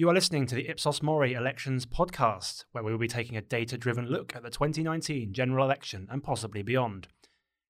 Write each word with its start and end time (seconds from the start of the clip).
You 0.00 0.08
are 0.08 0.14
listening 0.14 0.46
to 0.46 0.54
the 0.54 0.66
Ipsos 0.70 1.02
Mori 1.02 1.34
Elections 1.34 1.84
podcast, 1.84 2.64
where 2.72 2.82
we 2.82 2.90
will 2.90 2.98
be 2.98 3.06
taking 3.06 3.36
a 3.36 3.42
data 3.42 3.76
driven 3.76 4.06
look 4.06 4.34
at 4.34 4.42
the 4.42 4.48
2019 4.48 5.34
general 5.34 5.62
election 5.62 6.08
and 6.10 6.24
possibly 6.24 6.62
beyond. 6.62 7.08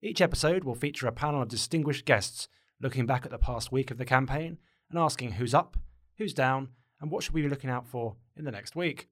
Each 0.01 0.21
episode 0.21 0.63
will 0.63 0.77
feature 0.77 1.09
a 1.09 1.13
panel 1.13 1.43
of 1.43 1.49
distinguished 1.49 2.05
guests 2.05 2.47
looking 2.81 3.05
back 3.05 3.25
at 3.25 3.33
the 3.33 3.39
past 3.39 3.73
week 3.73 3.91
of 3.91 3.99
the 3.99 4.05
campaign 4.05 4.59
and 4.91 4.97
asking 4.97 5.33
who's 5.33 5.55
up, 5.55 5.77
who's 6.19 6.33
down, 6.33 6.69
and 7.01 7.11
what 7.11 7.25
should 7.25 7.35
we 7.35 7.43
be 7.43 7.49
looking 7.49 7.69
out 7.69 7.89
for 7.89 8.15
in 8.37 8.45
the 8.45 8.53
next 8.53 8.77
week. 8.77 9.09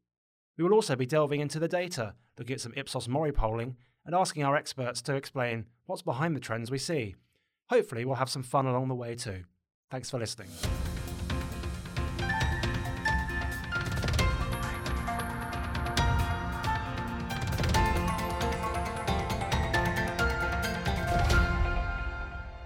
We 0.57 0.63
will 0.63 0.75
also 0.75 0.95
be 0.95 1.05
delving 1.05 1.41
into 1.41 1.59
the 1.59 1.67
data, 1.67 2.15
looking 2.39 2.55
at 2.55 2.61
some 2.61 2.75
Ipsos 2.77 3.09
Mori 3.09 3.33
polling, 3.33 3.79
and 4.07 4.15
asking 4.15 4.45
our 4.45 4.55
experts 4.55 5.03
to 5.03 5.17
explain 5.17 5.67
what's 5.87 6.03
behind 6.03 6.37
the 6.37 6.41
trends 6.41 6.71
we 6.71 6.79
see. 6.79 7.17
Hopefully, 7.69 8.05
we'll 8.05 8.15
have 8.15 8.31
some 8.31 8.45
fun 8.45 8.67
along 8.67 8.87
the 8.87 8.95
way 8.95 9.17
too. 9.17 9.43
Thanks 9.91 10.09
for 10.09 10.21
listening. 10.21 10.51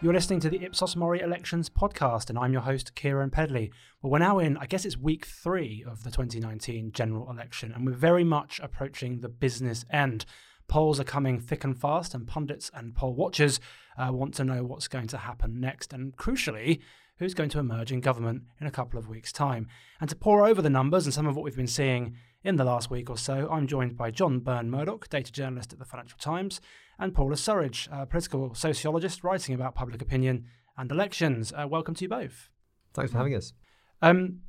You're 0.03 0.13
listening 0.13 0.41
to 0.41 0.51
the 0.51 0.65
Ipsos 0.65 0.97
Mori 0.97 1.21
Elections 1.21 1.71
podcast, 1.71 2.29
and 2.29 2.37
I'm 2.37 2.53
your 2.53 2.63
host, 2.63 2.97
Keiran 2.97 3.31
Pedley. 3.31 3.71
Well, 4.03 4.11
we're 4.11 4.19
now 4.19 4.41
in, 4.41 4.57
I 4.57 4.67
guess 4.67 4.85
it's 4.85 4.99
week 4.99 5.25
three 5.25 5.85
of 5.87 6.03
the 6.03 6.11
2019 6.11 6.91
general 6.91 7.31
election, 7.31 7.71
and 7.73 7.87
we're 7.87 7.93
very 7.93 8.25
much 8.25 8.59
approaching 8.65 9.21
the 9.21 9.29
business 9.29 9.85
end. 9.93 10.25
Polls 10.67 10.99
are 10.99 11.05
coming 11.05 11.39
thick 11.39 11.63
and 11.63 11.81
fast, 11.81 12.15
and 12.17 12.27
pundits 12.27 12.69
and 12.75 12.97
poll 12.97 13.15
watchers 13.15 13.61
uh, 13.97 14.11
want 14.13 14.35
to 14.35 14.45
know 14.45 14.65
what's 14.65 14.89
going 14.89 15.07
to 15.07 15.19
happen 15.19 15.61
next, 15.61 15.93
and 15.93 16.17
crucially, 16.17 16.81
who's 17.23 17.35
going 17.35 17.49
to 17.49 17.61
emerge 17.61 17.93
in 17.93 18.01
government 18.01 18.43
in 18.61 18.67
a 18.67 18.71
couple 18.71 18.99
of 18.99 19.09
weeks' 19.09 19.33
time. 19.33 19.69
And 20.01 20.11
to 20.11 20.17
pore 20.17 20.45
over 20.45 20.61
the 20.61 20.69
numbers 20.69 21.07
and 21.07 21.15
some 21.15 21.27
of 21.27 21.37
what 21.37 21.45
we've 21.45 21.57
been 21.57 21.69
seeing 21.69 22.17
in 22.43 22.57
the 22.57 22.65
last 22.65 22.91
week 22.91 23.09
or 23.09 23.17
so, 23.17 23.49
I'm 23.49 23.69
joined 23.69 23.97
by 23.97 24.11
John 24.11 24.41
Burn-Murdoch, 24.41 25.09
data 25.09 25.31
journalist 25.31 25.73
at 25.73 25.79
the 25.79 25.85
Financial 25.85 26.19
Times, 26.19 26.61
and 26.99 27.15
Paula 27.15 27.37
Surridge, 27.37 27.89
a 27.93 28.07
political 28.07 28.55
sociologist 28.55 29.23
writing 29.23 29.55
about 29.55 29.77
public 29.77 30.03
opinion 30.03 30.47
and 30.77 30.91
elections. 30.91 31.53
Uh, 31.53 31.69
welcome 31.69 31.95
to 31.95 32.05
you 32.05 32.09
both. 32.09 32.49
Thanks 32.93 33.13
for 33.13 33.19
having 33.19 33.37
us. 33.37 33.53
Um, 34.03 34.41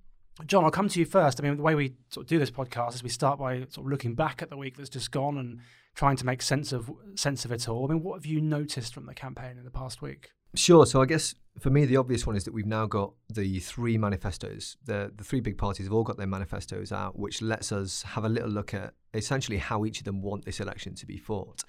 John, 0.47 0.65
I'll 0.65 0.71
come 0.71 0.89
to 0.89 0.99
you 0.99 1.05
first. 1.05 1.39
I 1.39 1.43
mean, 1.43 1.57
the 1.57 1.63
way 1.63 1.75
we 1.75 1.93
sort 2.09 2.25
of 2.25 2.29
do 2.29 2.39
this 2.39 2.49
podcast 2.49 2.95
is 2.95 3.03
we 3.03 3.09
start 3.09 3.37
by 3.37 3.59
sort 3.69 3.85
of 3.85 3.91
looking 3.91 4.15
back 4.15 4.41
at 4.41 4.49
the 4.49 4.57
week 4.57 4.77
that's 4.77 4.89
just 4.89 5.11
gone 5.11 5.37
and 5.37 5.59
trying 5.95 6.15
to 6.17 6.25
make 6.25 6.41
sense 6.41 6.71
of 6.71 6.91
sense 7.15 7.45
of 7.45 7.51
it 7.51 7.67
all. 7.67 7.85
I 7.85 7.93
mean, 7.93 8.03
what 8.03 8.15
have 8.15 8.25
you 8.25 8.41
noticed 8.41 8.93
from 8.93 9.05
the 9.05 9.13
campaign 9.13 9.57
in 9.57 9.63
the 9.63 9.71
past 9.71 10.01
week? 10.01 10.31
Sure. 10.55 10.85
So 10.85 11.01
I 11.01 11.05
guess 11.05 11.33
for 11.59 11.69
me, 11.69 11.85
the 11.85 11.97
obvious 11.97 12.27
one 12.27 12.35
is 12.35 12.43
that 12.45 12.53
we've 12.53 12.65
now 12.65 12.85
got 12.85 13.13
the 13.31 13.59
three 13.59 13.97
manifestos. 13.97 14.77
The 14.85 15.11
the 15.15 15.23
three 15.23 15.39
big 15.39 15.57
parties 15.57 15.85
have 15.85 15.93
all 15.93 16.03
got 16.03 16.17
their 16.17 16.27
manifestos 16.27 16.91
out, 16.91 17.17
which 17.17 17.41
lets 17.41 17.71
us 17.71 18.03
have 18.03 18.23
a 18.23 18.29
little 18.29 18.49
look 18.49 18.73
at 18.73 18.93
essentially 19.13 19.57
how 19.57 19.85
each 19.85 19.99
of 19.99 20.05
them 20.05 20.21
want 20.21 20.45
this 20.45 20.59
election 20.59 20.95
to 20.95 21.05
be 21.05 21.17
fought. 21.17 21.63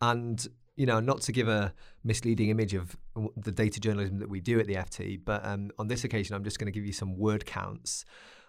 And 0.00 0.46
you 0.76 0.86
know, 0.86 1.00
not 1.00 1.20
to 1.22 1.32
give 1.32 1.48
a 1.48 1.74
misleading 2.04 2.50
image 2.50 2.72
of 2.72 2.96
the 3.36 3.50
data 3.50 3.80
journalism 3.80 4.18
that 4.20 4.28
we 4.28 4.40
do 4.40 4.60
at 4.60 4.68
the 4.68 4.74
FT, 4.74 5.20
but 5.24 5.44
um, 5.44 5.72
on 5.76 5.88
this 5.88 6.04
occasion, 6.04 6.36
I'm 6.36 6.44
just 6.44 6.60
going 6.60 6.66
to 6.66 6.72
give 6.72 6.86
you 6.86 6.92
some 6.92 7.18
word 7.18 7.44
counts. 7.44 8.04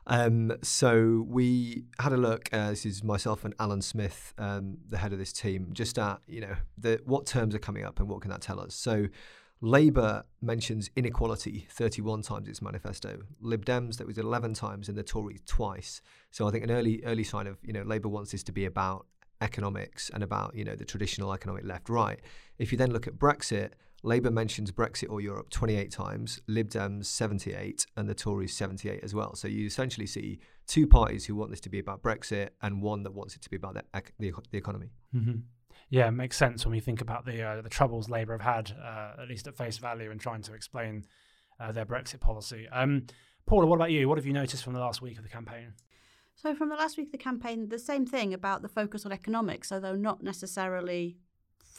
Um, 0.09 0.53
so 0.63 1.23
we 1.27 1.83
had 1.99 2.13
a 2.13 2.17
look. 2.17 2.49
Uh, 2.51 2.71
this 2.71 2.85
is 2.85 3.03
myself 3.03 3.45
and 3.45 3.53
Alan 3.59 3.81
Smith, 3.81 4.33
um, 4.39 4.79
the 4.89 4.97
head 4.97 5.13
of 5.13 5.19
this 5.19 5.31
team, 5.31 5.69
just 5.71 5.99
at 5.99 6.19
you 6.27 6.41
know 6.41 6.55
the, 6.77 6.99
what 7.05 7.27
terms 7.27 7.53
are 7.53 7.59
coming 7.59 7.85
up 7.85 7.99
and 7.99 8.09
what 8.09 8.21
can 8.21 8.31
that 8.31 8.41
tell 8.41 8.59
us. 8.59 8.73
So 8.73 9.05
Labour 9.61 10.23
mentions 10.41 10.89
inequality 10.95 11.67
31 11.69 12.23
times 12.23 12.47
in 12.47 12.51
its 12.51 12.61
manifesto. 12.61 13.19
Lib 13.39 13.65
Dems 13.65 13.97
that 13.97 14.07
was 14.07 14.17
11 14.17 14.55
times, 14.55 14.89
and 14.89 14.97
the 14.97 15.03
Tories 15.03 15.41
twice. 15.45 16.01
So 16.31 16.47
I 16.47 16.51
think 16.51 16.63
an 16.63 16.71
early 16.71 17.03
early 17.05 17.23
sign 17.23 17.45
of 17.45 17.59
you 17.63 17.73
know 17.73 17.83
Labour 17.83 18.09
wants 18.09 18.31
this 18.31 18.41
to 18.43 18.51
be 18.51 18.65
about 18.65 19.05
economics 19.41 20.09
and 20.11 20.23
about 20.23 20.55
you 20.55 20.65
know 20.65 20.75
the 20.75 20.85
traditional 20.85 21.33
economic 21.33 21.65
left 21.65 21.87
right. 21.87 22.19
If 22.57 22.71
you 22.71 22.79
then 22.79 22.91
look 22.91 23.05
at 23.05 23.19
Brexit, 23.19 23.73
Labour 24.03 24.31
mentions 24.31 24.71
Brexit 24.71 25.09
or 25.09 25.21
Europe 25.21 25.49
28 25.49 25.91
times, 25.91 26.41
Lib 26.47 26.69
Dems 26.69 27.05
78, 27.05 27.85
and 27.97 28.07
the 28.07 28.15
Tories 28.15 28.55
78 28.55 29.01
as 29.03 29.13
well. 29.13 29.35
So 29.35 29.47
you 29.47 29.65
essentially 29.65 30.07
see 30.07 30.39
two 30.67 30.87
parties 30.87 31.25
who 31.25 31.35
want 31.35 31.51
this 31.51 31.59
to 31.61 31.69
be 31.69 31.79
about 31.79 32.01
Brexit 32.01 32.49
and 32.61 32.81
one 32.81 33.03
that 33.03 33.13
wants 33.13 33.35
it 33.35 33.41
to 33.41 33.49
be 33.49 33.57
about 33.57 33.73
the, 33.73 33.83
the, 34.19 34.33
the 34.51 34.57
economy. 34.57 34.91
Mm-hmm. 35.13 35.39
Yeah, 35.89 36.07
it 36.07 36.11
makes 36.11 36.37
sense 36.37 36.65
when 36.65 36.71
we 36.71 36.79
think 36.79 37.01
about 37.01 37.25
the 37.25 37.41
uh, 37.41 37.61
the 37.61 37.69
troubles 37.69 38.09
Labour 38.09 38.37
have 38.37 38.41
had, 38.41 38.77
uh, 38.79 39.21
at 39.21 39.27
least 39.27 39.47
at 39.47 39.57
face 39.57 39.79
value, 39.79 40.11
in 40.11 40.19
trying 40.19 40.43
to 40.43 40.53
explain 40.53 41.05
uh, 41.59 41.71
their 41.71 41.85
Brexit 41.85 42.19
policy. 42.19 42.67
Um, 42.71 43.07
Paula, 43.47 43.65
what 43.65 43.77
about 43.77 43.91
you? 43.91 44.07
What 44.07 44.19
have 44.19 44.25
you 44.27 44.33
noticed 44.33 44.63
from 44.63 44.73
the 44.73 44.79
last 44.79 45.01
week 45.01 45.17
of 45.17 45.23
the 45.23 45.29
campaign? 45.29 45.73
So, 46.35 46.53
from 46.53 46.69
the 46.69 46.75
last 46.75 46.95
week 46.95 47.07
of 47.07 47.11
the 47.11 47.17
campaign, 47.17 47.69
the 47.69 47.79
same 47.79 48.05
thing 48.05 48.33
about 48.33 48.61
the 48.61 48.69
focus 48.69 49.05
on 49.05 49.11
economics, 49.11 49.71
although 49.71 49.95
not 49.95 50.21
necessarily 50.21 51.17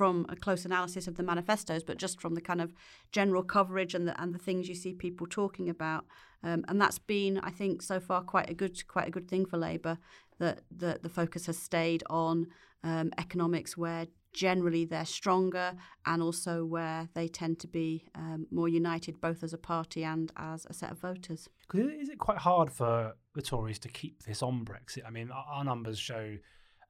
from 0.00 0.24
a 0.30 0.34
close 0.34 0.64
analysis 0.64 1.06
of 1.06 1.16
the 1.18 1.22
manifestos, 1.22 1.82
but 1.82 1.98
just 1.98 2.22
from 2.22 2.34
the 2.34 2.40
kind 2.40 2.62
of 2.62 2.72
general 3.12 3.42
coverage 3.42 3.92
and 3.94 4.08
the 4.08 4.18
and 4.18 4.34
the 4.34 4.38
things 4.38 4.66
you 4.66 4.74
see 4.74 4.94
people 4.94 5.26
talking 5.26 5.68
about. 5.68 6.06
Um, 6.42 6.64
and 6.68 6.80
that's 6.80 6.98
been, 6.98 7.38
I 7.40 7.50
think, 7.50 7.82
so 7.82 8.00
far 8.00 8.22
quite 8.22 8.48
a 8.48 8.54
good 8.54 8.88
quite 8.88 9.08
a 9.08 9.10
good 9.10 9.28
thing 9.28 9.44
for 9.44 9.58
Labour 9.58 9.98
that 10.38 10.62
the, 10.74 11.10
focus 11.10 11.44
has 11.44 11.58
stayed 11.58 12.02
on 12.08 12.46
um, 12.82 13.12
economics 13.18 13.76
where 13.76 14.06
generally 14.32 14.86
they're 14.86 15.04
stronger 15.04 15.74
and 16.06 16.22
also 16.22 16.64
where 16.64 17.10
they 17.12 17.28
tend 17.28 17.58
to 17.58 17.68
be 17.68 18.06
um, 18.14 18.46
more 18.50 18.70
united 18.70 19.20
both 19.20 19.42
as 19.42 19.52
a 19.52 19.58
party 19.58 20.02
and 20.02 20.32
as 20.38 20.66
a 20.70 20.72
set 20.72 20.92
of 20.92 20.98
voters. 20.98 21.46
Is 21.74 22.08
it 22.08 22.18
quite 22.18 22.38
hard 22.38 22.72
for 22.72 23.16
the 23.34 23.42
Tories 23.42 23.78
to 23.80 23.88
keep 23.90 24.22
this 24.22 24.42
on 24.42 24.64
Brexit? 24.64 25.02
I 25.06 25.10
mean, 25.10 25.30
our 25.30 25.62
numbers 25.62 25.98
show 25.98 26.38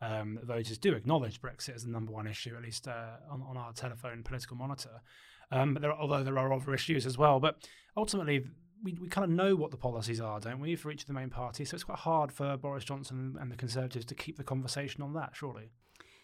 um, 0.00 0.38
voters 0.42 0.78
do 0.78 0.94
acknowledge 0.94 1.40
Brexit 1.40 1.74
as 1.74 1.84
the 1.84 1.90
number 1.90 2.12
one 2.12 2.26
issue, 2.26 2.54
at 2.56 2.62
least 2.62 2.88
uh, 2.88 3.16
on, 3.30 3.42
on, 3.42 3.56
our 3.56 3.72
telephone 3.72 4.22
political 4.22 4.56
monitor. 4.56 5.02
Um, 5.50 5.74
but 5.74 5.82
there, 5.82 5.92
although 5.92 6.22
there 6.22 6.38
are 6.38 6.52
other 6.52 6.72
issues 6.72 7.06
as 7.06 7.18
well, 7.18 7.40
but 7.40 7.68
ultimately 7.96 8.46
we, 8.82 8.96
we 9.00 9.08
kind 9.08 9.24
of 9.24 9.30
know 9.30 9.56
what 9.56 9.70
the 9.70 9.76
policies 9.76 10.20
are, 10.20 10.40
don't 10.40 10.60
we, 10.60 10.76
for 10.76 10.90
each 10.90 11.02
of 11.02 11.06
the 11.06 11.12
main 11.12 11.28
parties? 11.28 11.70
So 11.70 11.74
it's 11.74 11.84
quite 11.84 11.98
hard 11.98 12.32
for 12.32 12.56
Boris 12.56 12.84
Johnson 12.84 13.36
and 13.40 13.50
the 13.50 13.56
Conservatives 13.56 14.06
to 14.06 14.14
keep 14.14 14.36
the 14.36 14.44
conversation 14.44 15.02
on 15.02 15.12
that, 15.14 15.30
surely 15.34 15.70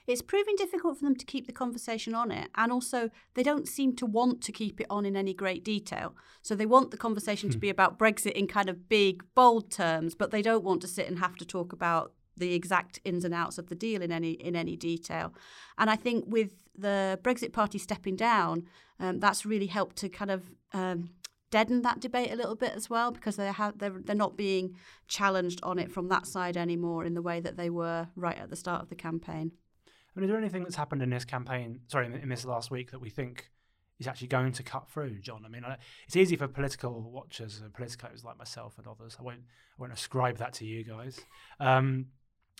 it's 0.06 0.22
proving 0.22 0.54
difficult 0.56 0.98
for 0.98 1.04
them 1.04 1.16
to 1.16 1.26
keep 1.26 1.46
the 1.46 1.52
conversation 1.52 2.14
on 2.14 2.30
it. 2.30 2.48
And 2.54 2.70
also, 2.70 3.10
they 3.34 3.42
don't 3.42 3.66
seem 3.66 3.96
to 3.96 4.06
want 4.06 4.40
to 4.42 4.52
keep 4.52 4.80
it 4.80 4.86
on 4.88 5.04
in 5.04 5.16
any 5.16 5.34
great 5.34 5.64
detail. 5.64 6.14
So 6.42 6.54
they 6.54 6.66
want 6.66 6.90
the 6.90 6.96
conversation 6.96 7.50
to 7.50 7.56
hmm. 7.56 7.60
be 7.60 7.70
about 7.70 7.98
Brexit 7.98 8.32
in 8.32 8.46
kind 8.46 8.68
of 8.68 8.88
big, 8.88 9.24
bold 9.34 9.70
terms, 9.70 10.14
but 10.14 10.30
they 10.30 10.42
don't 10.42 10.64
want 10.64 10.80
to 10.82 10.88
sit 10.88 11.08
and 11.08 11.18
have 11.18 11.36
to 11.36 11.44
talk 11.44 11.72
about 11.72 12.12
the 12.36 12.54
exact 12.54 13.00
ins 13.04 13.24
and 13.24 13.34
outs 13.34 13.58
of 13.58 13.68
the 13.68 13.74
deal 13.74 14.02
in 14.02 14.12
any 14.12 14.32
in 14.32 14.56
any 14.56 14.76
detail. 14.76 15.32
And 15.78 15.90
I 15.90 15.96
think 15.96 16.24
with 16.26 16.52
the 16.76 17.18
Brexit 17.22 17.52
Party 17.52 17.78
stepping 17.78 18.16
down, 18.16 18.66
um, 19.00 19.20
that's 19.20 19.46
really 19.46 19.66
helped 19.66 19.96
to 19.96 20.08
kind 20.08 20.30
of 20.30 20.50
um, 20.72 21.10
deaden 21.50 21.82
that 21.82 22.00
debate 22.00 22.32
a 22.32 22.36
little 22.36 22.56
bit 22.56 22.72
as 22.74 22.90
well 22.90 23.10
because 23.10 23.36
they 23.36 23.46
have 23.46 23.78
they're, 23.78 24.00
they're 24.04 24.16
not 24.16 24.36
being 24.36 24.76
challenged 25.08 25.60
on 25.62 25.78
it 25.78 25.90
from 25.90 26.08
that 26.08 26.26
side 26.26 26.56
anymore 26.56 27.04
in 27.04 27.14
the 27.14 27.22
way 27.22 27.40
that 27.40 27.56
they 27.56 27.70
were 27.70 28.08
right 28.16 28.38
at 28.38 28.50
the 28.50 28.56
start 28.56 28.82
of 28.82 28.88
the 28.88 28.94
campaign. 28.94 29.52
I 29.86 30.20
mean, 30.20 30.24
is 30.24 30.30
there 30.30 30.38
anything 30.38 30.62
that's 30.62 30.76
happened 30.76 31.02
in 31.02 31.10
this 31.10 31.24
campaign, 31.24 31.80
sorry, 31.88 32.06
in, 32.06 32.28
this 32.28 32.44
last 32.44 32.70
week 32.70 32.90
that 32.90 33.00
we 33.00 33.10
think 33.10 33.50
is 33.98 34.08
actually 34.08 34.28
going 34.28 34.52
to 34.52 34.62
cut 34.62 34.88
through, 34.88 35.18
John? 35.20 35.44
I 35.44 35.48
mean, 35.48 35.62
it's 36.06 36.16
easy 36.16 36.36
for 36.36 36.48
political 36.48 37.10
watchers 37.10 37.60
and 37.60 37.72
politicos 37.72 38.24
like 38.24 38.38
myself 38.38 38.78
and 38.78 38.86
others. 38.86 39.16
I 39.20 39.22
won't, 39.22 39.40
I 39.40 39.82
won't 39.82 39.92
ascribe 39.92 40.38
that 40.38 40.54
to 40.54 40.64
you 40.64 40.84
guys. 40.84 41.20
Um, 41.60 42.06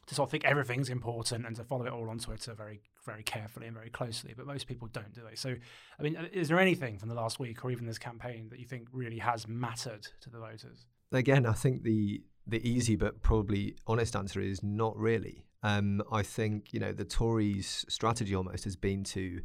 to 0.06 0.14
sort 0.14 0.28
of 0.28 0.30
think 0.30 0.44
everything's 0.44 0.88
important 0.88 1.46
and 1.46 1.56
to 1.56 1.64
follow 1.64 1.86
it 1.86 1.92
all 1.92 2.08
on 2.08 2.18
Twitter 2.18 2.54
very, 2.54 2.80
very 3.04 3.22
carefully 3.22 3.66
and 3.66 3.74
very 3.74 3.90
closely. 3.90 4.34
But 4.36 4.46
most 4.46 4.66
people 4.66 4.88
don't, 4.92 5.12
do 5.12 5.22
they? 5.28 5.34
So, 5.34 5.54
I 5.98 6.02
mean, 6.02 6.16
is 6.32 6.48
there 6.48 6.60
anything 6.60 6.98
from 6.98 7.08
the 7.08 7.14
last 7.14 7.40
week 7.40 7.64
or 7.64 7.70
even 7.70 7.86
this 7.86 7.98
campaign 7.98 8.48
that 8.50 8.60
you 8.60 8.66
think 8.66 8.88
really 8.92 9.18
has 9.18 9.48
mattered 9.48 10.06
to 10.20 10.30
the 10.30 10.38
voters? 10.38 10.86
Again, 11.12 11.46
I 11.46 11.52
think 11.52 11.82
the 11.82 12.22
the 12.48 12.68
easy 12.68 12.94
but 12.94 13.22
probably 13.22 13.74
honest 13.88 14.14
answer 14.14 14.40
is 14.40 14.62
not 14.62 14.96
really. 14.96 15.46
Um, 15.62 16.02
I 16.12 16.22
think 16.22 16.72
you 16.72 16.78
know 16.78 16.92
the 16.92 17.04
Tories' 17.04 17.84
strategy 17.88 18.34
almost 18.34 18.64
has 18.64 18.76
been 18.76 19.02
to 19.04 19.40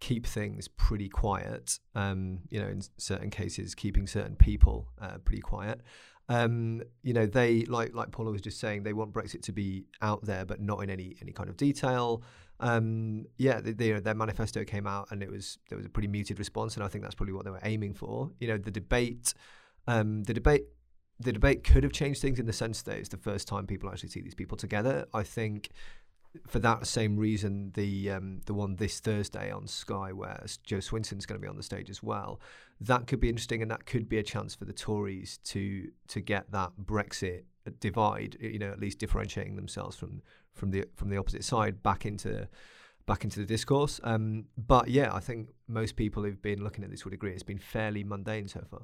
keep 0.00 0.26
things 0.26 0.68
pretty 0.68 1.08
quiet. 1.08 1.78
Um, 1.94 2.40
you 2.50 2.60
know, 2.60 2.68
in 2.68 2.82
certain 2.98 3.30
cases, 3.30 3.74
keeping 3.74 4.06
certain 4.06 4.36
people 4.36 4.88
uh, 5.00 5.18
pretty 5.24 5.42
quiet. 5.42 5.80
Um, 6.28 6.82
you 7.02 7.12
know, 7.12 7.26
they 7.26 7.64
like 7.66 7.94
like 7.94 8.10
Paula 8.10 8.30
was 8.30 8.42
just 8.42 8.58
saying, 8.58 8.82
they 8.82 8.92
want 8.92 9.12
Brexit 9.12 9.42
to 9.42 9.52
be 9.52 9.84
out 10.02 10.24
there, 10.24 10.44
but 10.44 10.60
not 10.60 10.82
in 10.82 10.90
any 10.90 11.16
any 11.20 11.32
kind 11.32 11.48
of 11.48 11.56
detail. 11.56 12.22
Um, 12.58 13.26
yeah, 13.36 13.60
their 13.62 14.14
manifesto 14.14 14.64
came 14.64 14.86
out, 14.86 15.08
and 15.10 15.22
it 15.22 15.30
was 15.30 15.58
there 15.68 15.76
was 15.76 15.86
a 15.86 15.90
pretty 15.90 16.08
muted 16.08 16.38
response, 16.38 16.74
and 16.74 16.84
I 16.84 16.88
think 16.88 17.04
that's 17.04 17.14
probably 17.14 17.34
what 17.34 17.44
they 17.44 17.50
were 17.50 17.60
aiming 17.62 17.94
for. 17.94 18.30
You 18.40 18.48
know, 18.48 18.58
the 18.58 18.70
debate, 18.70 19.34
um, 19.86 20.24
the 20.24 20.34
debate 20.34 20.64
the 21.18 21.32
debate 21.32 21.64
could 21.64 21.82
have 21.82 21.92
changed 21.92 22.20
things 22.20 22.38
in 22.38 22.46
the 22.46 22.52
sense 22.52 22.82
that 22.82 22.98
it's 22.98 23.08
the 23.08 23.16
first 23.16 23.48
time 23.48 23.66
people 23.66 23.88
actually 23.88 24.10
see 24.10 24.20
these 24.20 24.34
people 24.34 24.56
together. 24.56 25.06
I 25.14 25.22
think 25.22 25.70
for 26.46 26.58
that 26.60 26.86
same 26.86 27.16
reason, 27.16 27.72
the 27.74 28.10
um, 28.10 28.40
the 28.46 28.54
one 28.54 28.76
this 28.76 29.00
Thursday 29.00 29.50
on 29.50 29.66
Sky, 29.66 30.12
where 30.12 30.44
Jo 30.64 30.80
Swinson's 30.80 31.26
going 31.26 31.40
to 31.40 31.44
be 31.44 31.48
on 31.48 31.56
the 31.56 31.62
stage 31.62 31.90
as 31.90 32.02
well, 32.02 32.40
that 32.80 33.06
could 33.06 33.20
be 33.20 33.28
interesting, 33.28 33.62
and 33.62 33.70
that 33.70 33.86
could 33.86 34.08
be 34.08 34.18
a 34.18 34.22
chance 34.22 34.54
for 34.54 34.64
the 34.64 34.72
Tories 34.72 35.38
to 35.44 35.90
to 36.08 36.20
get 36.20 36.50
that 36.52 36.72
Brexit 36.82 37.44
divide, 37.80 38.36
you 38.40 38.58
know, 38.58 38.70
at 38.70 38.80
least 38.80 38.98
differentiating 38.98 39.56
themselves 39.56 39.96
from 39.96 40.22
from 40.52 40.70
the 40.70 40.84
from 40.94 41.10
the 41.10 41.16
opposite 41.16 41.44
side 41.44 41.82
back 41.82 42.06
into 42.06 42.48
back 43.06 43.24
into 43.24 43.40
the 43.40 43.46
discourse. 43.46 44.00
Um, 44.02 44.46
but 44.56 44.88
yeah, 44.88 45.14
I 45.14 45.20
think 45.20 45.50
most 45.68 45.96
people 45.96 46.22
who've 46.22 46.42
been 46.42 46.62
looking 46.62 46.84
at 46.84 46.90
this 46.90 47.04
would 47.04 47.14
agree 47.14 47.32
it's 47.32 47.42
been 47.42 47.58
fairly 47.58 48.04
mundane 48.04 48.48
so 48.48 48.64
far. 48.70 48.82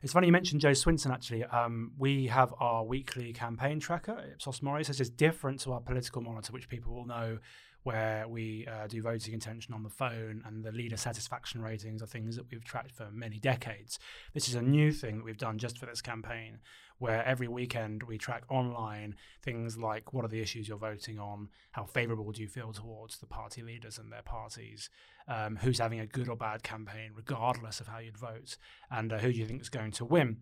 It's 0.00 0.12
funny 0.12 0.28
you 0.28 0.32
mentioned 0.32 0.60
Jo 0.60 0.70
Swinson. 0.70 1.12
Actually, 1.12 1.42
um, 1.44 1.90
we 1.98 2.28
have 2.28 2.54
our 2.60 2.84
weekly 2.84 3.32
campaign 3.32 3.80
tracker, 3.80 4.16
Ipsos 4.32 4.62
Mori. 4.62 4.84
So 4.84 4.92
it's 4.92 5.10
different 5.10 5.58
to 5.60 5.72
our 5.72 5.80
political 5.80 6.22
monitor, 6.22 6.52
which 6.52 6.68
people 6.68 6.94
will 6.94 7.06
know 7.06 7.38
where 7.82 8.26
we 8.28 8.66
uh, 8.66 8.86
do 8.86 9.00
voting 9.02 9.34
intention 9.34 9.72
on 9.72 9.82
the 9.82 9.88
phone 9.88 10.42
and 10.44 10.64
the 10.64 10.72
leader 10.72 10.96
satisfaction 10.96 11.62
ratings 11.62 12.02
are 12.02 12.06
things 12.06 12.36
that 12.36 12.46
we've 12.50 12.64
tracked 12.64 12.94
for 12.94 13.08
many 13.12 13.38
decades. 13.38 13.98
This 14.34 14.48
is 14.48 14.54
a 14.54 14.62
new 14.62 14.92
thing 14.92 15.18
that 15.18 15.24
we've 15.24 15.38
done 15.38 15.58
just 15.58 15.78
for 15.78 15.86
this 15.86 16.02
campaign, 16.02 16.58
where 16.98 17.24
every 17.24 17.48
weekend 17.48 18.02
we 18.02 18.18
track 18.18 18.44
online 18.48 19.14
things 19.42 19.78
like 19.78 20.12
what 20.12 20.24
are 20.24 20.28
the 20.28 20.40
issues 20.40 20.68
you're 20.68 20.76
voting 20.76 21.18
on, 21.18 21.48
how 21.72 21.84
favourable 21.84 22.32
do 22.32 22.42
you 22.42 22.48
feel 22.48 22.72
towards 22.72 23.18
the 23.18 23.26
party 23.26 23.62
leaders 23.62 23.98
and 23.98 24.12
their 24.12 24.22
parties, 24.22 24.90
um, 25.28 25.56
who's 25.56 25.78
having 25.78 26.00
a 26.00 26.06
good 26.06 26.28
or 26.28 26.36
bad 26.36 26.62
campaign, 26.62 27.12
regardless 27.14 27.80
of 27.80 27.86
how 27.86 27.98
you'd 27.98 28.18
vote, 28.18 28.56
and 28.90 29.12
uh, 29.12 29.18
who 29.18 29.32
do 29.32 29.38
you 29.38 29.46
think 29.46 29.62
is 29.62 29.68
going 29.68 29.92
to 29.92 30.04
win. 30.04 30.38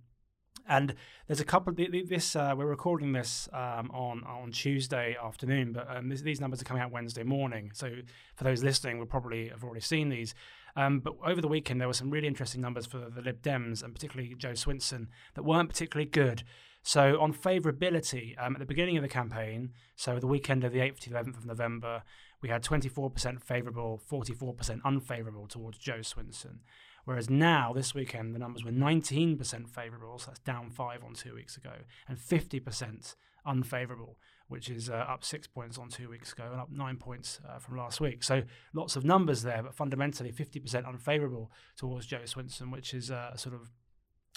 And 0.69 0.95
there's 1.27 1.41
a 1.41 1.45
couple. 1.45 1.73
This 1.73 2.35
uh, 2.35 2.55
we're 2.57 2.67
recording 2.67 3.13
this 3.13 3.49
um, 3.53 3.91
on 3.93 4.25
on 4.25 4.51
Tuesday 4.53 5.17
afternoon, 5.23 5.73
but 5.73 5.87
um, 5.89 6.09
this, 6.09 6.23
these 6.23 6.41
numbers 6.41 6.61
are 6.61 6.65
coming 6.65 6.83
out 6.83 6.91
Wednesday 6.91 7.23
morning. 7.23 7.71
So 7.75 7.91
for 8.35 8.45
those 8.45 8.65
listening, 8.65 8.99
will 8.99 9.07
probably 9.07 9.49
have 9.49 9.63
already 9.63 9.81
seen 9.81 10.09
these. 10.09 10.35
Um, 10.75 11.01
but 11.01 11.15
over 11.25 11.41
the 11.41 11.49
weekend, 11.49 11.81
there 11.81 11.89
were 11.89 11.95
some 11.95 12.11
really 12.11 12.29
interesting 12.29 12.61
numbers 12.61 12.85
for 12.85 12.99
the 12.99 13.23
Lib 13.23 13.41
Dems 13.43 13.83
and 13.83 13.95
particularly 13.95 14.35
Jo 14.37 14.51
Swinson 14.51 15.07
that 15.35 15.43
weren't 15.43 15.71
particularly 15.71 16.09
good. 16.09 16.43
So 16.83 17.19
on 17.21 17.33
favourability, 17.33 18.35
um, 18.39 18.55
at 18.55 18.61
the 18.61 18.67
beginning 18.67 18.97
of 18.97 19.03
the 19.03 19.09
campaign, 19.09 19.73
so 19.97 20.21
the 20.21 20.27
weekend 20.27 20.63
of 20.63 20.73
the 20.73 20.79
8th 20.79 21.01
to 21.01 21.11
11th 21.11 21.39
of 21.39 21.47
November, 21.47 22.03
we 22.47 22.53
had 22.53 22.63
24% 22.63 23.43
favourable, 23.43 24.01
44% 24.09 24.81
unfavourable 24.85 25.49
towards 25.49 25.79
Jo 25.79 25.95
Swinson. 25.95 26.59
Whereas 27.05 27.29
now, 27.29 27.73
this 27.73 27.93
weekend, 27.93 28.37
the 28.37 28.39
numbers 28.39 28.65
were 28.65 28.71
19% 28.71 29.69
favourable, 29.69 30.19
so 30.21 30.27
that's 30.29 30.39
down 30.39 30.71
five 30.71 31.03
on 31.03 31.15
two 31.15 31.35
weeks 31.35 31.57
ago, 31.57 31.73
and 32.07 32.17
50% 32.17 33.17
unfavourable, 33.45 34.19
which 34.47 34.71
is 34.71 34.89
uh, 34.89 34.93
up 34.95 35.25
six 35.25 35.49
points 35.49 35.77
on 35.77 35.89
two 35.89 36.09
weeks 36.09 36.33
ago 36.33 36.45
and 36.53 36.61
up 36.61 36.71
nine 36.71 36.99
points 36.99 37.41
uh, 37.49 37.59
from 37.59 37.79
last 37.79 38.01
week. 38.01 38.23
So 38.23 38.45
lots 38.73 38.95
of 38.95 39.05
numbers 39.05 39.43
there, 39.43 39.65
but 39.65 39.75
fundamentally 39.75 40.31
50% 40.31 40.89
unfavourable 40.89 41.51
towards 41.77 42.07
Jo 42.07 42.19
Swinson, 42.27 42.71
which 42.71 42.95
is 42.95 43.11
uh, 43.11 43.37
sort 43.37 43.57
of 43.57 43.73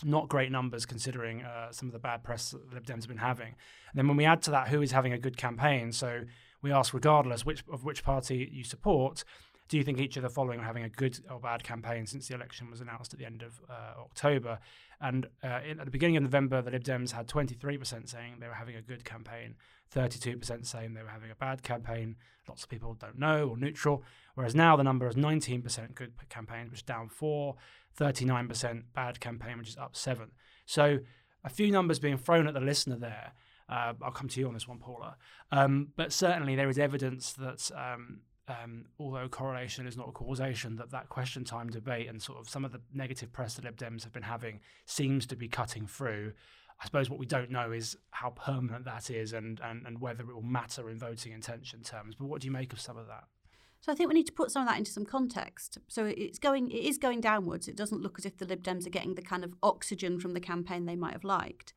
not 0.03 0.29
great 0.29 0.51
numbers 0.51 0.87
considering 0.87 1.43
uh, 1.43 1.71
some 1.71 1.89
of 1.89 1.93
the 1.93 1.99
bad 1.99 2.23
press 2.23 2.51
that 2.51 2.69
the 2.69 2.73
Lib 2.73 2.87
Dems 2.87 3.01
have 3.01 3.07
been 3.07 3.17
having. 3.17 3.49
And 3.49 3.95
then 3.95 4.07
when 4.07 4.17
we 4.17 4.25
add 4.25 4.41
to 4.43 4.51
that 4.51 4.69
who 4.69 4.81
is 4.81 4.91
having 4.91 5.13
a 5.13 5.19
good 5.19 5.37
campaign, 5.37 5.91
so 5.91 6.21
we 6.61 6.71
ask 6.71 6.93
regardless 6.93 7.45
which 7.45 7.63
of 7.71 7.83
which 7.83 8.03
party 8.03 8.49
you 8.51 8.63
support, 8.63 9.23
do 9.69 9.77
you 9.77 9.83
think 9.83 9.99
each 9.99 10.17
of 10.17 10.23
the 10.23 10.29
following 10.29 10.59
are 10.59 10.63
having 10.63 10.83
a 10.83 10.89
good 10.89 11.19
or 11.29 11.39
bad 11.39 11.63
campaign 11.63 12.07
since 12.07 12.27
the 12.27 12.33
election 12.33 12.71
was 12.71 12.81
announced 12.81 13.13
at 13.13 13.19
the 13.19 13.25
end 13.25 13.43
of 13.43 13.61
uh, 13.69 14.01
October? 14.01 14.59
And 14.99 15.27
uh, 15.43 15.59
in, 15.65 15.79
at 15.79 15.85
the 15.85 15.91
beginning 15.91 16.17
of 16.17 16.23
November, 16.23 16.61
the 16.61 16.71
Lib 16.71 16.83
Dems 16.83 17.11
had 17.11 17.27
23% 17.27 18.09
saying 18.09 18.37
they 18.39 18.47
were 18.47 18.55
having 18.55 18.75
a 18.75 18.81
good 18.81 19.05
campaign, 19.05 19.55
32% 19.95 20.65
saying 20.65 20.95
they 20.95 21.03
were 21.03 21.09
having 21.09 21.29
a 21.29 21.35
bad 21.35 21.61
campaign. 21.61 22.15
Lots 22.47 22.63
of 22.63 22.69
people 22.69 22.95
don't 22.95 23.19
know 23.19 23.49
or 23.49 23.57
neutral. 23.57 24.03
Whereas 24.33 24.55
now 24.55 24.75
the 24.75 24.83
number 24.83 25.07
is 25.07 25.15
19% 25.15 25.93
good 25.93 26.13
campaign, 26.29 26.69
which 26.71 26.79
is 26.79 26.83
down 26.83 27.07
four, 27.07 27.55
39% 27.97 28.83
bad 28.95 29.19
campaign, 29.19 29.59
which 29.59 29.69
is 29.69 29.77
up 29.77 29.95
seven. 29.95 30.31
So 30.65 30.99
a 31.43 31.49
few 31.49 31.71
numbers 31.71 31.99
being 31.99 32.17
thrown 32.17 32.47
at 32.47 32.55
the 32.55 32.59
listener 32.59 32.97
there. 32.97 33.33
Uh, 33.69 33.93
I'll 34.01 34.11
come 34.11 34.27
to 34.29 34.39
you 34.39 34.47
on 34.47 34.53
this 34.53 34.67
one, 34.67 34.79
Paula. 34.79 35.15
Um, 35.51 35.89
but 35.95 36.11
certainly 36.11 36.55
there 36.55 36.69
is 36.69 36.79
evidence 36.79 37.33
that 37.33 37.69
um, 37.75 38.21
um, 38.47 38.85
although 38.99 39.27
correlation 39.29 39.85
is 39.85 39.95
not 39.95 40.09
a 40.09 40.11
causation, 40.11 40.75
that 40.77 40.91
that 40.91 41.09
question 41.09 41.43
time 41.43 41.69
debate 41.69 42.09
and 42.09 42.21
sort 42.21 42.39
of 42.39 42.49
some 42.49 42.65
of 42.65 42.71
the 42.71 42.81
negative 42.93 43.31
press 43.31 43.55
that 43.55 43.65
Lib 43.65 43.77
Dems 43.77 44.03
have 44.03 44.13
been 44.13 44.23
having 44.23 44.59
seems 44.85 45.25
to 45.27 45.35
be 45.35 45.47
cutting 45.47 45.85
through. 45.85 46.33
I 46.81 46.85
suppose 46.85 47.09
what 47.09 47.19
we 47.19 47.25
don't 47.25 47.51
know 47.51 47.71
is 47.71 47.97
how 48.11 48.29
permanent 48.31 48.85
that 48.85 49.11
is 49.11 49.33
and, 49.33 49.59
and, 49.63 49.85
and 49.85 49.99
whether 49.99 50.23
it 50.23 50.33
will 50.33 50.41
matter 50.41 50.89
in 50.89 50.97
voting 50.97 51.33
intention 51.33 51.83
terms. 51.83 52.15
But 52.15 52.27
what 52.27 52.41
do 52.41 52.47
you 52.47 52.51
make 52.51 52.73
of 52.73 52.79
some 52.79 52.97
of 52.97 53.07
that? 53.07 53.25
So 53.81 53.91
I 53.91 53.95
think 53.95 54.09
we 54.09 54.13
need 54.13 54.27
to 54.27 54.33
put 54.33 54.51
some 54.51 54.61
of 54.61 54.67
that 54.67 54.77
into 54.77 54.91
some 54.91 55.05
context. 55.05 55.77
So 55.87 56.05
it's 56.05 56.37
going, 56.37 56.69
it 56.69 56.83
is 56.83 56.97
going 56.97 57.21
downwards. 57.21 57.67
It 57.67 57.77
doesn't 57.77 58.01
look 58.01 58.19
as 58.19 58.25
if 58.25 58.37
the 58.37 58.45
Lib 58.45 58.61
Dems 58.61 58.85
are 58.85 58.91
getting 58.91 59.15
the 59.15 59.21
kind 59.21 59.43
of 59.43 59.53
oxygen 59.63 60.19
from 60.19 60.33
the 60.33 60.41
campaign 60.41 60.85
they 60.85 60.97
might 60.97 61.13
have 61.13 61.23
liked. 61.23 61.73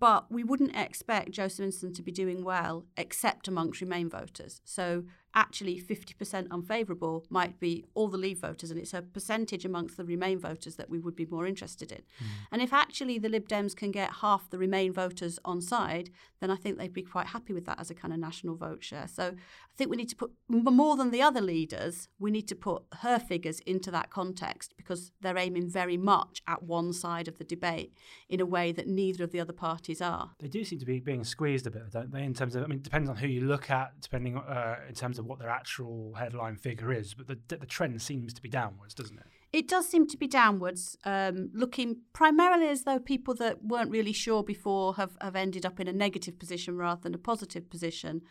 But 0.00 0.32
we 0.32 0.44
wouldn't 0.44 0.74
expect 0.74 1.32
Jo 1.32 1.46
Swinson 1.46 1.94
to 1.94 2.02
be 2.02 2.12
doing 2.12 2.42
well, 2.42 2.86
except 2.96 3.48
amongst 3.48 3.82
Remain 3.82 4.08
voters. 4.08 4.62
So 4.64 5.04
actually 5.34 5.80
50% 5.80 6.48
unfavourable 6.50 7.24
might 7.30 7.58
be 7.58 7.84
all 7.94 8.08
the 8.08 8.18
Leave 8.18 8.38
voters, 8.38 8.70
and 8.70 8.78
it's 8.78 8.94
a 8.94 9.02
percentage 9.02 9.64
amongst 9.64 9.96
the 9.96 10.04
Remain 10.04 10.38
voters 10.38 10.76
that 10.76 10.90
we 10.90 10.98
would 10.98 11.16
be 11.16 11.26
more 11.26 11.46
interested 11.46 11.92
in. 11.92 11.98
Mm. 11.98 12.26
And 12.52 12.62
if 12.62 12.72
actually 12.72 13.18
the 13.18 13.28
Lib 13.28 13.48
Dems 13.48 13.74
can 13.74 13.90
get 13.90 14.12
half 14.20 14.50
the 14.50 14.58
Remain 14.58 14.92
voters 14.92 15.38
on 15.44 15.60
side, 15.60 16.10
then 16.40 16.50
I 16.50 16.56
think 16.56 16.76
they'd 16.76 16.92
be 16.92 17.02
quite 17.02 17.28
happy 17.28 17.52
with 17.52 17.66
that 17.66 17.80
as 17.80 17.90
a 17.90 17.94
kind 17.94 18.12
of 18.12 18.20
national 18.20 18.56
vote 18.56 18.82
share. 18.82 19.08
So 19.08 19.28
I 19.28 19.74
think 19.76 19.90
we 19.90 19.96
need 19.96 20.08
to 20.10 20.16
put 20.16 20.32
more 20.48 20.96
than 20.96 21.10
the 21.10 21.22
other 21.22 21.40
leaders, 21.40 22.08
we 22.18 22.30
need 22.30 22.48
to 22.48 22.54
put 22.54 22.82
her 23.00 23.18
figures 23.18 23.60
into 23.60 23.90
that 23.92 24.10
context 24.10 24.74
because 24.76 25.12
they're 25.20 25.38
aiming 25.38 25.70
very 25.70 25.96
much 25.96 26.42
at 26.46 26.62
one 26.62 26.92
side 26.92 27.28
of 27.28 27.38
the 27.38 27.44
debate 27.44 27.94
in 28.28 28.40
a 28.40 28.46
way 28.46 28.72
that 28.72 28.86
neither 28.86 29.24
of 29.24 29.30
the 29.30 29.40
other 29.40 29.52
parties 29.52 30.00
are. 30.00 30.32
They 30.40 30.48
do 30.48 30.64
seem 30.64 30.78
to 30.80 30.84
be 30.84 31.00
being 31.00 31.24
squeezed 31.24 31.66
a 31.66 31.70
bit, 31.70 31.90
don't 31.90 32.12
they? 32.12 32.24
In 32.24 32.34
terms 32.34 32.56
of, 32.56 32.64
I 32.64 32.66
mean, 32.66 32.78
it 32.78 32.82
depends 32.82 33.08
on 33.08 33.16
who 33.16 33.28
you 33.28 33.42
look 33.42 33.70
at, 33.70 33.92
depending 34.00 34.36
uh, 34.36 34.76
in 34.88 34.94
terms 34.94 35.18
of 35.18 35.21
of 35.22 35.28
what 35.28 35.38
their 35.38 35.48
actual 35.48 36.14
headline 36.18 36.56
figure 36.56 36.92
is, 36.92 37.14
but 37.14 37.26
the, 37.26 37.38
the 37.56 37.66
trend 37.66 38.02
seems 38.02 38.34
to 38.34 38.42
be 38.42 38.48
downwards, 38.48 38.94
doesn't 38.94 39.18
it? 39.18 39.26
It 39.52 39.68
does 39.68 39.86
seem 39.86 40.06
to 40.08 40.16
be 40.16 40.26
downwards, 40.26 40.96
um, 41.04 41.50
looking 41.52 41.98
primarily 42.12 42.68
as 42.68 42.84
though 42.84 42.98
people 42.98 43.34
that 43.34 43.64
weren't 43.64 43.90
really 43.90 44.12
sure 44.12 44.42
before 44.42 44.94
have, 44.94 45.16
have 45.20 45.36
ended 45.36 45.66
up 45.66 45.78
in 45.78 45.88
a 45.88 45.92
negative 45.92 46.38
position 46.38 46.76
rather 46.76 47.02
than 47.02 47.14
a 47.14 47.18
positive 47.18 47.68
position. 47.68 48.22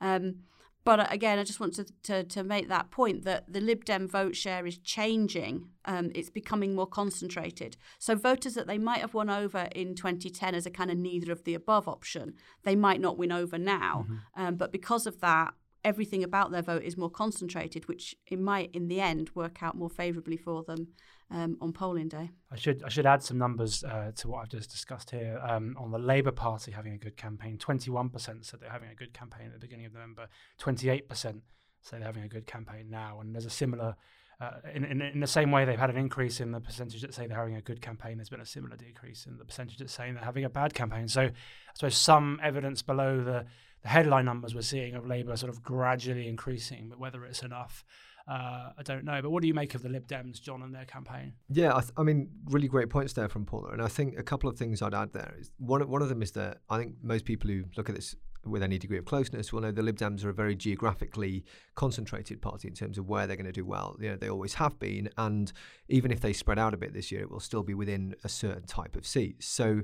Um, 0.00 0.36
but 0.84 1.00
uh, 1.00 1.06
again, 1.10 1.38
I 1.38 1.44
just 1.44 1.60
want 1.60 1.74
to, 1.74 1.84
to, 2.04 2.24
to, 2.24 2.42
make 2.42 2.68
that 2.68 2.90
point 2.90 3.24
that 3.24 3.52
the 3.52 3.60
Lib 3.60 3.84
Dem 3.84 4.08
vote 4.08 4.34
share 4.34 4.66
is 4.66 4.78
changing. 4.78 5.68
Um, 5.84 6.10
it's 6.14 6.30
becoming 6.30 6.74
more 6.74 6.86
concentrated. 6.86 7.76
So 7.98 8.14
voters 8.14 8.54
that 8.54 8.66
they 8.66 8.78
might 8.78 9.00
have 9.00 9.12
won 9.12 9.28
over 9.28 9.68
in 9.74 9.94
2010 9.94 10.54
as 10.54 10.64
a 10.64 10.70
kind 10.70 10.90
of 10.90 10.96
neither 10.96 11.32
of 11.32 11.44
the 11.44 11.54
above 11.54 11.86
option, 11.86 12.34
they 12.64 12.76
might 12.76 13.00
not 13.00 13.18
win 13.18 13.32
over 13.32 13.58
now. 13.58 14.06
Mm-hmm. 14.06 14.42
Um, 14.42 14.56
but 14.56 14.72
because 14.72 15.06
of 15.06 15.20
that, 15.20 15.52
everything 15.84 16.22
about 16.22 16.50
their 16.50 16.62
vote 16.62 16.82
is 16.82 16.96
more 16.96 17.10
concentrated, 17.10 17.88
which 17.88 18.14
it 18.26 18.38
might, 18.38 18.70
in 18.74 18.88
the 18.88 19.00
end, 19.00 19.30
work 19.34 19.62
out 19.62 19.76
more 19.76 19.90
favourably 19.90 20.36
for 20.36 20.62
them 20.62 20.88
um, 21.30 21.56
on 21.60 21.72
polling 21.72 22.08
day. 22.08 22.30
I 22.50 22.56
should 22.56 22.82
I 22.82 22.88
should 22.88 23.06
add 23.06 23.22
some 23.22 23.38
numbers 23.38 23.84
uh, 23.84 24.12
to 24.16 24.28
what 24.28 24.42
I've 24.42 24.48
just 24.48 24.70
discussed 24.70 25.10
here. 25.10 25.40
Um, 25.46 25.76
on 25.78 25.90
the 25.90 25.98
Labour 25.98 26.32
Party 26.32 26.72
having 26.72 26.92
a 26.92 26.98
good 26.98 27.16
campaign, 27.16 27.58
21% 27.58 28.44
said 28.44 28.60
they're 28.60 28.70
having 28.70 28.90
a 28.90 28.94
good 28.94 29.12
campaign 29.12 29.46
at 29.46 29.52
the 29.52 29.58
beginning 29.58 29.86
of 29.86 29.94
November, 29.94 30.28
28% 30.60 31.40
say 31.82 31.96
they're 31.96 32.06
having 32.06 32.24
a 32.24 32.28
good 32.28 32.46
campaign 32.46 32.90
now, 32.90 33.20
and 33.20 33.34
there's 33.34 33.46
a 33.46 33.50
similar. 33.50 33.96
Uh, 34.40 34.52
in, 34.74 34.84
in, 34.84 35.02
in 35.02 35.20
the 35.20 35.26
same 35.26 35.50
way, 35.50 35.66
they've 35.66 35.78
had 35.78 35.90
an 35.90 35.98
increase 35.98 36.40
in 36.40 36.50
the 36.50 36.60
percentage 36.60 37.02
that 37.02 37.12
say 37.12 37.26
they're 37.26 37.36
having 37.36 37.56
a 37.56 37.60
good 37.60 37.82
campaign. 37.82 38.16
There's 38.16 38.30
been 38.30 38.40
a 38.40 38.46
similar 38.46 38.74
decrease 38.74 39.26
in 39.26 39.36
the 39.36 39.44
percentage 39.44 39.76
that 39.78 39.90
saying 39.90 40.14
they're 40.14 40.24
having 40.24 40.44
a 40.44 40.50
bad 40.50 40.72
campaign. 40.72 41.08
So, 41.08 41.22
I 41.24 41.32
suppose 41.74 41.94
some 41.94 42.40
evidence 42.42 42.80
below 42.80 43.22
the 43.22 43.44
the 43.82 43.88
headline 43.88 44.24
numbers 44.24 44.54
we're 44.54 44.62
seeing 44.62 44.94
of 44.94 45.06
Labour 45.06 45.36
sort 45.36 45.50
of 45.50 45.62
gradually 45.62 46.28
increasing, 46.28 46.88
but 46.88 46.98
whether 46.98 47.24
it's 47.24 47.42
enough, 47.42 47.84
uh, 48.28 48.70
I 48.78 48.82
don't 48.84 49.04
know. 49.04 49.20
But 49.22 49.30
what 49.30 49.42
do 49.42 49.48
you 49.48 49.54
make 49.54 49.74
of 49.74 49.82
the 49.82 49.88
Lib 49.88 50.06
Dems, 50.06 50.40
John, 50.40 50.62
and 50.62 50.74
their 50.74 50.84
campaign? 50.84 51.32
Yeah, 51.48 51.74
I, 51.74 51.80
th- 51.80 51.92
I, 51.96 52.02
mean, 52.02 52.28
really 52.46 52.68
great 52.68 52.90
points 52.90 53.12
there 53.12 53.28
from 53.28 53.44
Paula. 53.44 53.70
And 53.70 53.82
I 53.82 53.88
think 53.88 54.18
a 54.18 54.22
couple 54.22 54.48
of 54.48 54.56
things 54.56 54.82
I'd 54.82 54.94
add 54.94 55.12
there 55.12 55.34
is 55.38 55.50
one, 55.58 55.86
one 55.88 56.02
of 56.02 56.08
them 56.08 56.22
is 56.22 56.32
that 56.32 56.58
I 56.68 56.78
think 56.78 56.94
most 57.02 57.24
people 57.24 57.50
who 57.50 57.64
look 57.76 57.88
at 57.88 57.94
this 57.94 58.14
with 58.44 58.62
any 58.62 58.78
degree 58.78 58.98
of 58.98 59.04
closeness 59.04 59.52
will 59.52 59.60
know 59.60 59.72
the 59.72 59.82
Lib 59.82 59.98
Dems 59.98 60.24
are 60.24 60.30
a 60.30 60.34
very 60.34 60.54
geographically 60.54 61.44
concentrated 61.74 62.40
party 62.40 62.68
in 62.68 62.74
terms 62.74 62.98
of 62.98 63.08
where 63.08 63.26
they're 63.26 63.36
going 63.36 63.46
to 63.46 63.52
do 63.52 63.64
well. 63.64 63.96
You 64.00 64.10
know, 64.10 64.16
they 64.16 64.30
always 64.30 64.54
have 64.54 64.78
been, 64.78 65.10
and 65.18 65.52
even 65.88 66.10
if 66.10 66.20
they 66.20 66.32
spread 66.32 66.58
out 66.58 66.72
a 66.72 66.78
bit 66.78 66.94
this 66.94 67.10
year, 67.10 67.22
it 67.22 67.30
will 67.30 67.40
still 67.40 67.62
be 67.62 67.74
within 67.74 68.14
a 68.24 68.28
certain 68.28 68.64
type 68.64 68.96
of 68.96 69.06
seat. 69.06 69.42
So 69.42 69.82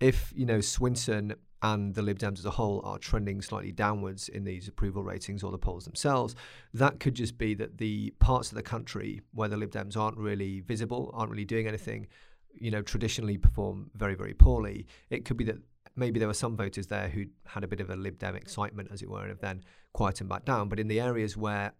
if 0.00 0.32
you 0.34 0.46
know 0.46 0.58
Swinson 0.58 1.34
and 1.62 1.94
the 1.94 2.02
Lib 2.02 2.18
Dems 2.18 2.38
as 2.38 2.44
a 2.44 2.50
whole 2.50 2.80
are 2.84 2.98
trending 2.98 3.42
slightly 3.42 3.72
downwards 3.72 4.28
in 4.28 4.44
these 4.44 4.68
approval 4.68 5.02
ratings 5.02 5.42
or 5.42 5.50
the 5.50 5.58
polls 5.58 5.84
themselves, 5.84 6.34
that 6.74 7.00
could 7.00 7.14
just 7.14 7.36
be 7.36 7.54
that 7.54 7.78
the 7.78 8.12
parts 8.20 8.50
of 8.50 8.56
the 8.56 8.62
country 8.62 9.20
where 9.32 9.48
the 9.48 9.56
Lib 9.56 9.72
Dems 9.72 9.96
aren't 9.96 10.16
really 10.16 10.60
visible, 10.60 11.10
aren't 11.14 11.30
really 11.30 11.44
doing 11.44 11.66
anything, 11.66 12.06
you 12.54 12.70
know, 12.70 12.82
traditionally 12.82 13.36
perform 13.36 13.90
very, 13.94 14.14
very 14.14 14.34
poorly. 14.34 14.86
It 15.10 15.24
could 15.24 15.36
be 15.36 15.44
that 15.44 15.58
maybe 15.96 16.18
there 16.18 16.28
were 16.28 16.34
some 16.34 16.56
voters 16.56 16.86
there 16.86 17.08
who 17.08 17.24
had 17.46 17.64
a 17.64 17.68
bit 17.68 17.80
of 17.80 17.90
a 17.90 17.96
Lib 17.96 18.18
Dem 18.18 18.36
excitement, 18.36 18.90
as 18.92 19.02
it 19.02 19.10
were, 19.10 19.20
and 19.20 19.30
have 19.30 19.40
then 19.40 19.64
quietened 19.92 20.28
back 20.28 20.44
down. 20.44 20.68
But 20.68 20.78
in 20.78 20.88
the 20.88 21.00
areas 21.00 21.36
where 21.36 21.72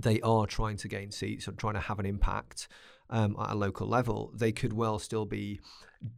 they 0.00 0.20
are 0.22 0.46
trying 0.46 0.76
to 0.78 0.88
gain 0.88 1.10
seats 1.10 1.46
or 1.46 1.52
trying 1.52 1.74
to 1.74 1.80
have 1.80 1.98
an 1.98 2.06
impact, 2.06 2.66
um, 3.12 3.36
at 3.38 3.50
a 3.50 3.54
local 3.54 3.86
level, 3.86 4.32
they 4.34 4.50
could 4.50 4.72
well 4.72 4.98
still 4.98 5.26
be, 5.26 5.60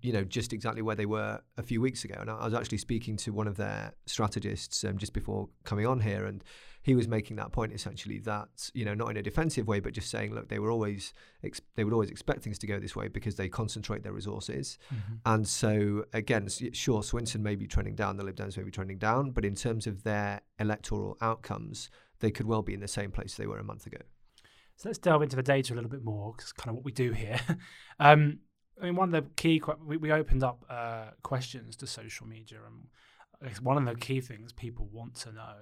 you 0.01 0.13
know, 0.13 0.23
just 0.23 0.53
exactly 0.53 0.81
where 0.81 0.95
they 0.95 1.07
were 1.07 1.41
a 1.59 1.63
few 1.63 1.81
weeks 1.81 2.05
ago. 2.05 2.15
And 2.19 2.31
I 2.31 2.45
was 2.45 2.55
actually 2.55 2.79
speaking 2.79 3.17
to 3.19 3.33
one 3.33 3.49
of 3.49 3.57
their 3.57 3.93
strategists 4.07 4.85
um, 4.85 4.97
just 4.97 5.13
before 5.13 5.49
coming 5.65 5.87
on 5.87 6.01
here, 6.01 6.25
and 6.25 6.43
he 6.83 6.95
was 6.95 7.09
making 7.09 7.37
that 7.37 7.51
point 7.51 7.73
essentially 7.73 8.19
that 8.21 8.71
you 8.75 8.85
know 8.85 8.95
not 8.95 9.11
in 9.11 9.17
a 9.17 9.23
defensive 9.23 9.67
way, 9.67 9.81
but 9.81 9.93
just 9.93 10.09
saying, 10.09 10.33
look, 10.33 10.49
they 10.49 10.61
were 10.61 10.71
always 10.71 11.13
ex- 11.43 11.61
they 11.75 11.83
would 11.83 11.93
always 11.93 12.11
expect 12.11 12.43
things 12.43 12.59
to 12.61 12.67
go 12.69 12.79
this 12.79 12.95
way 12.95 13.09
because 13.09 13.35
they 13.35 13.49
concentrate 13.49 14.05
their 14.05 14.13
resources, 14.13 14.79
mm-hmm. 14.95 15.15
and 15.27 15.49
so 15.49 16.05
again, 16.13 16.49
sure, 16.73 17.03
Swinson 17.03 17.41
may 17.41 17.57
be 17.57 17.67
trending 17.67 17.97
down, 17.97 18.17
the 18.17 18.25
Lib 18.25 18.37
Dems 18.37 18.57
may 18.57 18.63
be 18.63 18.71
trending 18.71 18.99
down, 18.99 19.33
but 19.33 19.45
in 19.45 19.57
terms 19.57 19.89
of 19.89 20.05
their 20.05 20.43
electoral 20.61 21.17
outcomes, 21.21 21.91
they 22.21 22.31
could 22.31 22.47
well 22.47 22.63
be 22.63 22.73
in 22.73 22.81
the 22.81 22.89
same 22.89 23.11
place 23.11 23.35
they 23.35 23.49
were 23.49 23.59
a 23.59 23.65
month 23.65 23.85
ago. 23.85 23.99
So 24.77 24.89
let's 24.89 24.99
delve 24.99 25.23
into 25.23 25.37
the 25.37 25.43
data 25.43 25.73
a 25.73 25.77
little 25.77 25.91
bit 25.91 26.05
more 26.05 26.35
because 26.37 26.53
kind 26.53 26.71
of 26.71 26.77
what 26.77 26.85
we 26.85 26.93
do 26.93 27.13
here. 27.13 27.41
um, 28.01 28.39
I 28.81 28.87
mean, 28.87 28.97
one 28.97 29.15
of 29.15 29.25
the 29.25 29.31
key 29.37 29.63
we, 29.85 29.97
we 29.97 30.11
opened 30.11 30.43
up 30.43 30.65
uh, 30.69 31.11
questions 31.23 31.77
to 31.77 31.87
social 31.87 32.27
media, 32.27 32.59
and 32.67 33.59
one 33.61 33.77
of 33.77 33.85
the 33.85 33.95
key 33.95 34.21
things 34.21 34.53
people 34.53 34.89
want 34.93 35.15
to 35.17 35.33
know 35.33 35.57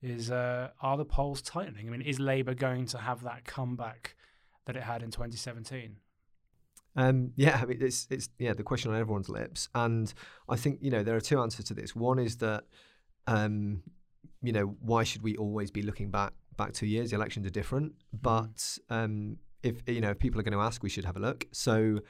is: 0.00 0.30
uh, 0.30 0.68
Are 0.80 0.96
the 0.96 1.04
polls 1.04 1.42
tightening? 1.42 1.88
I 1.88 1.90
mean, 1.90 2.02
is 2.02 2.20
Labour 2.20 2.54
going 2.54 2.86
to 2.86 2.98
have 2.98 3.24
that 3.24 3.44
comeback 3.44 4.14
that 4.66 4.76
it 4.76 4.84
had 4.84 5.02
in 5.02 5.10
2017? 5.10 5.96
Um, 6.96 7.32
yeah, 7.34 7.58
I 7.60 7.64
mean, 7.66 7.78
it's 7.80 8.06
it's 8.08 8.28
yeah 8.38 8.52
the 8.52 8.62
question 8.62 8.92
on 8.92 9.00
everyone's 9.00 9.28
lips, 9.28 9.68
and 9.74 10.12
I 10.48 10.56
think 10.56 10.78
you 10.80 10.90
know 10.90 11.02
there 11.02 11.16
are 11.16 11.20
two 11.20 11.40
answers 11.40 11.64
to 11.66 11.74
this. 11.74 11.96
One 11.96 12.20
is 12.20 12.36
that 12.36 12.64
um, 13.26 13.82
you 14.42 14.52
know 14.52 14.76
why 14.80 15.02
should 15.02 15.22
we 15.22 15.36
always 15.36 15.72
be 15.72 15.82
looking 15.82 16.10
back 16.10 16.34
back 16.56 16.72
two 16.72 16.86
years. 16.86 17.10
The 17.10 17.16
elections 17.16 17.46
are 17.46 17.50
different, 17.50 17.92
mm-hmm. 17.92 18.18
but 18.22 18.78
um, 18.90 19.38
if 19.62 19.82
you 19.86 20.00
know 20.00 20.10
if 20.10 20.18
people 20.18 20.40
are 20.40 20.44
going 20.44 20.56
to 20.56 20.60
ask, 20.60 20.82
we 20.82 20.88
should 20.88 21.04
have 21.04 21.16
a 21.16 21.20
look. 21.20 21.46
So 21.52 22.00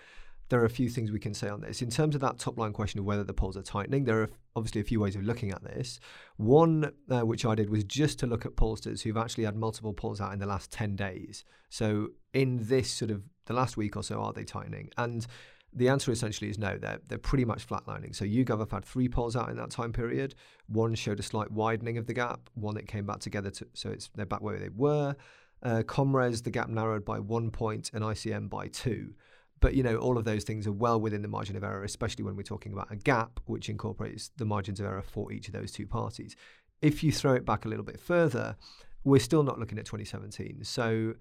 there 0.50 0.60
are 0.60 0.66
a 0.66 0.70
few 0.70 0.88
things 0.88 1.10
we 1.10 1.18
can 1.18 1.34
say 1.34 1.48
on 1.48 1.60
this. 1.60 1.80
In 1.80 1.90
terms 1.90 2.14
of 2.14 2.20
that 2.20 2.38
top 2.38 2.58
line 2.58 2.72
question 2.72 3.00
of 3.00 3.06
whether 3.06 3.24
the 3.24 3.32
polls 3.32 3.56
are 3.56 3.62
tightening, 3.62 4.04
there 4.04 4.22
are 4.22 4.30
obviously 4.54 4.80
a 4.80 4.84
few 4.84 5.00
ways 5.00 5.16
of 5.16 5.22
looking 5.22 5.50
at 5.50 5.62
this. 5.64 5.98
One, 6.36 6.92
uh, 7.10 7.20
which 7.20 7.46
I 7.46 7.54
did, 7.54 7.70
was 7.70 7.84
just 7.84 8.18
to 8.20 8.26
look 8.26 8.44
at 8.44 8.54
pollsters 8.54 9.02
who've 9.02 9.16
actually 9.16 9.44
had 9.44 9.56
multiple 9.56 9.94
polls 9.94 10.20
out 10.20 10.32
in 10.32 10.38
the 10.38 10.46
last 10.46 10.70
10 10.70 10.96
days. 10.96 11.44
So, 11.70 12.08
in 12.34 12.58
this 12.60 12.90
sort 12.90 13.10
of 13.10 13.22
the 13.46 13.54
last 13.54 13.76
week 13.76 13.96
or 13.96 14.02
so, 14.02 14.20
are 14.20 14.32
they 14.32 14.44
tightening? 14.44 14.90
And 14.98 15.26
the 15.74 15.88
answer 15.88 16.12
essentially 16.12 16.50
is 16.50 16.58
no. 16.58 16.78
They're 16.78 17.00
they're 17.08 17.18
pretty 17.18 17.44
much 17.44 17.66
flatlining. 17.66 18.14
So 18.14 18.24
YouGov 18.24 18.60
have 18.60 18.70
had 18.70 18.84
three 18.84 19.08
polls 19.08 19.36
out 19.36 19.50
in 19.50 19.56
that 19.56 19.70
time 19.70 19.92
period. 19.92 20.34
One 20.66 20.94
showed 20.94 21.18
a 21.18 21.22
slight 21.22 21.50
widening 21.50 21.98
of 21.98 22.06
the 22.06 22.14
gap. 22.14 22.48
One 22.54 22.74
that 22.76 22.86
came 22.86 23.06
back 23.06 23.20
together, 23.20 23.50
to, 23.50 23.66
so 23.74 23.90
it's 23.90 24.10
they're 24.14 24.26
back 24.26 24.40
where 24.40 24.58
they 24.58 24.70
were. 24.70 25.16
Uh, 25.62 25.82
ComRes, 25.86 26.42
the 26.42 26.50
gap 26.50 26.68
narrowed 26.68 27.04
by 27.04 27.18
one 27.18 27.50
point, 27.50 27.90
and 27.94 28.04
ICM 28.04 28.48
by 28.48 28.68
two. 28.68 29.14
But 29.60 29.74
you 29.74 29.82
know, 29.82 29.96
all 29.96 30.18
of 30.18 30.24
those 30.24 30.44
things 30.44 30.66
are 30.66 30.72
well 30.72 31.00
within 31.00 31.22
the 31.22 31.28
margin 31.28 31.56
of 31.56 31.64
error, 31.64 31.84
especially 31.84 32.24
when 32.24 32.36
we're 32.36 32.42
talking 32.42 32.72
about 32.72 32.92
a 32.92 32.96
gap 32.96 33.40
which 33.46 33.68
incorporates 33.68 34.30
the 34.36 34.44
margins 34.44 34.78
of 34.78 34.86
error 34.86 35.02
for 35.02 35.32
each 35.32 35.48
of 35.48 35.54
those 35.54 35.72
two 35.72 35.86
parties. 35.86 36.36
If 36.82 37.02
you 37.02 37.10
throw 37.10 37.32
it 37.34 37.46
back 37.46 37.64
a 37.64 37.68
little 37.68 37.84
bit 37.84 37.98
further, 37.98 38.56
we're 39.04 39.20
still 39.20 39.42
not 39.42 39.58
looking 39.58 39.78
at 39.78 39.86
2017. 39.86 40.64
So 40.64 41.14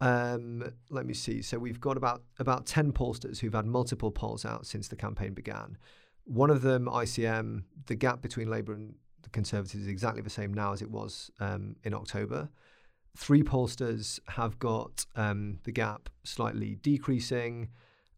um, 0.00 0.72
let 0.90 1.06
me 1.06 1.14
see. 1.14 1.42
So 1.42 1.58
we've 1.58 1.80
got 1.80 1.96
about 1.96 2.22
about 2.38 2.66
ten 2.66 2.92
pollsters 2.92 3.38
who've 3.38 3.52
had 3.52 3.66
multiple 3.66 4.10
polls 4.10 4.44
out 4.44 4.66
since 4.66 4.88
the 4.88 4.96
campaign 4.96 5.34
began. 5.34 5.76
One 6.24 6.50
of 6.50 6.62
them, 6.62 6.86
ICM, 6.86 7.62
the 7.86 7.94
gap 7.94 8.20
between 8.20 8.50
Labour 8.50 8.74
and 8.74 8.94
the 9.22 9.30
Conservatives 9.30 9.82
is 9.82 9.88
exactly 9.88 10.22
the 10.22 10.30
same 10.30 10.52
now 10.52 10.72
as 10.72 10.82
it 10.82 10.90
was 10.90 11.30
um, 11.40 11.76
in 11.84 11.94
October. 11.94 12.50
Three 13.16 13.42
pollsters 13.42 14.20
have 14.28 14.58
got 14.58 15.06
um, 15.16 15.58
the 15.64 15.72
gap 15.72 16.08
slightly 16.24 16.76
decreasing, 16.76 17.68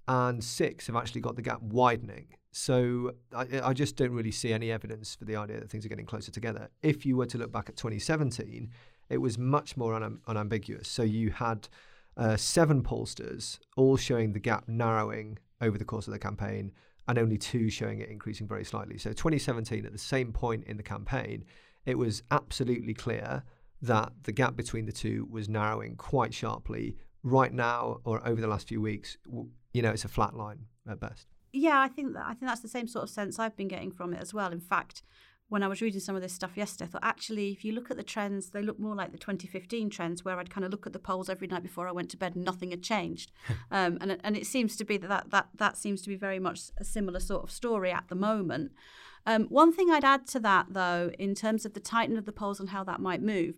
and 0.08 0.42
six 0.42 0.88
have 0.88 0.96
actually 0.96 1.20
got 1.20 1.36
the 1.36 1.42
gap 1.42 1.62
widening. 1.62 2.34
So 2.52 3.12
I, 3.34 3.60
I, 3.62 3.72
just 3.72 3.94
don't 3.94 4.10
really 4.10 4.32
see 4.32 4.52
any 4.52 4.72
evidence 4.72 5.14
for 5.14 5.24
the 5.24 5.36
idea 5.36 5.60
that 5.60 5.70
things 5.70 5.86
are 5.86 5.88
getting 5.88 6.04
closer 6.04 6.32
together. 6.32 6.68
If 6.82 7.06
you 7.06 7.16
were 7.16 7.26
to 7.26 7.38
look 7.38 7.52
back 7.52 7.68
at 7.68 7.76
2017, 7.76 8.68
it 9.10 9.18
was 9.18 9.36
much 9.36 9.76
more 9.76 9.94
un- 9.94 10.20
unambiguous. 10.26 10.88
So 10.88 11.02
you 11.02 11.30
had 11.30 11.68
uh, 12.16 12.36
seven 12.36 12.82
pollsters 12.82 13.58
all 13.76 13.96
showing 13.96 14.32
the 14.32 14.40
gap 14.40 14.68
narrowing 14.68 15.38
over 15.60 15.76
the 15.76 15.84
course 15.84 16.06
of 16.06 16.12
the 16.12 16.18
campaign 16.18 16.72
and 17.08 17.18
only 17.18 17.36
two 17.36 17.68
showing 17.70 18.00
it 18.00 18.08
increasing 18.08 18.46
very 18.46 18.64
slightly. 18.64 18.96
So 18.96 19.10
2017, 19.10 19.84
at 19.84 19.92
the 19.92 19.98
same 19.98 20.32
point 20.32 20.64
in 20.64 20.76
the 20.76 20.82
campaign, 20.82 21.44
it 21.84 21.98
was 21.98 22.22
absolutely 22.30 22.94
clear 22.94 23.42
that 23.82 24.12
the 24.22 24.32
gap 24.32 24.56
between 24.56 24.86
the 24.86 24.92
two 24.92 25.26
was 25.30 25.48
narrowing 25.48 25.96
quite 25.96 26.32
sharply. 26.32 26.96
Right 27.22 27.52
now, 27.52 28.00
or 28.04 28.26
over 28.26 28.40
the 28.40 28.46
last 28.46 28.68
few 28.68 28.80
weeks, 28.80 29.18
you 29.72 29.82
know, 29.82 29.90
it's 29.90 30.04
a 30.04 30.08
flat 30.08 30.34
line 30.34 30.66
at 30.88 31.00
best. 31.00 31.26
Yeah, 31.52 31.80
I 31.80 31.88
think 31.88 32.14
that 32.14 32.24
I 32.24 32.34
think 32.34 32.42
that's 32.42 32.60
the 32.60 32.68
same 32.68 32.86
sort 32.86 33.02
of 33.02 33.10
sense 33.10 33.38
I've 33.38 33.56
been 33.56 33.68
getting 33.68 33.90
from 33.90 34.14
it 34.14 34.22
as 34.22 34.32
well. 34.32 34.52
In 34.52 34.60
fact, 34.60 35.02
when 35.50 35.62
I 35.62 35.68
was 35.68 35.82
reading 35.82 36.00
some 36.00 36.16
of 36.16 36.22
this 36.22 36.32
stuff 36.32 36.56
yesterday, 36.56 36.88
I 36.88 36.92
thought 36.92 37.04
actually, 37.04 37.50
if 37.50 37.64
you 37.64 37.72
look 37.72 37.90
at 37.90 37.96
the 37.96 38.02
trends, 38.02 38.50
they 38.50 38.62
look 38.62 38.78
more 38.78 38.94
like 38.94 39.12
the 39.12 39.18
2015 39.18 39.90
trends, 39.90 40.24
where 40.24 40.38
I'd 40.38 40.48
kind 40.48 40.64
of 40.64 40.70
look 40.70 40.86
at 40.86 40.92
the 40.92 40.98
polls 40.98 41.28
every 41.28 41.48
night 41.48 41.62
before 41.62 41.88
I 41.88 41.92
went 41.92 42.08
to 42.10 42.16
bed 42.16 42.36
and 42.36 42.44
nothing 42.44 42.70
had 42.70 42.82
changed. 42.82 43.32
um, 43.70 43.98
and, 44.00 44.16
and 44.22 44.36
it 44.36 44.46
seems 44.46 44.76
to 44.76 44.84
be 44.84 44.96
that, 44.96 45.08
that 45.08 45.30
that 45.30 45.48
that 45.56 45.76
seems 45.76 46.02
to 46.02 46.08
be 46.08 46.16
very 46.16 46.38
much 46.38 46.70
a 46.78 46.84
similar 46.84 47.20
sort 47.20 47.42
of 47.42 47.50
story 47.50 47.90
at 47.90 48.04
the 48.08 48.14
moment. 48.14 48.72
Um, 49.26 49.44
one 49.46 49.72
thing 49.72 49.90
I'd 49.90 50.04
add 50.04 50.26
to 50.28 50.40
that, 50.40 50.66
though, 50.70 51.10
in 51.18 51.34
terms 51.34 51.66
of 51.66 51.74
the 51.74 51.80
tightening 51.80 52.16
of 52.16 52.24
the 52.24 52.32
polls 52.32 52.60
and 52.60 52.70
how 52.70 52.84
that 52.84 53.00
might 53.00 53.20
move, 53.20 53.56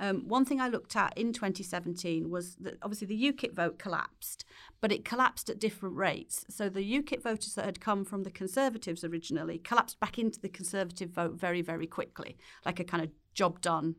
um, 0.00 0.28
one 0.28 0.44
thing 0.44 0.60
I 0.60 0.68
looked 0.68 0.94
at 0.94 1.16
in 1.16 1.32
2017 1.32 2.30
was 2.30 2.54
that 2.56 2.78
obviously 2.82 3.08
the 3.08 3.32
UKIP 3.32 3.54
vote 3.54 3.78
collapsed, 3.78 4.44
but 4.80 4.92
it 4.92 5.04
collapsed 5.04 5.50
at 5.50 5.58
different 5.58 5.96
rates. 5.96 6.44
So 6.48 6.68
the 6.68 6.80
UKIP 6.80 7.22
voters 7.22 7.54
that 7.54 7.64
had 7.64 7.80
come 7.80 8.04
from 8.04 8.22
the 8.22 8.30
Conservatives 8.30 9.02
originally 9.02 9.58
collapsed 9.58 9.98
back 9.98 10.18
into 10.18 10.40
the 10.40 10.48
Conservative 10.48 11.10
vote 11.10 11.34
very, 11.34 11.62
very 11.62 11.86
quickly, 11.86 12.36
like 12.64 12.78
a 12.78 12.84
kind 12.84 13.02
of 13.02 13.10
job 13.34 13.60
done. 13.60 13.96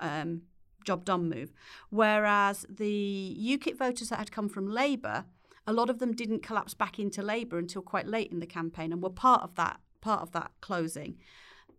Um, 0.00 0.42
job 0.84 1.04
done 1.04 1.28
move. 1.28 1.52
Whereas 1.90 2.64
the 2.68 3.36
UKIP 3.40 3.76
voters 3.76 4.10
that 4.10 4.18
had 4.18 4.30
come 4.30 4.48
from 4.48 4.68
Labour, 4.68 5.24
a 5.66 5.72
lot 5.72 5.90
of 5.90 5.98
them 5.98 6.12
didn't 6.12 6.42
collapse 6.42 6.74
back 6.74 6.98
into 6.98 7.22
Labour 7.22 7.58
until 7.58 7.82
quite 7.82 8.06
late 8.06 8.30
in 8.30 8.38
the 8.38 8.46
campaign 8.46 8.92
and 8.92 9.02
were 9.02 9.10
part 9.10 9.42
of 9.42 9.56
that 9.56 9.80
part 10.00 10.22
of 10.22 10.30
that 10.32 10.52
closing. 10.60 11.16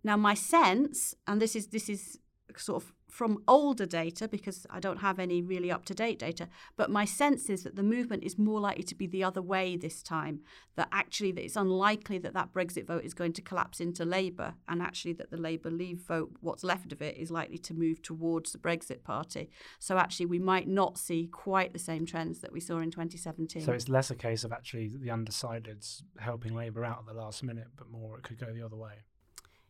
Now 0.03 0.17
my 0.17 0.33
sense, 0.33 1.15
and 1.25 1.41
this 1.41 1.55
is 1.55 1.67
this 1.67 1.89
is 1.89 2.19
sort 2.57 2.83
of 2.83 2.93
from 3.17 3.41
older 3.47 3.87
data 3.87 4.27
because 4.27 4.67
I 4.69 4.79
don't 4.79 4.99
have 4.99 5.17
any 5.17 5.41
really 5.41 5.71
up 5.71 5.85
to 5.85 5.95
date 5.95 6.19
data, 6.19 6.47
but 6.75 6.91
my 6.91 7.03
sense 7.03 7.49
is 7.49 7.63
that 7.63 7.75
the 7.75 7.81
movement 7.81 8.23
is 8.23 8.37
more 8.37 8.59
likely 8.59 8.83
to 8.83 8.93
be 8.93 9.07
the 9.07 9.23
other 9.23 9.41
way 9.41 9.75
this 9.75 10.03
time. 10.03 10.41
That 10.75 10.87
actually, 10.91 11.31
that 11.31 11.43
it's 11.43 11.55
unlikely 11.55 12.19
that 12.19 12.35
that 12.35 12.53
Brexit 12.53 12.85
vote 12.85 13.03
is 13.03 13.15
going 13.15 13.33
to 13.33 13.41
collapse 13.41 13.79
into 13.79 14.05
Labour, 14.05 14.53
and 14.69 14.83
actually 14.83 15.13
that 15.13 15.31
the 15.31 15.37
Labour 15.37 15.71
Leave 15.71 16.01
vote, 16.01 16.29
what's 16.41 16.63
left 16.63 16.91
of 16.93 17.01
it, 17.01 17.17
is 17.17 17.31
likely 17.31 17.57
to 17.57 17.73
move 17.73 18.03
towards 18.03 18.51
the 18.51 18.59
Brexit 18.59 19.01
Party. 19.03 19.49
So 19.79 19.97
actually, 19.97 20.27
we 20.27 20.37
might 20.37 20.67
not 20.67 20.99
see 20.99 21.25
quite 21.25 21.73
the 21.73 21.79
same 21.79 22.05
trends 22.05 22.41
that 22.41 22.53
we 22.53 22.59
saw 22.59 22.77
in 22.77 22.91
2017. 22.91 23.63
So 23.63 23.71
it's 23.71 23.89
less 23.89 24.11
a 24.11 24.15
case 24.15 24.43
of 24.43 24.51
actually 24.51 24.89
the 24.89 25.07
undecideds 25.07 26.03
helping 26.19 26.55
Labour 26.55 26.85
out 26.85 26.99
at 26.99 27.07
the 27.07 27.19
last 27.19 27.41
minute, 27.41 27.69
but 27.75 27.89
more 27.89 28.19
it 28.19 28.23
could 28.23 28.37
go 28.37 28.53
the 28.53 28.61
other 28.61 28.77
way. 28.77 29.05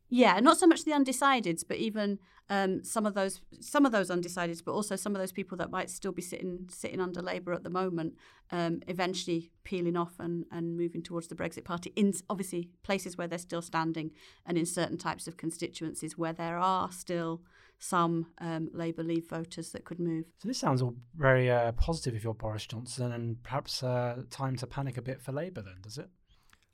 Yeah, 0.09 0.39
not 0.39 0.57
so 0.57 0.67
much 0.67 0.85
the 0.85 0.91
undecideds, 0.91 1.63
but 1.67 1.77
even 1.77 2.19
um, 2.49 2.83
some 2.83 3.05
of 3.05 3.13
those 3.13 3.41
some 3.59 3.85
of 3.85 3.91
those 3.91 4.09
undecideds, 4.09 4.63
but 4.63 4.71
also 4.71 4.95
some 4.95 5.13
of 5.13 5.19
those 5.19 5.33
people 5.33 5.57
that 5.57 5.69
might 5.69 5.89
still 5.89 6.13
be 6.13 6.21
sitting 6.21 6.69
sitting 6.71 7.01
under 7.01 7.21
Labour 7.21 7.53
at 7.53 7.63
the 7.63 7.69
moment, 7.69 8.15
um, 8.51 8.81
eventually 8.87 9.51
peeling 9.63 9.97
off 9.97 10.13
and, 10.19 10.45
and 10.51 10.77
moving 10.77 11.03
towards 11.03 11.27
the 11.27 11.35
Brexit 11.35 11.65
Party. 11.65 11.91
In 11.95 12.13
obviously 12.29 12.69
places 12.83 13.17
where 13.17 13.27
they're 13.27 13.37
still 13.37 13.61
standing, 13.61 14.11
and 14.45 14.57
in 14.57 14.65
certain 14.65 14.97
types 14.97 15.27
of 15.27 15.35
constituencies 15.35 16.17
where 16.17 16.33
there 16.33 16.57
are 16.57 16.91
still 16.91 17.41
some 17.79 18.27
um, 18.39 18.69
Labour 18.73 19.03
Leave 19.03 19.27
voters 19.27 19.71
that 19.71 19.83
could 19.83 19.99
move. 19.99 20.25
So 20.39 20.47
this 20.47 20.57
sounds 20.57 20.81
all 20.81 20.95
very 21.15 21.51
uh, 21.51 21.73
positive 21.73 22.15
if 22.15 22.23
you're 22.23 22.33
Boris 22.33 22.65
Johnson, 22.65 23.11
and 23.11 23.43
perhaps 23.43 23.83
uh, 23.83 24.23
time 24.29 24.55
to 24.57 24.67
panic 24.67 24.97
a 24.97 25.01
bit 25.01 25.21
for 25.21 25.33
Labour. 25.33 25.61
Then 25.61 25.81
does 25.81 25.97
it? 25.97 26.09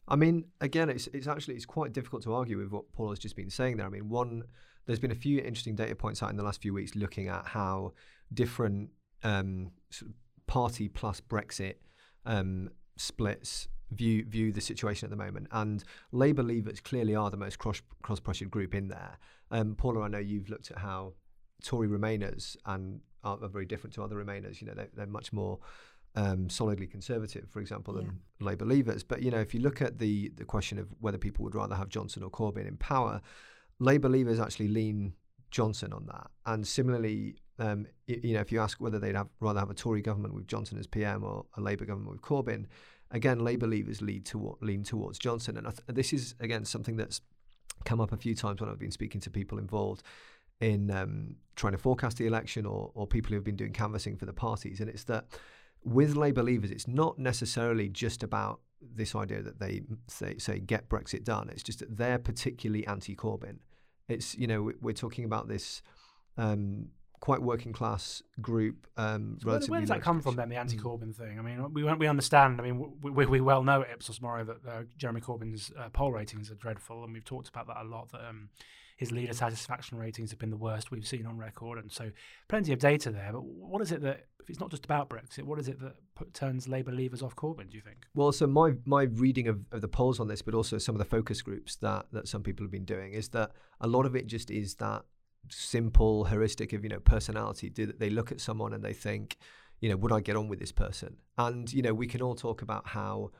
I 0.07 0.15
mean, 0.15 0.45
again, 0.59 0.89
it's 0.89 1.07
it's 1.07 1.27
actually 1.27 1.55
it's 1.55 1.65
quite 1.65 1.93
difficult 1.93 2.23
to 2.23 2.33
argue 2.33 2.57
with 2.57 2.71
what 2.71 2.91
Paul 2.93 3.09
has 3.09 3.19
just 3.19 3.35
been 3.35 3.49
saying 3.49 3.77
there. 3.77 3.85
I 3.85 3.89
mean, 3.89 4.09
one, 4.09 4.43
there's 4.85 4.99
been 4.99 5.11
a 5.11 5.15
few 5.15 5.39
interesting 5.39 5.75
data 5.75 5.95
points 5.95 6.21
out 6.21 6.29
in 6.29 6.35
the 6.35 6.43
last 6.43 6.61
few 6.61 6.73
weeks 6.73 6.95
looking 6.95 7.27
at 7.27 7.45
how 7.45 7.93
different 8.33 8.89
um, 9.23 9.71
sort 9.89 10.11
of 10.11 10.15
party 10.47 10.89
plus 10.89 11.21
Brexit 11.21 11.75
um, 12.25 12.69
splits 12.97 13.67
view 13.91 14.25
view 14.25 14.51
the 14.51 14.61
situation 14.61 15.05
at 15.05 15.09
the 15.09 15.23
moment. 15.23 15.47
And 15.51 15.83
Labour 16.11 16.43
leavers 16.43 16.83
clearly 16.83 17.15
are 17.15 17.29
the 17.29 17.37
most 17.37 17.59
cross 17.59 17.81
cross 18.01 18.19
pressured 18.19 18.51
group 18.51 18.75
in 18.75 18.89
there. 18.89 19.17
Um, 19.51 19.75
Paula, 19.75 20.01
I 20.01 20.07
know 20.07 20.17
you've 20.17 20.49
looked 20.49 20.71
at 20.71 20.79
how 20.79 21.13
Tory 21.63 21.87
Remainers 21.87 22.57
and 22.65 23.01
are, 23.23 23.37
are 23.41 23.49
very 23.49 23.65
different 23.65 23.93
to 23.95 24.03
other 24.03 24.15
Remainers. 24.15 24.59
You 24.61 24.67
know, 24.67 24.73
they, 24.73 24.87
they're 24.93 25.05
much 25.05 25.31
more 25.31 25.59
um, 26.15 26.49
solidly 26.49 26.87
conservative, 26.87 27.49
for 27.49 27.59
example, 27.59 27.93
than 27.95 28.05
yeah. 28.05 28.45
Labour 28.45 28.65
leavers. 28.65 29.03
But 29.07 29.21
you 29.21 29.31
know, 29.31 29.39
if 29.39 29.53
you 29.53 29.61
look 29.61 29.81
at 29.81 29.99
the 29.99 30.29
the 30.35 30.45
question 30.45 30.79
of 30.79 30.93
whether 30.99 31.17
people 31.17 31.43
would 31.43 31.55
rather 31.55 31.75
have 31.75 31.89
Johnson 31.89 32.23
or 32.23 32.29
Corbyn 32.29 32.67
in 32.67 32.77
power, 32.77 33.21
Labour 33.79 34.09
leavers 34.09 34.39
actually 34.41 34.67
lean 34.67 35.13
Johnson 35.51 35.93
on 35.93 36.05
that, 36.07 36.29
and 36.45 36.67
similarly, 36.67 37.35
um, 37.59 37.85
you 38.07 38.33
know, 38.33 38.41
if 38.41 38.51
you 38.51 38.59
ask 38.59 38.81
whether 38.81 38.99
they'd 38.99 39.15
have, 39.15 39.27
rather 39.39 39.59
have 39.59 39.69
a 39.69 39.75
Tory 39.75 40.01
government 40.01 40.33
with 40.33 40.47
Johnson 40.47 40.77
as 40.77 40.87
PM 40.87 41.23
or 41.23 41.45
a 41.55 41.61
Labour 41.61 41.85
government 41.85 42.11
with 42.11 42.21
Corbyn, 42.21 42.65
again, 43.11 43.39
Labour 43.39 43.67
leavers 43.67 44.01
lead 44.01 44.25
to, 44.27 44.57
lean 44.61 44.83
towards 44.83 45.19
Johnson. 45.19 45.57
And 45.57 45.67
th- 45.67 45.81
this 45.87 46.11
is, 46.13 46.35
again, 46.39 46.65
something 46.65 46.97
that's 46.97 47.21
come 47.85 48.01
up 48.01 48.11
a 48.11 48.17
few 48.17 48.35
times 48.35 48.59
when 48.59 48.69
I've 48.69 48.79
been 48.79 48.91
speaking 48.91 49.21
to 49.21 49.29
people 49.29 49.59
involved 49.59 50.03
in 50.59 50.89
um, 50.91 51.35
trying 51.55 51.73
to 51.73 51.77
forecast 51.77 52.17
the 52.17 52.25
election 52.25 52.65
or, 52.65 52.91
or 52.95 53.05
people 53.05 53.29
who 53.29 53.35
have 53.35 53.43
been 53.43 53.55
doing 53.55 53.73
canvassing 53.73 54.17
for 54.17 54.25
the 54.25 54.33
parties. 54.33 54.79
And 54.79 54.89
it's 54.89 55.03
that 55.05 55.25
with 55.83 56.15
Labour 56.15 56.43
leavers, 56.43 56.71
it's 56.71 56.87
not 56.87 57.19
necessarily 57.19 57.89
just 57.89 58.23
about 58.23 58.59
this 58.81 59.15
idea 59.15 59.41
that 59.41 59.59
they 59.59 59.81
say, 60.07 60.37
say 60.37 60.59
get 60.59 60.89
Brexit 60.89 61.23
done. 61.23 61.49
It's 61.49 61.63
just 61.63 61.79
that 61.79 61.97
they're 61.97 62.19
particularly 62.19 62.85
anti-Corbyn. 62.87 63.57
It's 64.09 64.35
you 64.35 64.47
know 64.47 64.71
we're 64.81 64.93
talking 64.93 65.23
about 65.23 65.47
this 65.47 65.81
um, 66.37 66.89
quite 67.21 67.41
working 67.41 67.71
class 67.71 68.21
group. 68.41 68.85
Um, 68.97 69.37
so 69.41 69.47
where, 69.47 69.59
where, 69.61 69.79
does 69.79 69.89
that 69.89 70.01
come 70.01 70.21
from 70.21 70.35
then? 70.35 70.49
The 70.49 70.57
anti-Corbyn 70.57 71.15
thing. 71.15 71.39
I 71.39 71.41
mean, 71.41 71.73
we 71.73 71.83
we 71.93 72.07
understand. 72.07 72.59
I 72.59 72.63
mean, 72.65 72.91
we, 73.01 73.11
we, 73.11 73.25
we 73.25 73.41
well 73.41 73.63
know 73.63 73.81
at 73.81 73.89
Ipsos 73.91 74.21
Mori 74.21 74.43
that 74.43 74.57
uh, 74.67 74.81
Jeremy 74.97 75.21
Corbyn's 75.21 75.71
uh, 75.79 75.87
poll 75.89 76.11
ratings 76.11 76.51
are 76.51 76.55
dreadful, 76.55 77.03
and 77.03 77.13
we've 77.13 77.23
talked 77.23 77.47
about 77.47 77.67
that 77.67 77.77
a 77.81 77.85
lot. 77.85 78.11
That 78.11 78.27
um, 78.27 78.49
his 78.97 79.11
leader 79.11 79.33
satisfaction 79.33 79.97
ratings 79.97 80.31
have 80.31 80.39
been 80.39 80.49
the 80.49 80.57
worst 80.57 80.91
we've 80.91 81.07
seen 81.07 81.25
on 81.25 81.37
record, 81.37 81.79
and 81.79 81.89
so 81.89 82.11
plenty 82.49 82.73
of 82.73 82.79
data 82.79 83.09
there. 83.09 83.29
But 83.31 83.45
what 83.45 83.81
is 83.81 83.93
it 83.93 84.01
that, 84.01 84.25
if 84.43 84.49
it's 84.49 84.59
not 84.59 84.69
just 84.69 84.85
about 84.85 85.09
Brexit, 85.09 85.43
what 85.43 85.59
is 85.59 85.67
it 85.67 85.79
that 85.79 85.95
put, 86.15 86.33
turns 86.33 86.67
Labour 86.67 86.91
leavers 86.91 87.23
off 87.23 87.35
Corbyn? 87.35 87.69
Do 87.69 87.77
you 87.77 87.81
think? 87.81 88.05
Well, 88.13 88.31
so 88.31 88.45
my 88.45 88.73
my 88.85 89.03
reading 89.03 89.47
of, 89.47 89.61
of 89.71 89.81
the 89.81 89.87
polls 89.87 90.19
on 90.19 90.27
this, 90.27 90.41
but 90.41 90.53
also 90.53 90.77
some 90.77 90.93
of 90.95 90.99
the 90.99 91.05
focus 91.05 91.41
groups 91.41 91.77
that 91.77 92.07
that 92.11 92.27
some 92.27 92.43
people 92.43 92.63
have 92.63 92.71
been 92.71 92.85
doing, 92.85 93.13
is 93.13 93.29
that 93.29 93.51
a 93.81 93.87
lot 93.87 94.05
of 94.05 94.15
it 94.15 94.27
just 94.27 94.51
is 94.51 94.75
that 94.75 95.03
simple 95.49 96.25
heuristic 96.25 96.73
of 96.73 96.83
you 96.83 96.89
know 96.89 96.99
personality. 96.99 97.69
Do 97.69 97.87
they 97.87 98.09
look 98.09 98.31
at 98.31 98.41
someone 98.41 98.73
and 98.73 98.83
they 98.83 98.93
think, 98.93 99.37
you 99.79 99.89
know, 99.89 99.95
would 99.97 100.11
I 100.11 100.19
get 100.19 100.35
on 100.35 100.49
with 100.49 100.59
this 100.59 100.73
person? 100.73 101.15
And 101.37 101.71
you 101.71 101.81
know, 101.81 101.93
we 101.93 102.07
can 102.07 102.21
all 102.21 102.35
talk 102.35 102.61
about 102.61 102.87
how 102.87 103.31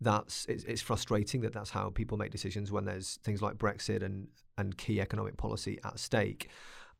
that's 0.00 0.46
it's, 0.48 0.64
it's, 0.64 0.82
frustrating 0.82 1.40
that 1.42 1.52
that's 1.52 1.70
how 1.70 1.90
people 1.90 2.18
make 2.18 2.30
decisions 2.30 2.70
when 2.70 2.84
there's 2.84 3.18
things 3.24 3.42
like 3.42 3.56
Brexit 3.56 4.02
and 4.02 4.28
and 4.56 4.76
key 4.76 5.00
economic 5.00 5.36
policy 5.36 5.80
at 5.84 5.98
stake. 5.98 6.48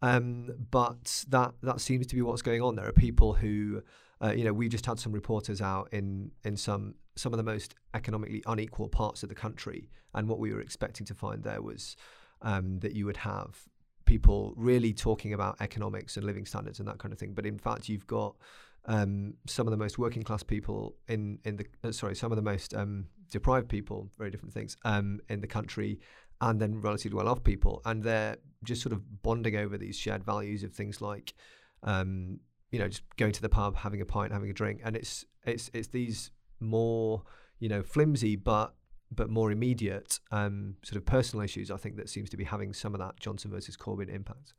Um, 0.05 0.67
but 0.71 1.25
that 1.31 1.55
that 1.63 1.81
seems 1.81 2.07
to 2.09 2.15
be 2.15 2.21
what's 2.21 2.43
going 2.43 2.61
on. 2.61 2.77
There 2.77 2.87
are 2.87 2.93
people 2.93 3.33
who, 3.33 3.83
uh, 4.23 4.33
you 4.37 4.45
know, 4.45 4.53
we 4.53 4.69
just 4.69 4.85
had 4.85 4.99
some 4.99 5.13
reporters 5.13 5.63
out 5.63 5.89
in 5.93 6.31
in 6.45 6.59
some 6.59 6.95
some 7.17 7.33
of 7.33 7.39
the 7.39 7.43
most 7.43 7.75
economically 7.95 8.43
unequal 8.47 8.91
parts 8.91 9.23
of 9.23 9.31
the 9.31 9.35
country, 9.35 9.89
and 10.13 10.29
what 10.29 10.39
we 10.39 10.53
were 10.53 10.61
expecting 10.61 11.07
to 11.07 11.15
find 11.15 11.43
there 11.43 11.63
was 11.63 11.97
um, 12.43 12.81
that 12.81 12.93
you 12.95 13.07
would 13.07 13.17
have 13.17 13.65
people 14.05 14.53
really 14.57 14.93
talking 14.93 15.33
about 15.33 15.57
economics 15.61 16.19
and 16.19 16.27
living 16.27 16.45
standards 16.45 16.79
and 16.81 16.87
that 16.87 16.99
kind 16.99 17.11
of 17.15 17.19
thing. 17.19 17.33
But 17.33 17.47
in 17.47 17.59
fact, 17.59 17.89
you've 17.89 18.07
got 18.07 18.37
um, 18.85 19.33
some 19.47 19.67
of 19.67 19.71
the 19.71 19.79
most 19.79 19.99
working 19.99 20.23
class 20.23 20.43
people 20.43 20.97
in 21.09 21.39
in 21.45 21.57
the 21.57 21.67
uh, 21.83 21.93
sorry, 21.93 22.15
some 22.15 22.31
of 22.31 22.37
the 22.37 22.43
most 22.43 22.75
um, 22.75 23.07
deprived 23.31 23.71
people, 23.71 24.11
very 24.19 24.31
different 24.31 24.53
things 24.53 24.77
um, 24.85 25.21
in 25.31 25.41
the 25.41 25.47
country, 25.47 25.99
and 26.41 26.61
then 26.61 26.81
relatively 26.81 27.17
well 27.17 27.29
off 27.29 27.43
people, 27.45 27.81
and 27.85 28.03
they're 28.03 28.37
just 28.65 28.83
sort 28.83 28.93
of 28.93 29.23
bonding 29.23 29.57
over 29.57 29.77
these 29.77 29.97
shared 29.97 30.25
values 30.25 30.63
of 30.63 30.73
things 30.73 31.01
like, 31.01 31.35
um, 31.83 32.41
you 32.71 32.79
know, 32.79 32.89
just 32.89 33.03
going 33.17 33.33
to 33.33 33.43
the 33.43 33.49
pub, 33.49 33.77
having 33.77 34.01
a 34.01 34.07
pint, 34.07 34.33
having 34.33 34.51
a 34.51 34.55
drink, 34.55 34.81
and 34.85 34.97
it's 34.97 35.25
it's 35.45 35.71
it's 35.73 35.89
these 35.89 36.31
more 36.61 37.23
you 37.59 37.69
know 37.69 37.83
flimsy 37.83 38.37
but 38.37 38.75
but 39.11 39.31
more 39.31 39.53
immediate 39.53 40.19
um, 40.33 40.77
sort 40.83 40.97
of 40.97 41.07
personal 41.07 41.45
issues. 41.45 41.71
I 41.71 41.77
think 41.77 41.97
that 41.97 42.09
seems 42.09 42.31
to 42.31 42.37
be 42.37 42.45
having 42.45 42.73
some 42.73 42.95
of 42.95 43.01
that 43.01 43.21
Johnson 43.21 43.51
versus 43.51 43.77
Corbyn 43.77 44.13
impact. 44.13 44.55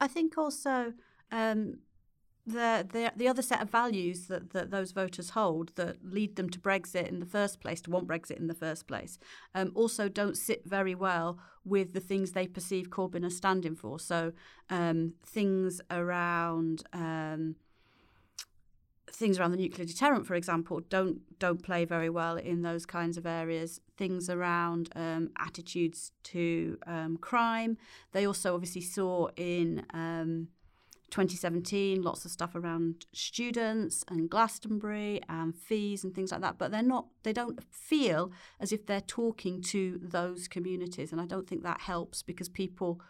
I 0.00 0.06
think 0.06 0.38
also 0.38 0.92
um, 1.32 1.78
the, 2.46 2.86
the 2.90 3.12
the 3.16 3.28
other 3.28 3.42
set 3.42 3.60
of 3.60 3.70
values 3.70 4.28
that, 4.28 4.50
that 4.50 4.70
those 4.70 4.92
voters 4.92 5.30
hold 5.30 5.72
that 5.74 5.96
lead 6.04 6.36
them 6.36 6.48
to 6.50 6.60
Brexit 6.60 7.08
in 7.08 7.18
the 7.18 7.26
first 7.26 7.60
place, 7.60 7.80
to 7.82 7.90
want 7.90 8.06
Brexit 8.06 8.38
in 8.38 8.46
the 8.46 8.54
first 8.54 8.86
place, 8.86 9.18
um, 9.54 9.72
also 9.74 10.08
don't 10.08 10.36
sit 10.36 10.62
very 10.64 10.94
well 10.94 11.38
with 11.64 11.92
the 11.92 12.00
things 12.00 12.32
they 12.32 12.46
perceive 12.46 12.88
Corbyn 12.88 13.24
as 13.24 13.36
standing 13.36 13.74
for. 13.74 13.98
So 13.98 14.32
um, 14.70 15.14
things 15.24 15.80
around 15.90 16.84
um, 16.92 17.56
things 19.10 19.38
around 19.38 19.50
the 19.50 19.56
nuclear 19.56 19.86
deterrent, 19.86 20.26
for 20.26 20.34
example, 20.34 20.80
don't 20.88 21.38
don't 21.38 21.62
play 21.62 21.84
very 21.84 22.10
well 22.10 22.36
in 22.36 22.62
those 22.62 22.86
kinds 22.86 23.16
of 23.16 23.26
areas. 23.26 23.80
Things 23.96 24.30
around 24.30 24.90
um, 24.94 25.30
attitudes 25.38 26.12
to 26.24 26.78
um, 26.86 27.16
crime, 27.16 27.76
they 28.12 28.24
also 28.24 28.54
obviously 28.54 28.82
saw 28.82 29.28
in 29.36 29.84
um, 29.92 30.48
2017, 31.10 32.02
lots 32.02 32.24
of 32.24 32.30
stuff 32.30 32.54
around 32.54 33.06
students 33.12 34.04
and 34.08 34.28
Glastonbury 34.28 35.20
and 35.28 35.54
fees 35.54 36.04
and 36.04 36.14
things 36.14 36.32
like 36.32 36.40
that. 36.40 36.58
But 36.58 36.70
they're 36.70 36.82
not, 36.82 37.06
they 37.22 37.32
don't 37.32 37.62
feel 37.72 38.32
as 38.60 38.72
if 38.72 38.86
they're 38.86 39.00
talking 39.00 39.62
to 39.62 40.00
those 40.02 40.48
communities. 40.48 41.12
And 41.12 41.20
I 41.20 41.26
don't 41.26 41.48
think 41.48 41.62
that 41.62 41.80
helps 41.80 42.22
because 42.22 42.48
people 42.48 43.00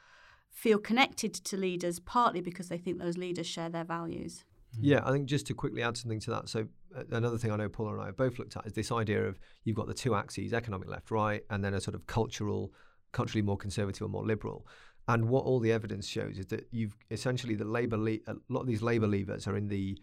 feel 0.51 0.79
connected 0.79 1.35
to 1.35 1.57
leaders 1.57 1.99
partly 1.99 2.41
because 2.41 2.69
they 2.69 2.79
think 2.79 2.99
those 2.99 3.19
leaders 3.19 3.47
share 3.47 3.69
their 3.69 3.85
values. 3.85 4.45
Yeah, 4.79 5.01
I 5.05 5.13
think 5.13 5.27
just 5.27 5.47
to 5.47 5.55
quickly 5.55 5.83
add 5.83 5.97
something 5.97 6.21
to 6.21 6.31
that. 6.31 6.49
So, 6.49 6.67
uh, 6.97 7.03
another 7.11 7.39
thing 7.39 7.51
I 7.51 7.57
know 7.57 7.69
Paul 7.69 7.91
and 7.91 8.03
I 8.03 8.07
have 8.07 8.17
both 8.17 8.39
looked 8.39 8.57
at 8.57 8.67
is 8.67 8.73
this 8.73 8.93
idea 8.93 9.25
of 9.25 9.39
you've 9.65 9.77
got 9.77 9.87
the 9.87 9.95
two 9.95 10.15
axes, 10.15 10.53
economic 10.53 10.89
left, 10.89 11.11
right, 11.11 11.43
and 11.51 11.65
then 11.65 11.75
a 11.75 11.81
sort 11.81 11.95
of 11.95 12.07
cultural, 12.07 12.73
culturally 13.13 13.43
more 13.43 13.57
conservative 13.57 14.03
or 14.03 14.09
more 14.09 14.25
liberal. 14.25 14.67
And 15.09 15.29
what 15.29 15.45
all 15.45 15.61
the 15.61 15.73
evidence 15.73 16.07
shows 16.07 16.39
is 16.39 16.47
that 16.47 16.67
you've 16.73 16.97
essentially 17.11 17.55
the 17.55 17.65
labor 17.65 17.97
le- 17.97 18.19
a 18.27 18.35
lot 18.49 18.61
of 18.61 18.67
these 18.67 18.83
Labour 18.83 19.07
leavers 19.07 19.47
are 19.47 19.57
in 19.57 19.69
the 19.69 19.99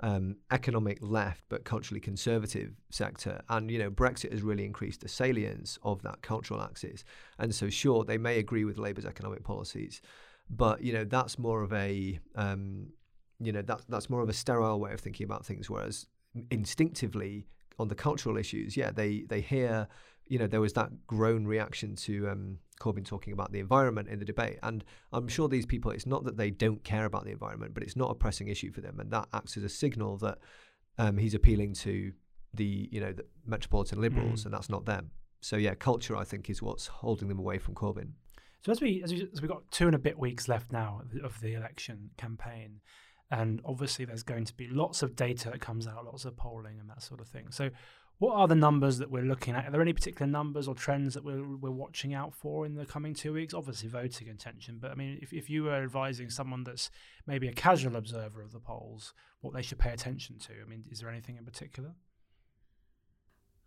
um, 0.00 0.36
economic 0.50 0.98
left 1.02 1.44
but 1.48 1.64
culturally 1.64 2.00
conservative 2.00 2.72
sector, 2.90 3.42
and 3.48 3.70
you 3.70 3.78
know 3.78 3.90
Brexit 3.90 4.32
has 4.32 4.42
really 4.42 4.64
increased 4.64 5.02
the 5.02 5.08
salience 5.08 5.78
of 5.82 6.02
that 6.02 6.22
cultural 6.22 6.62
axis. 6.62 7.04
And 7.38 7.54
so, 7.54 7.68
sure, 7.68 8.04
they 8.04 8.18
may 8.18 8.38
agree 8.38 8.64
with 8.64 8.78
Labour's 8.78 9.04
economic 9.06 9.44
policies, 9.44 10.00
but 10.48 10.82
you 10.82 10.92
know 10.92 11.04
that's 11.04 11.38
more 11.38 11.62
of 11.62 11.72
a 11.72 12.18
um, 12.34 12.88
you 13.38 13.52
know 13.52 13.62
that 13.62 13.82
that's 13.88 14.10
more 14.10 14.22
of 14.22 14.28
a 14.28 14.34
sterile 14.34 14.80
way 14.80 14.92
of 14.92 15.00
thinking 15.00 15.24
about 15.24 15.44
things. 15.44 15.68
Whereas 15.68 16.06
instinctively 16.50 17.46
on 17.78 17.88
the 17.88 17.94
cultural 17.94 18.36
issues, 18.36 18.76
yeah, 18.76 18.90
they 18.90 19.24
they 19.28 19.40
hear 19.42 19.86
you 20.26 20.38
know 20.38 20.46
there 20.46 20.60
was 20.60 20.72
that 20.72 21.06
groan 21.06 21.46
reaction 21.46 21.94
to 21.96 22.28
um, 22.30 22.58
Corbyn 22.80 23.04
talking 23.04 23.32
about 23.32 23.52
the 23.52 23.60
environment 23.60 24.08
in 24.08 24.18
the 24.18 24.24
debate. 24.24 24.58
And 24.62 24.82
I'm 25.12 25.28
sure 25.28 25.48
these 25.48 25.66
people, 25.66 25.92
it's 25.92 26.06
not 26.06 26.24
that 26.24 26.36
they 26.36 26.50
don't 26.50 26.82
care 26.82 27.04
about 27.04 27.24
the 27.24 27.30
environment, 27.30 27.74
but 27.74 27.82
it's 27.82 27.96
not 27.96 28.10
a 28.10 28.14
pressing 28.14 28.48
issue 28.48 28.72
for 28.72 28.80
them. 28.80 28.98
And 28.98 29.10
that 29.12 29.28
acts 29.32 29.56
as 29.56 29.62
a 29.62 29.68
signal 29.68 30.16
that 30.18 30.38
um, 30.98 31.18
he's 31.18 31.34
appealing 31.34 31.74
to 31.74 32.12
the, 32.54 32.88
you 32.90 33.00
know, 33.00 33.12
the 33.12 33.24
metropolitan 33.46 34.00
liberals, 34.00 34.42
mm. 34.42 34.46
and 34.46 34.54
that's 34.54 34.68
not 34.68 34.86
them. 34.86 35.10
So 35.40 35.56
yeah, 35.56 35.74
culture, 35.74 36.16
I 36.16 36.24
think, 36.24 36.50
is 36.50 36.60
what's 36.60 36.86
holding 36.88 37.28
them 37.28 37.38
away 37.38 37.58
from 37.58 37.74
Corbyn. 37.74 38.10
So 38.64 38.72
as 38.72 38.80
we 38.80 39.02
as, 39.02 39.12
we, 39.12 39.28
as 39.32 39.40
we've 39.40 39.50
got 39.50 39.70
two 39.70 39.86
and 39.86 39.94
a 39.94 39.98
bit 39.98 40.18
weeks 40.18 40.48
left 40.48 40.70
now 40.70 41.02
of 41.22 41.40
the 41.40 41.54
election 41.54 42.10
campaign, 42.18 42.80
and 43.30 43.60
obviously 43.64 44.04
there's 44.04 44.22
going 44.22 44.44
to 44.44 44.54
be 44.54 44.68
lots 44.68 45.02
of 45.02 45.16
data 45.16 45.50
that 45.50 45.60
comes 45.60 45.86
out, 45.86 46.04
lots 46.04 46.24
of 46.24 46.36
polling 46.36 46.78
and 46.78 46.90
that 46.90 47.02
sort 47.02 47.20
of 47.20 47.28
thing. 47.28 47.46
So 47.50 47.70
what 48.20 48.36
are 48.36 48.46
the 48.46 48.54
numbers 48.54 48.98
that 48.98 49.10
we're 49.10 49.24
looking 49.24 49.54
at? 49.54 49.66
Are 49.66 49.70
there 49.70 49.80
any 49.80 49.94
particular 49.94 50.30
numbers 50.30 50.68
or 50.68 50.74
trends 50.74 51.14
that 51.14 51.24
we're, 51.24 51.42
we're 51.56 51.70
watching 51.70 52.12
out 52.12 52.34
for 52.34 52.66
in 52.66 52.74
the 52.74 52.84
coming 52.84 53.14
two 53.14 53.32
weeks? 53.32 53.54
Obviously, 53.54 53.88
voting 53.88 54.28
intention, 54.28 54.78
but 54.78 54.90
I 54.90 54.94
mean, 54.94 55.18
if, 55.22 55.32
if 55.32 55.48
you 55.48 55.64
were 55.64 55.82
advising 55.82 56.28
someone 56.28 56.62
that's 56.62 56.90
maybe 57.26 57.48
a 57.48 57.52
casual 57.54 57.96
observer 57.96 58.42
of 58.42 58.52
the 58.52 58.60
polls, 58.60 59.14
what 59.40 59.54
they 59.54 59.62
should 59.62 59.78
pay 59.78 59.90
attention 59.90 60.38
to, 60.40 60.52
I 60.62 60.68
mean, 60.68 60.84
is 60.90 61.00
there 61.00 61.08
anything 61.08 61.38
in 61.38 61.46
particular? 61.46 61.94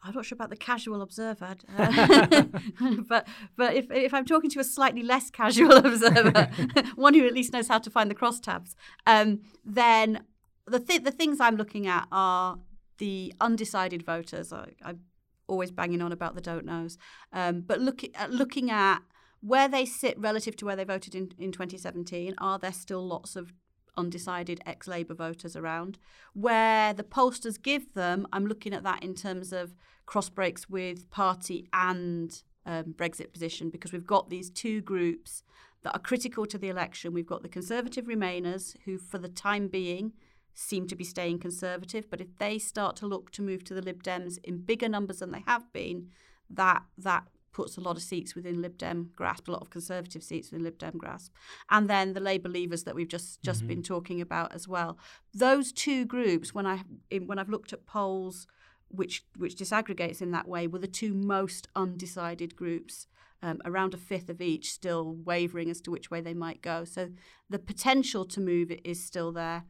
I'm 0.03 0.13
not 0.13 0.23
sure 0.23 0.35
about 0.35 0.51
the 0.51 0.55
casual 0.55 1.01
observer, 1.01 1.55
uh, 1.77 2.43
but 3.07 3.27
but 3.57 3.73
if 3.73 3.89
if 3.89 4.13
I'm 4.13 4.25
talking 4.25 4.51
to 4.51 4.59
a 4.59 4.63
slightly 4.63 5.01
less 5.01 5.31
casual 5.31 5.71
observer, 5.77 6.51
one 6.95 7.15
who 7.15 7.25
at 7.25 7.33
least 7.33 7.53
knows 7.53 7.69
how 7.69 7.79
to 7.79 7.89
find 7.89 8.11
the 8.11 8.15
crosstabs, 8.15 8.75
um, 9.07 9.41
then 9.65 10.25
the 10.67 10.79
th- 10.79 11.03
the 11.03 11.11
things 11.11 11.39
I'm 11.39 11.55
looking 11.55 11.87
at 11.87 12.07
are 12.11 12.59
the 12.97 13.33
undecided 13.39 14.03
voters. 14.03 14.51
I, 14.53 14.69
am 14.85 15.01
always 15.47 15.71
banging 15.71 16.01
on 16.01 16.11
about 16.11 16.35
the 16.35 16.41
don't 16.41 16.65
knows, 16.65 16.97
um, 17.31 17.61
but 17.61 17.79
look 17.79 18.03
at, 18.15 18.31
looking 18.31 18.71
at 18.71 18.99
where 19.41 19.67
they 19.67 19.85
sit 19.85 20.17
relative 20.19 20.55
to 20.55 20.65
where 20.65 20.75
they 20.75 20.85
voted 20.85 21.15
in, 21.15 21.31
in 21.37 21.51
2017. 21.51 22.33
Are 22.37 22.57
there 22.57 22.71
still 22.71 23.05
lots 23.05 23.35
of 23.35 23.53
undecided 23.97 24.61
ex 24.65 24.87
Labour 24.87 25.13
voters 25.13 25.55
around? 25.55 25.99
Where 26.33 26.93
the 26.93 27.03
pollsters 27.03 27.61
give 27.61 27.93
them, 27.93 28.25
I'm 28.31 28.45
looking 28.47 28.73
at 28.73 28.83
that 28.83 29.03
in 29.03 29.13
terms 29.13 29.51
of 29.51 29.73
cross 30.05 30.29
breaks 30.29 30.69
with 30.69 31.09
party 31.09 31.67
and 31.73 32.41
um, 32.65 32.93
Brexit 32.97 33.33
position 33.33 33.69
because 33.69 33.91
we've 33.91 34.07
got 34.07 34.29
these 34.29 34.49
two 34.49 34.81
groups 34.81 35.43
that 35.83 35.93
are 35.93 35.99
critical 35.99 36.45
to 36.45 36.57
the 36.57 36.69
election. 36.69 37.13
We've 37.13 37.25
got 37.27 37.43
the 37.43 37.49
Conservative 37.49 38.05
Remainers, 38.05 38.75
who, 38.85 38.97
for 38.97 39.17
the 39.17 39.27
time 39.27 39.67
being, 39.67 40.13
seem 40.53 40.87
to 40.87 40.95
be 40.95 41.03
staying 41.03 41.39
conservative. 41.39 42.09
But 42.09 42.21
if 42.21 42.37
they 42.37 42.59
start 42.59 42.95
to 42.97 43.07
look 43.07 43.31
to 43.31 43.41
move 43.41 43.63
to 43.65 43.73
the 43.73 43.81
Lib 43.81 44.03
Dems 44.03 44.37
in 44.43 44.59
bigger 44.59 44.89
numbers 44.89 45.19
than 45.19 45.31
they 45.31 45.43
have 45.47 45.71
been, 45.73 46.09
that 46.49 46.83
that 46.97 47.25
puts 47.53 47.77
a 47.77 47.81
lot 47.81 47.95
of 47.95 48.01
seats 48.01 48.35
within 48.35 48.61
Lib 48.61 48.77
Dem 48.77 49.11
grasp, 49.15 49.47
a 49.47 49.51
lot 49.51 49.61
of 49.61 49.69
Conservative 49.69 50.23
seats 50.23 50.51
within 50.51 50.63
Lib 50.63 50.77
Dem 50.77 50.97
grasp, 50.97 51.31
and 51.69 51.89
then 51.89 52.13
the 52.13 52.19
Labour 52.19 52.49
leavers 52.49 52.83
that 52.83 52.95
we've 52.95 53.07
just 53.07 53.41
just 53.41 53.59
mm-hmm. 53.59 53.67
been 53.69 53.83
talking 53.83 54.19
about 54.19 54.53
as 54.53 54.67
well. 54.67 54.97
Those 55.33 55.71
two 55.71 56.05
groups, 56.05 56.53
when 56.53 56.65
I 56.65 56.81
when 57.25 57.39
I've 57.39 57.49
looked 57.49 57.73
at 57.73 57.85
polls 57.85 58.47
which 58.89 59.23
which 59.37 59.55
disaggregates 59.55 60.21
in 60.21 60.31
that 60.31 60.47
way, 60.47 60.67
were 60.67 60.79
the 60.79 60.87
two 60.87 61.13
most 61.13 61.67
undecided 61.75 62.55
groups. 62.55 63.07
Um, 63.45 63.59
around 63.65 63.93
a 63.93 63.97
fifth 63.97 64.29
of 64.29 64.39
each 64.39 64.71
still 64.71 65.17
wavering 65.25 65.69
as 65.69 65.81
to 65.81 65.91
which 65.91 66.09
way 66.09 66.21
they 66.21 66.33
might 66.33 66.61
go. 66.61 66.85
So 66.85 67.09
the 67.49 67.59
potential 67.59 68.23
to 68.23 68.39
move 68.39 68.71
is 68.85 69.03
still 69.03 69.33
there. 69.33 69.65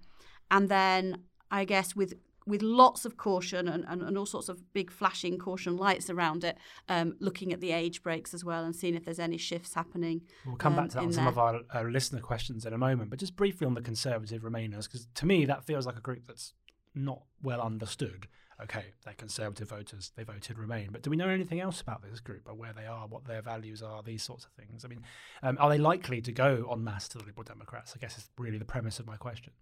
And 0.53 0.69
then 0.69 1.23
I 1.51 1.65
guess 1.65 1.95
with 1.95 2.13
with 2.45 2.61
lots 2.61 3.05
of 3.05 3.15
caution 3.15 3.69
and, 3.69 3.85
and, 3.87 4.01
and 4.01 4.17
all 4.17 4.25
sorts 4.25 4.49
of 4.49 4.73
big 4.73 4.91
flashing 4.91 5.37
caution 5.37 5.77
lights 5.77 6.09
around 6.09 6.43
it, 6.43 6.57
um, 6.89 7.15
looking 7.21 7.53
at 7.53 7.61
the 7.61 7.71
age 7.71 8.03
breaks 8.03 8.33
as 8.33 8.43
well 8.43 8.65
and 8.65 8.75
seeing 8.75 8.95
if 8.95 9.05
there's 9.05 9.17
any 9.17 9.37
shifts 9.37 9.73
happening. 9.73 10.21
We'll 10.45 10.57
come 10.57 10.73
um, 10.73 10.79
back 10.79 10.89
to 10.89 10.95
that 10.95 11.03
on 11.03 11.13
some 11.13 11.27
of 11.27 11.37
our, 11.37 11.61
our 11.73 11.89
listener 11.89 12.19
questions 12.19 12.65
in 12.65 12.73
a 12.73 12.77
moment, 12.77 13.09
but 13.09 13.19
just 13.19 13.37
briefly 13.37 13.65
on 13.65 13.75
the 13.75 13.81
Conservative 13.81 14.41
Remainers, 14.41 14.83
because 14.83 15.07
to 15.15 15.25
me 15.25 15.45
that 15.45 15.63
feels 15.63 15.85
like 15.85 15.95
a 15.95 16.01
group 16.01 16.23
that's 16.27 16.53
not 16.93 17.21
well 17.41 17.61
understood. 17.61 18.27
Okay, 18.61 18.87
they're 19.05 19.13
Conservative 19.13 19.69
voters, 19.69 20.11
they 20.17 20.23
voted 20.23 20.59
Remain, 20.59 20.89
but 20.91 21.01
do 21.01 21.09
we 21.09 21.15
know 21.15 21.29
anything 21.29 21.61
else 21.61 21.79
about 21.79 22.03
this 22.03 22.19
group 22.19 22.47
or 22.47 22.55
where 22.55 22.73
they 22.73 22.85
are, 22.85 23.07
what 23.07 23.25
their 23.25 23.41
values 23.41 23.81
are, 23.81 24.03
these 24.03 24.21
sorts 24.21 24.45
of 24.45 24.51
things? 24.51 24.83
I 24.83 24.89
mean, 24.89 25.01
um, 25.41 25.57
are 25.61 25.69
they 25.69 25.77
likely 25.77 26.21
to 26.21 26.31
go 26.33 26.69
en 26.71 26.83
masse 26.83 27.07
to 27.09 27.17
the 27.17 27.23
Liberal 27.23 27.45
Democrats? 27.45 27.93
I 27.95 27.99
guess 27.99 28.17
is 28.17 28.29
really 28.37 28.57
the 28.57 28.65
premise 28.65 28.99
of 28.99 29.07
my 29.07 29.15
question. 29.15 29.53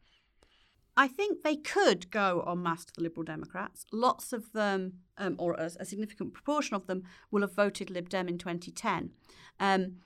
I 0.98 1.08
think 1.08 1.44
they 1.44 1.56
could 1.56 2.12
go 2.12 2.44
en 2.48 2.62
masse 2.62 2.86
to 2.86 2.94
the 2.96 3.02
Liberal 3.02 3.24
Democrats. 3.24 3.86
Lots 3.92 4.34
of 4.34 4.52
them, 4.52 4.94
um, 5.18 5.36
or 5.40 5.54
a, 5.54 5.72
a, 5.80 5.86
significant 5.86 6.34
proportion 6.34 6.76
of 6.76 6.88
them, 6.88 7.04
will 7.30 7.42
have 7.42 7.56
voted 7.56 7.90
Lib 7.90 8.10
Dem 8.10 8.28
in 8.28 8.38
2010. 8.38 9.12
Um, 9.60 9.98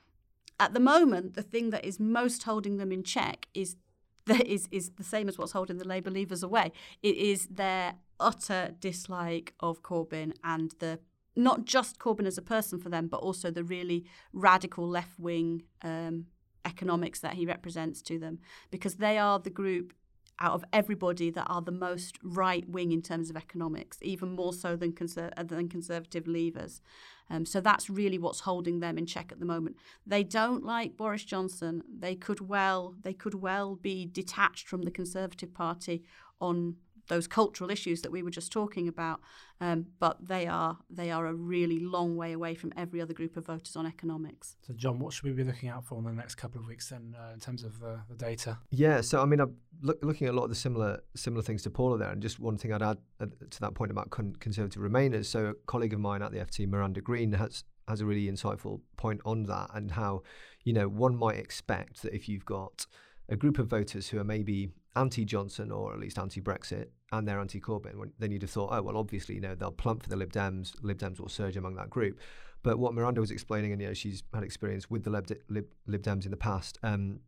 at 0.58 0.74
the 0.74 0.80
moment, 0.80 1.34
the 1.34 1.42
thing 1.42 1.70
that 1.70 1.84
is 1.84 1.98
most 1.98 2.44
holding 2.44 2.76
them 2.76 2.92
in 2.92 3.02
check 3.02 3.48
is 3.52 3.76
that 4.26 4.46
is 4.46 4.68
is 4.72 4.90
the 4.96 5.04
same 5.04 5.28
as 5.28 5.38
what's 5.38 5.52
holding 5.52 5.78
the 5.78 5.86
Labour 5.86 6.10
leavers 6.10 6.42
away. 6.42 6.72
It 7.02 7.16
is 7.16 7.46
their 7.46 7.94
utter 8.18 8.74
dislike 8.80 9.54
of 9.60 9.82
Corbyn 9.82 10.32
and 10.42 10.72
the 10.78 10.98
not 11.36 11.66
just 11.66 11.98
Corbyn 11.98 12.26
as 12.26 12.38
a 12.38 12.42
person 12.42 12.80
for 12.80 12.88
them, 12.88 13.08
but 13.08 13.18
also 13.18 13.50
the 13.50 13.62
really 13.62 14.04
radical 14.32 14.88
left 14.88 15.18
wing 15.18 15.62
um, 15.82 16.26
economics 16.64 17.20
that 17.20 17.34
he 17.34 17.44
represents 17.44 18.00
to 18.02 18.18
them, 18.18 18.38
because 18.70 18.96
they 18.96 19.18
are 19.18 19.38
the 19.38 19.50
group 19.50 19.92
out 20.38 20.52
of 20.52 20.64
everybody 20.72 21.30
that 21.30 21.46
are 21.48 21.62
the 21.62 21.72
most 21.72 22.16
right 22.22 22.68
wing 22.68 22.92
in 22.92 23.02
terms 23.02 23.30
of 23.30 23.36
economics, 23.36 23.98
even 24.02 24.30
more 24.32 24.52
so 24.52 24.76
than, 24.76 24.92
conser- 24.92 25.32
uh, 25.36 25.42
than 25.42 25.68
conservative 25.68 26.24
leavers. 26.24 26.80
Um, 27.28 27.44
so 27.44 27.60
that's 27.60 27.90
really 27.90 28.18
what's 28.18 28.40
holding 28.40 28.80
them 28.80 28.98
in 28.98 29.06
check 29.06 29.32
at 29.32 29.40
the 29.40 29.46
moment. 29.46 29.76
They 30.06 30.22
don't 30.22 30.64
like 30.64 30.96
Boris 30.96 31.24
Johnson. 31.24 31.82
They 31.88 32.14
could 32.14 32.40
well 32.40 32.94
they 33.02 33.12
could 33.12 33.34
well 33.34 33.74
be 33.74 34.06
detached 34.06 34.68
from 34.68 34.82
the 34.82 34.90
Conservative 34.90 35.52
Party 35.52 36.04
on 36.40 36.76
those 37.08 37.26
cultural 37.26 37.70
issues 37.70 38.02
that 38.02 38.10
we 38.10 38.22
were 38.22 38.30
just 38.30 38.52
talking 38.52 38.88
about. 38.88 39.20
Um, 39.60 39.86
but 39.98 40.18
they 40.28 40.46
are 40.46 40.78
they 40.90 41.10
are 41.10 41.26
a 41.26 41.34
really 41.34 41.80
long 41.80 42.16
way 42.16 42.32
away 42.32 42.54
from 42.54 42.72
every 42.76 43.00
other 43.00 43.14
group 43.14 43.36
of 43.36 43.46
voters 43.46 43.74
on 43.74 43.86
economics. 43.86 44.56
So, 44.66 44.74
John, 44.74 44.98
what 44.98 45.14
should 45.14 45.24
we 45.24 45.32
be 45.32 45.44
looking 45.44 45.70
out 45.70 45.84
for 45.84 45.98
in 45.98 46.04
the 46.04 46.12
next 46.12 46.34
couple 46.34 46.60
of 46.60 46.66
weeks 46.66 46.90
then, 46.90 47.16
uh, 47.18 47.32
in 47.32 47.40
terms 47.40 47.64
of 47.64 47.82
uh, 47.82 47.96
the 48.08 48.16
data? 48.16 48.58
Yeah, 48.70 49.00
so 49.00 49.22
I 49.22 49.24
mean, 49.24 49.40
I'm 49.40 49.56
look, 49.80 49.98
looking 50.02 50.26
at 50.26 50.34
a 50.34 50.36
lot 50.36 50.44
of 50.44 50.50
the 50.50 50.56
similar 50.56 51.00
similar 51.14 51.42
things 51.42 51.62
to 51.62 51.70
Paula 51.70 51.96
there, 51.96 52.10
and 52.10 52.20
just 52.20 52.38
one 52.38 52.58
thing 52.58 52.72
I'd 52.72 52.82
add 52.82 52.98
uh, 53.18 53.26
to 53.50 53.60
that 53.60 53.74
point 53.74 53.90
about 53.90 54.10
con- 54.10 54.36
conservative 54.40 54.82
Remainers. 54.82 55.26
So, 55.26 55.46
a 55.46 55.54
colleague 55.66 55.94
of 55.94 56.00
mine 56.00 56.20
at 56.20 56.32
the 56.32 56.38
FT, 56.38 56.68
Miranda 56.68 57.00
Green, 57.00 57.32
has 57.32 57.64
has 57.88 58.00
a 58.00 58.06
really 58.06 58.30
insightful 58.30 58.80
point 58.98 59.22
on 59.24 59.44
that, 59.44 59.70
and 59.72 59.92
how 59.92 60.22
you 60.64 60.74
know 60.74 60.86
one 60.86 61.16
might 61.16 61.36
expect 61.36 62.02
that 62.02 62.14
if 62.14 62.28
you've 62.28 62.44
got 62.44 62.86
a 63.28 63.36
group 63.36 63.58
of 63.58 63.68
voters 63.68 64.08
who 64.08 64.18
are 64.18 64.24
maybe 64.24 64.70
anti-Johnson 64.96 65.70
or 65.70 65.92
at 65.92 66.00
least 66.00 66.18
anti-Brexit 66.18 66.86
and 67.12 67.28
they're 67.28 67.40
anti-Corbyn, 67.40 68.10
then 68.18 68.32
you'd 68.32 68.42
have 68.42 68.50
thought, 68.50 68.70
oh 68.72 68.82
well, 68.82 68.96
obviously, 68.96 69.36
you 69.36 69.40
know, 69.40 69.54
they'll 69.54 69.70
plump 69.70 70.02
for 70.02 70.08
the 70.08 70.16
Lib 70.16 70.32
Dems. 70.32 70.74
Lib 70.82 70.98
Dems 70.98 71.20
will 71.20 71.28
surge 71.28 71.56
among 71.56 71.76
that 71.76 71.90
group. 71.90 72.18
But 72.62 72.78
what 72.78 72.94
Miranda 72.94 73.20
was 73.20 73.30
explaining, 73.30 73.72
and 73.72 73.80
you 73.80 73.88
know, 73.88 73.94
she's 73.94 74.24
had 74.34 74.42
experience 74.42 74.90
with 74.90 75.04
the 75.04 75.10
Lib, 75.10 75.30
Lib, 75.48 75.66
Lib 75.86 76.02
Dems 76.02 76.24
in 76.24 76.30
the 76.32 76.36
past, 76.36 76.78
um, 76.82 77.20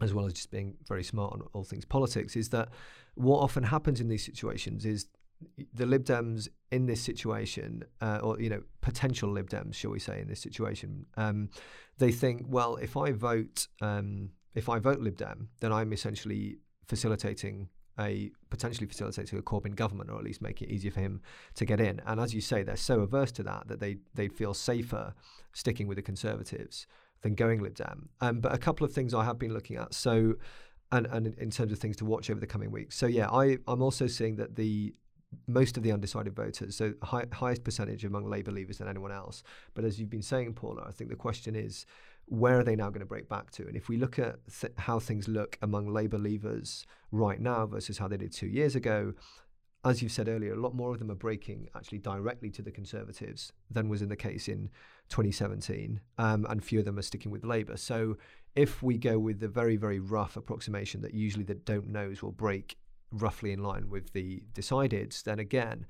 as 0.00 0.14
well 0.14 0.26
as 0.26 0.32
just 0.32 0.50
being 0.50 0.76
very 0.88 1.04
smart 1.04 1.32
on 1.34 1.42
all 1.52 1.64
things 1.64 1.84
politics, 1.84 2.36
is 2.36 2.48
that 2.50 2.70
what 3.14 3.40
often 3.40 3.64
happens 3.64 4.00
in 4.00 4.08
these 4.08 4.24
situations 4.24 4.86
is 4.86 5.06
the 5.74 5.84
Lib 5.84 6.04
Dems 6.04 6.48
in 6.70 6.86
this 6.86 7.02
situation, 7.02 7.84
uh, 8.00 8.20
or 8.22 8.40
you 8.40 8.48
know, 8.48 8.62
potential 8.80 9.30
Lib 9.30 9.50
Dems, 9.50 9.74
shall 9.74 9.90
we 9.90 9.98
say, 9.98 10.20
in 10.20 10.28
this 10.28 10.40
situation, 10.40 11.04
um, 11.16 11.50
they 11.98 12.12
think, 12.12 12.44
well, 12.46 12.76
if 12.76 12.96
I 12.96 13.12
vote, 13.12 13.66
um, 13.82 14.30
if 14.54 14.68
I 14.68 14.78
vote 14.78 15.00
Lib 15.00 15.16
Dem, 15.16 15.48
then 15.60 15.72
I'm 15.72 15.92
essentially 15.92 16.58
facilitating 16.86 17.68
a 17.98 18.30
potentially 18.50 18.86
facilitating 18.86 19.38
a 19.38 19.42
Corbyn 19.42 19.74
government, 19.74 20.10
or 20.10 20.18
at 20.18 20.24
least 20.24 20.42
making 20.42 20.68
it 20.68 20.72
easier 20.72 20.90
for 20.90 21.00
him 21.00 21.20
to 21.54 21.64
get 21.64 21.80
in. 21.80 22.00
And 22.06 22.20
as 22.20 22.34
you 22.34 22.40
say, 22.40 22.62
they're 22.62 22.76
so 22.76 23.00
averse 23.00 23.32
to 23.32 23.42
that 23.44 23.68
that 23.68 23.80
they 23.80 23.96
they'd 24.14 24.32
feel 24.32 24.54
safer 24.54 25.14
sticking 25.52 25.86
with 25.86 25.96
the 25.96 26.02
Conservatives 26.02 26.86
than 27.22 27.34
going 27.34 27.62
Lib 27.62 27.74
Dem. 27.74 28.08
Um, 28.20 28.40
but 28.40 28.54
a 28.54 28.58
couple 28.58 28.84
of 28.84 28.92
things 28.92 29.14
I 29.14 29.24
have 29.24 29.38
been 29.38 29.52
looking 29.52 29.76
at. 29.76 29.94
So, 29.94 30.34
and 30.92 31.06
and 31.06 31.34
in 31.38 31.50
terms 31.50 31.72
of 31.72 31.78
things 31.78 31.96
to 31.96 32.04
watch 32.04 32.30
over 32.30 32.40
the 32.40 32.46
coming 32.46 32.70
weeks. 32.70 32.96
So 32.96 33.06
yeah, 33.06 33.28
I 33.30 33.58
I'm 33.66 33.82
also 33.82 34.06
seeing 34.06 34.36
that 34.36 34.56
the 34.56 34.94
most 35.46 35.76
of 35.76 35.82
the 35.82 35.92
undecided 35.92 36.34
voters, 36.34 36.76
so 36.76 36.94
high, 37.02 37.24
highest 37.32 37.64
percentage 37.64 38.04
among 38.04 38.24
Labour 38.28 38.52
leavers 38.52 38.78
than 38.78 38.88
anyone 38.88 39.12
else. 39.12 39.42
But 39.74 39.84
as 39.84 39.98
you've 39.98 40.10
been 40.10 40.22
saying, 40.22 40.54
Paula, 40.54 40.84
I 40.86 40.92
think 40.92 41.10
the 41.10 41.16
question 41.16 41.56
is 41.56 41.84
where 42.26 42.58
are 42.58 42.64
they 42.64 42.76
now 42.76 42.88
going 42.88 43.00
to 43.00 43.06
break 43.06 43.28
back 43.28 43.50
to? 43.52 43.66
And 43.66 43.76
if 43.76 43.88
we 43.88 43.96
look 43.96 44.18
at 44.18 44.36
th- 44.60 44.72
how 44.78 44.98
things 44.98 45.28
look 45.28 45.58
among 45.62 45.88
Labour 45.88 46.18
leavers 46.18 46.84
right 47.12 47.40
now 47.40 47.66
versus 47.66 47.98
how 47.98 48.08
they 48.08 48.16
did 48.16 48.32
two 48.32 48.48
years 48.48 48.74
ago, 48.74 49.14
as 49.84 50.02
you've 50.02 50.12
said 50.12 50.28
earlier, 50.28 50.52
a 50.52 50.60
lot 50.60 50.74
more 50.74 50.92
of 50.92 50.98
them 50.98 51.10
are 51.12 51.16
breaking 51.16 51.68
actually 51.76 51.98
directly 51.98 52.50
to 52.50 52.62
the 52.62 52.72
Conservatives 52.72 53.52
than 53.70 53.88
was 53.88 54.02
in 54.02 54.08
the 54.08 54.16
case 54.16 54.48
in 54.48 54.68
2017, 55.10 56.00
um, 56.18 56.44
and 56.50 56.64
few 56.64 56.80
of 56.80 56.84
them 56.84 56.98
are 56.98 57.02
sticking 57.02 57.30
with 57.30 57.44
Labour. 57.44 57.76
So 57.76 58.16
if 58.56 58.82
we 58.82 58.98
go 58.98 59.18
with 59.18 59.38
the 59.38 59.48
very, 59.48 59.76
very 59.76 60.00
rough 60.00 60.36
approximation 60.36 61.02
that 61.02 61.14
usually 61.14 61.44
the 61.44 61.54
don't 61.54 61.88
knows 61.88 62.22
will 62.22 62.32
break 62.32 62.76
roughly 63.12 63.52
in 63.52 63.62
line 63.62 63.88
with 63.88 64.12
the 64.12 64.42
decideds, 64.52 65.22
then 65.22 65.38
again, 65.38 65.86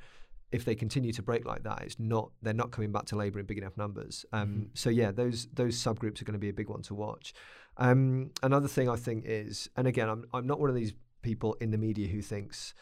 if 0.56 0.64
they 0.64 0.74
continue 0.74 1.12
to 1.12 1.22
break 1.22 1.46
like 1.46 1.62
that, 1.62 1.82
it's 1.82 1.98
not 1.98 2.30
they're 2.42 2.54
not 2.54 2.72
coming 2.72 2.90
back 2.90 3.04
to 3.06 3.16
Labour 3.16 3.38
in 3.38 3.46
big 3.46 3.58
enough 3.58 3.76
numbers. 3.76 4.24
Um, 4.32 4.48
mm-hmm. 4.48 4.62
So 4.74 4.90
yeah, 4.90 5.12
those 5.12 5.46
those 5.52 5.76
subgroups 5.76 6.20
are 6.20 6.24
going 6.24 6.32
to 6.32 6.38
be 6.38 6.48
a 6.48 6.54
big 6.54 6.68
one 6.68 6.82
to 6.82 6.94
watch. 6.94 7.34
Um, 7.76 8.30
another 8.42 8.68
thing 8.68 8.88
I 8.88 8.96
think 8.96 9.24
is, 9.26 9.68
and 9.76 9.86
again, 9.86 10.08
I'm 10.08 10.24
I'm 10.32 10.46
not 10.46 10.58
one 10.58 10.70
of 10.70 10.76
these 10.76 10.92
people 11.22 11.56
in 11.60 11.70
the 11.70 11.78
media 11.78 12.08
who 12.08 12.22
thinks 12.22 12.74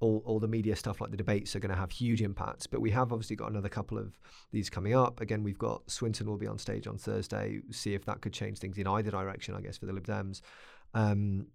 all, 0.00 0.22
all 0.24 0.38
the 0.38 0.48
media 0.48 0.76
stuff 0.76 1.00
like 1.00 1.10
the 1.10 1.16
debates 1.16 1.56
are 1.56 1.60
going 1.60 1.72
to 1.72 1.78
have 1.78 1.90
huge 1.90 2.22
impacts. 2.22 2.66
But 2.66 2.80
we 2.80 2.90
have 2.92 3.12
obviously 3.12 3.36
got 3.36 3.50
another 3.50 3.68
couple 3.68 3.98
of 3.98 4.18
these 4.52 4.70
coming 4.70 4.94
up. 4.94 5.20
Again, 5.20 5.42
we've 5.42 5.58
got 5.58 5.86
Swinson 5.86 6.26
will 6.26 6.36
be 6.36 6.46
on 6.46 6.58
stage 6.58 6.86
on 6.86 6.98
Thursday. 6.98 7.60
See 7.70 7.94
if 7.94 8.04
that 8.04 8.20
could 8.20 8.32
change 8.32 8.58
things 8.58 8.78
in 8.78 8.86
either 8.86 9.10
direction, 9.10 9.54
I 9.54 9.60
guess, 9.60 9.78
for 9.78 9.86
the 9.86 9.92
Lib 9.92 10.06
Dems. 10.06 10.40
Um, 10.94 11.46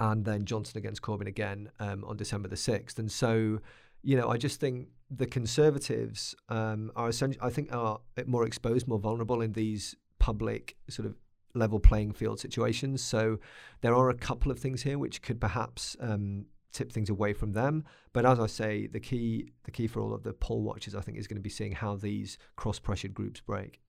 and 0.00 0.24
then 0.24 0.44
Johnson 0.44 0.78
against 0.78 1.02
Corbyn 1.02 1.26
again 1.26 1.70
um, 1.78 2.04
on 2.04 2.16
December 2.16 2.48
the 2.48 2.56
6th. 2.56 2.98
And 2.98 3.10
so 3.10 3.60
you 4.06 4.16
know, 4.16 4.28
I 4.28 4.36
just 4.36 4.60
think 4.60 4.86
the 5.10 5.26
Conservatives 5.26 6.36
um, 6.48 6.92
are 6.94 7.08
essentially, 7.08 7.40
I 7.42 7.50
think, 7.50 7.74
are 7.74 7.98
more 8.26 8.46
exposed, 8.46 8.86
more 8.86 9.00
vulnerable 9.00 9.40
in 9.42 9.52
these 9.52 9.96
public 10.20 10.76
sort 10.88 11.06
of 11.06 11.16
level 11.54 11.80
playing 11.80 12.12
field 12.12 12.38
situations. 12.38 13.02
So 13.02 13.40
there 13.80 13.96
are 13.96 14.08
a 14.08 14.14
couple 14.14 14.52
of 14.52 14.60
things 14.60 14.82
here 14.82 14.96
which 14.96 15.22
could 15.22 15.40
perhaps 15.40 15.96
um, 15.98 16.46
tip 16.72 16.92
things 16.92 17.10
away 17.10 17.32
from 17.32 17.52
them. 17.52 17.84
But 18.12 18.24
as 18.24 18.38
I 18.38 18.46
say, 18.46 18.86
the 18.86 19.00
key, 19.00 19.50
the 19.64 19.72
key 19.72 19.88
for 19.88 20.00
all 20.00 20.14
of 20.14 20.22
the 20.22 20.34
poll 20.34 20.62
watchers, 20.62 20.94
I 20.94 21.00
think, 21.00 21.18
is 21.18 21.26
going 21.26 21.38
to 21.38 21.42
be 21.42 21.50
seeing 21.50 21.72
how 21.72 21.96
these 21.96 22.38
cross-pressured 22.54 23.12
groups 23.12 23.40
break. 23.40 23.80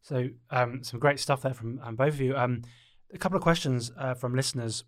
So 0.00 0.30
um, 0.50 0.82
some 0.82 0.98
great 0.98 1.20
stuff 1.20 1.42
there 1.42 1.54
from 1.54 1.78
um, 1.84 1.94
both 1.94 2.14
of 2.14 2.20
you. 2.20 2.36
Um, 2.36 2.62
a 3.14 3.18
couple 3.18 3.36
of 3.36 3.44
questions 3.44 3.92
uh, 3.96 4.14
from 4.14 4.34
listeners, 4.34 4.82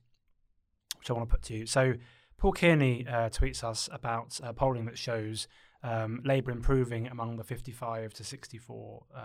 which 0.99 1.11
I 1.11 1.13
want 1.13 1.29
to 1.29 1.33
put 1.33 1.43
to 1.45 1.55
you. 1.55 1.67
So 1.67 1.95
Paul 2.37 2.53
Kearney 2.53 3.07
uh, 3.07 3.31
tweets 3.31 3.65
us 3.65 3.89
about 3.93 4.41
uh, 4.43 4.53
polling 4.53 4.85
that 4.87 4.99
shows 4.99 5.49
um, 5.85 6.21
Labour 6.25 6.51
improving 6.51 7.07
among 7.07 7.37
the 7.37 7.45
55 7.45 8.15
to 8.15 8.25
64 8.25 9.03
uh, 9.15 9.21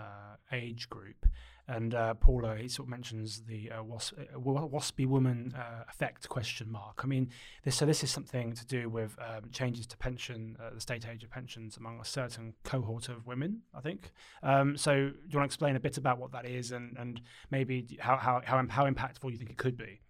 age 0.52 0.88
group. 0.88 1.26
And 1.66 1.94
uh, 1.94 2.14
Paula, 2.14 2.56
he 2.56 2.66
sort 2.66 2.86
of 2.86 2.90
mentions 2.90 3.42
the 3.42 3.70
uh, 3.70 3.82
wasp, 3.84 4.14
uh, 4.18 4.38
WASPI 4.38 5.06
woman 5.06 5.54
effect 5.88 6.28
question 6.28 6.70
mark. 6.70 7.02
I 7.04 7.06
mean, 7.06 7.30
this, 7.62 7.76
so 7.76 7.86
this 7.86 8.02
is 8.02 8.10
something 8.10 8.54
to 8.54 8.66
do 8.66 8.88
with 8.88 9.16
um, 9.20 9.50
changes 9.52 9.86
to 9.88 9.96
pension, 9.96 10.56
the 10.74 10.80
state 10.80 11.06
age 11.06 11.22
of 11.22 11.30
pensions 11.30 11.76
among 11.76 12.00
a 12.00 12.04
certain 12.04 12.54
cohort 12.64 13.08
of 13.08 13.26
women, 13.26 13.62
I 13.72 13.80
think. 13.80 14.10
Um, 14.42 14.76
so 14.76 14.94
do 14.94 15.14
you 15.28 15.38
want 15.38 15.44
to 15.48 15.54
explain 15.54 15.76
a 15.76 15.80
bit 15.80 15.96
about 15.96 16.18
what 16.18 16.32
that 16.32 16.44
is 16.44 16.72
and, 16.72 16.96
and 16.98 17.20
maybe 17.52 17.98
how, 18.00 18.16
how, 18.16 18.42
how, 18.44 18.66
how 18.68 18.90
impactful 18.90 19.30
you 19.30 19.38
think 19.38 19.50
it 19.50 19.56
could 19.56 19.76
be? 19.76 20.00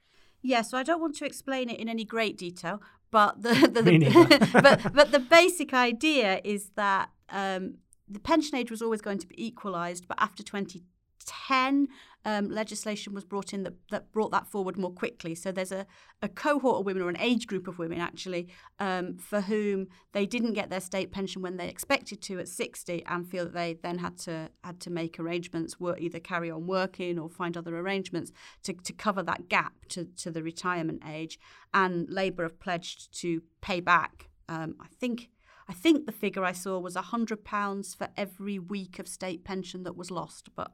Yeah, 0.42 0.62
so 0.62 0.79
I 0.79 0.83
don't 0.83 1.00
want 1.00 1.16
to 1.16 1.24
explain 1.24 1.68
it 1.68 1.79
in 1.79 1.88
any 1.88 2.05
great 2.05 2.37
detail, 2.38 2.83
but 3.11 3.42
the, 3.42 3.55
the, 3.72 3.83
the 3.83 4.48
but 4.62 4.92
but 4.94 5.12
the 5.12 5.18
basic 5.18 5.74
idea 5.74 6.40
is 6.44 6.70
that 6.76 7.11
um, 7.29 7.76
the 8.09 8.20
pension 8.20 8.57
age 8.57 8.70
was 8.70 8.83
always 8.83 9.00
going 9.00 9.18
to 9.18 9.26
be 9.26 9.44
equalised, 9.44 10.09
but 10.09 10.16
after 10.20 10.42
2010, 10.42 11.88
um, 12.24 12.48
legislation 12.50 13.14
was 13.14 13.24
brought 13.24 13.52
in 13.52 13.62
that, 13.62 13.74
that 13.90 14.12
brought 14.12 14.30
that 14.30 14.46
forward 14.46 14.76
more 14.76 14.90
quickly. 14.90 15.35
So 15.35 15.50
there's 15.50 15.72
a, 15.72 15.87
a 16.22 16.28
cohort 16.28 16.80
of 16.80 16.87
women, 16.87 17.02
or 17.02 17.09
an 17.09 17.16
age 17.18 17.46
group 17.46 17.66
of 17.66 17.78
women 17.78 18.00
actually, 18.00 18.48
um, 18.78 19.16
for 19.16 19.40
whom 19.40 19.88
they 20.12 20.26
didn't 20.26 20.52
get 20.52 20.70
their 20.70 20.80
state 20.80 21.12
pension 21.12 21.42
when 21.42 21.56
they 21.56 21.68
expected 21.68 22.20
to 22.22 22.38
at 22.38 22.48
60, 22.48 23.04
and 23.06 23.28
feel 23.28 23.44
that 23.44 23.54
they 23.54 23.78
then 23.83 23.98
had 23.98 24.18
to 24.18 24.50
had 24.64 24.80
to 24.80 24.90
make 24.90 25.18
arrangements, 25.18 25.80
work, 25.80 26.00
either 26.00 26.20
carry 26.20 26.50
on 26.50 26.66
working 26.66 27.18
or 27.18 27.28
find 27.28 27.56
other 27.56 27.78
arrangements 27.78 28.33
to, 28.62 28.72
to 28.72 28.92
cover 28.92 29.22
that 29.22 29.48
gap 29.48 29.72
to, 29.88 30.04
to 30.16 30.30
the 30.30 30.42
retirement 30.42 31.02
age. 31.09 31.38
And 31.72 32.09
Labour 32.11 32.44
have 32.44 32.61
pledged 32.61 33.18
to 33.20 33.42
pay 33.61 33.80
back. 33.80 34.28
Um, 34.48 34.74
I 34.80 34.87
think 34.88 35.30
I 35.70 35.72
think 35.72 36.04
the 36.04 36.12
figure 36.12 36.44
I 36.44 36.50
saw 36.50 36.80
was 36.80 36.96
£100 36.96 37.96
for 37.96 38.09
every 38.16 38.59
week 38.59 38.98
of 38.98 39.06
state 39.06 39.44
pension 39.44 39.85
that 39.85 39.96
was 39.96 40.11
lost. 40.11 40.48
But 40.56 40.72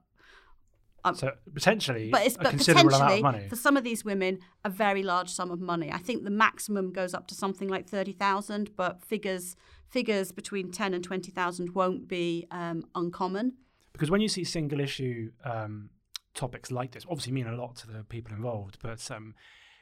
um, 1.06 1.14
so 1.14 1.32
potentially, 1.54 2.10
but 2.10 2.26
it's 2.26 2.36
a 2.36 2.38
but 2.38 2.50
considerable 2.50 2.88
amount 2.88 3.02
potentially 3.02 3.18
of 3.18 3.22
money. 3.22 3.48
for 3.48 3.56
some 3.56 3.76
of 3.76 3.84
these 3.84 4.04
women, 4.04 4.38
a 4.64 4.70
very 4.70 5.02
large 5.02 5.30
sum 5.30 5.50
of 5.50 5.60
money. 5.60 5.90
I 5.92 5.98
think 5.98 6.24
the 6.24 6.30
maximum 6.30 6.92
goes 6.92 7.14
up 7.14 7.26
to 7.28 7.34
something 7.34 7.68
like 7.68 7.88
thirty 7.88 8.12
thousand, 8.12 8.70
but 8.76 9.02
figures 9.02 9.56
figures 9.88 10.32
between 10.32 10.70
ten 10.70 10.94
and 10.94 11.02
twenty 11.02 11.30
thousand 11.30 11.74
won't 11.74 12.08
be 12.08 12.46
um, 12.50 12.84
uncommon. 12.94 13.54
Because 13.92 14.10
when 14.10 14.20
you 14.20 14.28
see 14.28 14.44
single 14.44 14.80
issue 14.80 15.30
um, 15.44 15.90
topics 16.34 16.70
like 16.70 16.92
this, 16.92 17.04
obviously 17.08 17.32
mean 17.32 17.46
a 17.46 17.56
lot 17.56 17.76
to 17.76 17.86
the 17.86 18.04
people 18.04 18.34
involved, 18.34 18.78
but 18.82 19.10
um, 19.10 19.34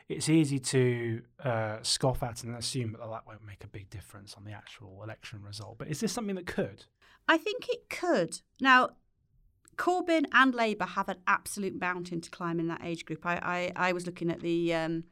it's 0.08 0.28
easy 0.28 0.58
to 0.58 1.22
uh, 1.42 1.78
scoff 1.82 2.22
at 2.22 2.44
and 2.44 2.54
assume 2.56 2.92
that 2.92 2.98
that 2.98 3.26
won't 3.26 3.44
make 3.44 3.64
a 3.64 3.68
big 3.68 3.90
difference 3.90 4.34
on 4.34 4.44
the 4.44 4.52
actual 4.52 5.00
election 5.02 5.42
result. 5.42 5.78
But 5.78 5.88
is 5.88 6.00
this 6.00 6.12
something 6.12 6.36
that 6.36 6.46
could? 6.46 6.84
I 7.26 7.38
think 7.38 7.68
it 7.68 7.88
could. 7.88 8.40
Now, 8.60 8.90
Corbyn 9.76 10.24
and 10.32 10.54
Labour 10.54 10.84
have 10.84 11.08
an 11.08 11.18
absolute 11.26 11.78
mountain 11.80 12.20
to 12.20 12.30
climb 12.30 12.60
in 12.60 12.68
that 12.68 12.80
age 12.84 13.04
group. 13.04 13.24
I, 13.24 13.72
I, 13.76 13.88
I 13.88 13.92
was 13.92 14.06
looking 14.06 14.30
at 14.30 14.40
the 14.40 14.74
um, 14.74 15.04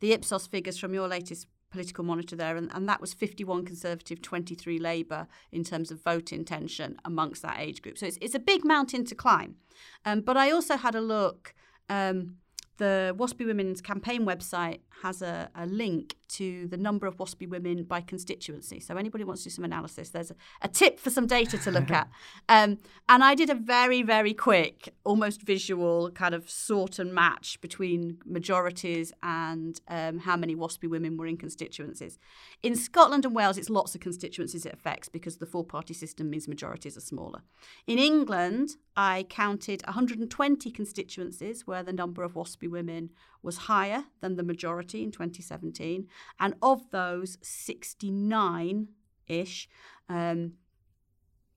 the 0.00 0.12
Ipsos 0.12 0.46
figures 0.46 0.78
from 0.78 0.94
your 0.94 1.08
latest 1.08 1.46
political 1.70 2.04
monitor 2.04 2.36
there, 2.36 2.56
and, 2.56 2.70
and 2.72 2.88
that 2.88 3.00
was 3.00 3.12
51 3.12 3.64
Conservative, 3.64 4.22
23 4.22 4.78
Labour 4.78 5.26
in 5.52 5.64
terms 5.64 5.90
of 5.90 6.02
vote 6.02 6.32
intention 6.32 6.96
amongst 7.04 7.42
that 7.42 7.58
age 7.58 7.82
group. 7.82 7.98
So 7.98 8.06
it's, 8.06 8.18
it's 8.20 8.34
a 8.34 8.40
big 8.40 8.64
mountain 8.64 9.04
to 9.06 9.14
climb. 9.14 9.56
Um, 10.04 10.20
but 10.20 10.36
I 10.36 10.50
also 10.50 10.76
had 10.76 10.94
a 10.94 11.00
look. 11.00 11.54
Um, 11.88 12.36
the 12.78 13.14
WASPI 13.18 13.44
Women's 13.44 13.80
campaign 13.80 14.24
website 14.24 14.80
has 15.02 15.22
a, 15.22 15.50
a, 15.54 15.66
link 15.66 16.16
to 16.28 16.66
the 16.68 16.76
number 16.76 17.06
of 17.06 17.16
WASPI 17.16 17.48
women 17.48 17.84
by 17.84 18.00
constituency. 18.00 18.80
So 18.80 18.96
anybody 18.96 19.24
wants 19.24 19.42
to 19.42 19.48
do 19.48 19.54
some 19.54 19.64
analysis, 19.64 20.10
there's 20.10 20.30
a, 20.30 20.36
a 20.62 20.68
tip 20.68 20.98
for 20.98 21.10
some 21.10 21.26
data 21.26 21.58
to 21.58 21.70
look 21.70 21.90
at. 21.90 22.08
Um, 22.50 22.78
and 23.08 23.22
I 23.22 23.34
did 23.34 23.50
a 23.50 23.54
very, 23.54 24.02
very 24.02 24.32
quick, 24.32 24.94
almost 25.04 25.42
visual 25.42 26.10
kind 26.10 26.34
of 26.34 26.48
sort 26.48 26.98
and 26.98 27.12
match 27.12 27.60
between 27.60 28.18
majorities 28.24 29.12
and 29.22 29.78
um, 29.88 30.18
how 30.20 30.36
many 30.36 30.56
WASPI 30.56 30.88
women 30.88 31.16
were 31.16 31.26
in 31.26 31.36
constituencies. 31.36 32.18
In 32.62 32.74
Scotland 32.74 33.26
and 33.26 33.34
Wales, 33.34 33.58
it's 33.58 33.68
lots 33.68 33.94
of 33.94 34.00
constituencies 34.00 34.64
it 34.64 34.72
affects 34.72 35.08
because 35.08 35.36
the 35.36 35.46
four-party 35.46 35.92
system 35.94 36.30
means 36.30 36.48
majorities 36.48 36.96
are 36.96 37.02
smaller. 37.02 37.42
In 37.86 37.98
England, 37.98 38.76
I 38.96 39.26
counted 39.28 39.82
120 39.86 40.70
constituencies 40.70 41.66
where 41.66 41.82
the 41.82 41.92
number 41.92 42.22
of 42.22 42.34
WASPI 42.34 42.68
women 42.68 43.10
was 43.42 43.56
higher 43.58 44.04
than 44.20 44.36
the 44.36 44.42
majority 44.42 45.02
in 45.02 45.10
2017. 45.10 46.06
And 46.40 46.54
of 46.62 46.90
those, 46.90 47.38
69 47.42 48.88
ish 49.26 49.68
um, 50.08 50.54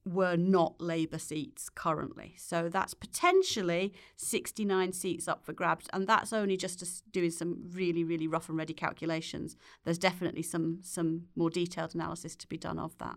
were 0.05 0.35
not 0.35 0.81
Labour 0.81 1.19
seats 1.19 1.69
currently. 1.69 2.33
So 2.37 2.69
that's 2.69 2.93
potentially 2.93 3.93
69 4.17 4.93
seats 4.93 5.27
up 5.27 5.45
for 5.45 5.53
grabs. 5.53 5.87
And 5.93 6.07
that's 6.07 6.33
only 6.33 6.57
just 6.57 7.11
doing 7.11 7.31
some 7.31 7.57
really, 7.71 8.03
really 8.03 8.27
rough 8.27 8.49
and 8.49 8.57
ready 8.57 8.73
calculations. 8.73 9.55
There's 9.83 9.99
definitely 9.99 10.43
some, 10.43 10.79
some 10.81 11.27
more 11.35 11.49
detailed 11.49 11.95
analysis 11.95 12.35
to 12.37 12.47
be 12.47 12.57
done 12.57 12.79
of 12.79 12.97
that. 12.97 13.15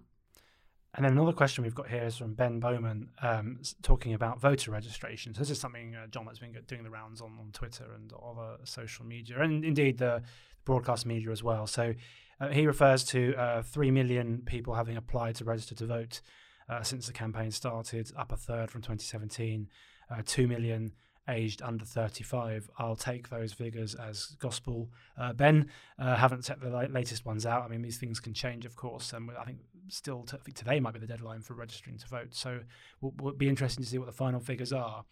And 0.94 1.04
then 1.04 1.12
another 1.12 1.32
question 1.32 1.64
we've 1.64 1.74
got 1.74 1.88
here 1.88 2.04
is 2.04 2.16
from 2.16 2.34
Ben 2.34 2.60
Bowman, 2.60 3.08
um, 3.20 3.58
talking 3.82 4.14
about 4.14 4.40
voter 4.40 4.70
registration. 4.70 5.34
So 5.34 5.40
this 5.40 5.50
is 5.50 5.58
something, 5.58 5.96
uh, 5.96 6.06
John, 6.06 6.24
that's 6.24 6.38
been 6.38 6.56
doing 6.68 6.84
the 6.84 6.90
rounds 6.90 7.20
on, 7.20 7.36
on 7.40 7.50
Twitter 7.52 7.86
and 7.96 8.12
other 8.12 8.58
social 8.62 9.04
media, 9.04 9.40
and 9.40 9.64
indeed 9.64 9.98
the 9.98 10.22
broadcast 10.64 11.04
media 11.04 11.30
as 11.30 11.42
well. 11.42 11.66
So 11.66 11.94
uh, 12.40 12.48
he 12.48 12.66
refers 12.66 13.02
to 13.06 13.34
uh, 13.34 13.62
3 13.62 13.90
million 13.90 14.42
people 14.46 14.74
having 14.74 14.96
applied 14.96 15.34
to 15.36 15.44
register 15.44 15.74
to 15.74 15.86
vote 15.86 16.20
uh, 16.68 16.82
since 16.82 17.08
the 17.08 17.12
campaign 17.12 17.50
started, 17.50 18.10
up 18.16 18.30
a 18.30 18.36
third 18.36 18.70
from 18.70 18.80
2017, 18.80 19.68
uh, 20.10 20.22
2 20.24 20.46
million 20.46 20.92
aged 21.28 21.62
under 21.62 21.84
35. 21.84 22.70
I'll 22.78 22.96
take 22.96 23.30
those 23.30 23.52
figures 23.52 23.94
as 23.94 24.36
gospel. 24.38 24.90
Uh, 25.18 25.32
ben, 25.32 25.70
uh, 25.98 26.16
haven't 26.16 26.44
set 26.44 26.60
the 26.60 26.70
latest 26.90 27.24
ones 27.24 27.46
out. 27.46 27.64
I 27.64 27.68
mean, 27.68 27.82
these 27.82 27.98
things 27.98 28.20
can 28.20 28.34
change, 28.34 28.64
of 28.64 28.76
course, 28.76 29.12
and 29.12 29.30
I 29.38 29.44
think 29.44 29.58
still 29.88 30.24
t- 30.24 30.52
today 30.52 30.80
might 30.80 30.94
be 30.94 31.00
the 31.00 31.06
deadline 31.06 31.40
for 31.40 31.54
registering 31.54 31.98
to 31.98 32.06
vote. 32.06 32.34
So 32.34 32.60
we'll, 33.00 33.14
we'll, 33.20 33.34
be 33.34 33.48
interesting 33.48 33.84
to 33.84 33.90
see 33.90 33.98
what 33.98 34.06
the 34.06 34.12
final 34.12 34.40
figures 34.40 34.72
are. 34.72 35.04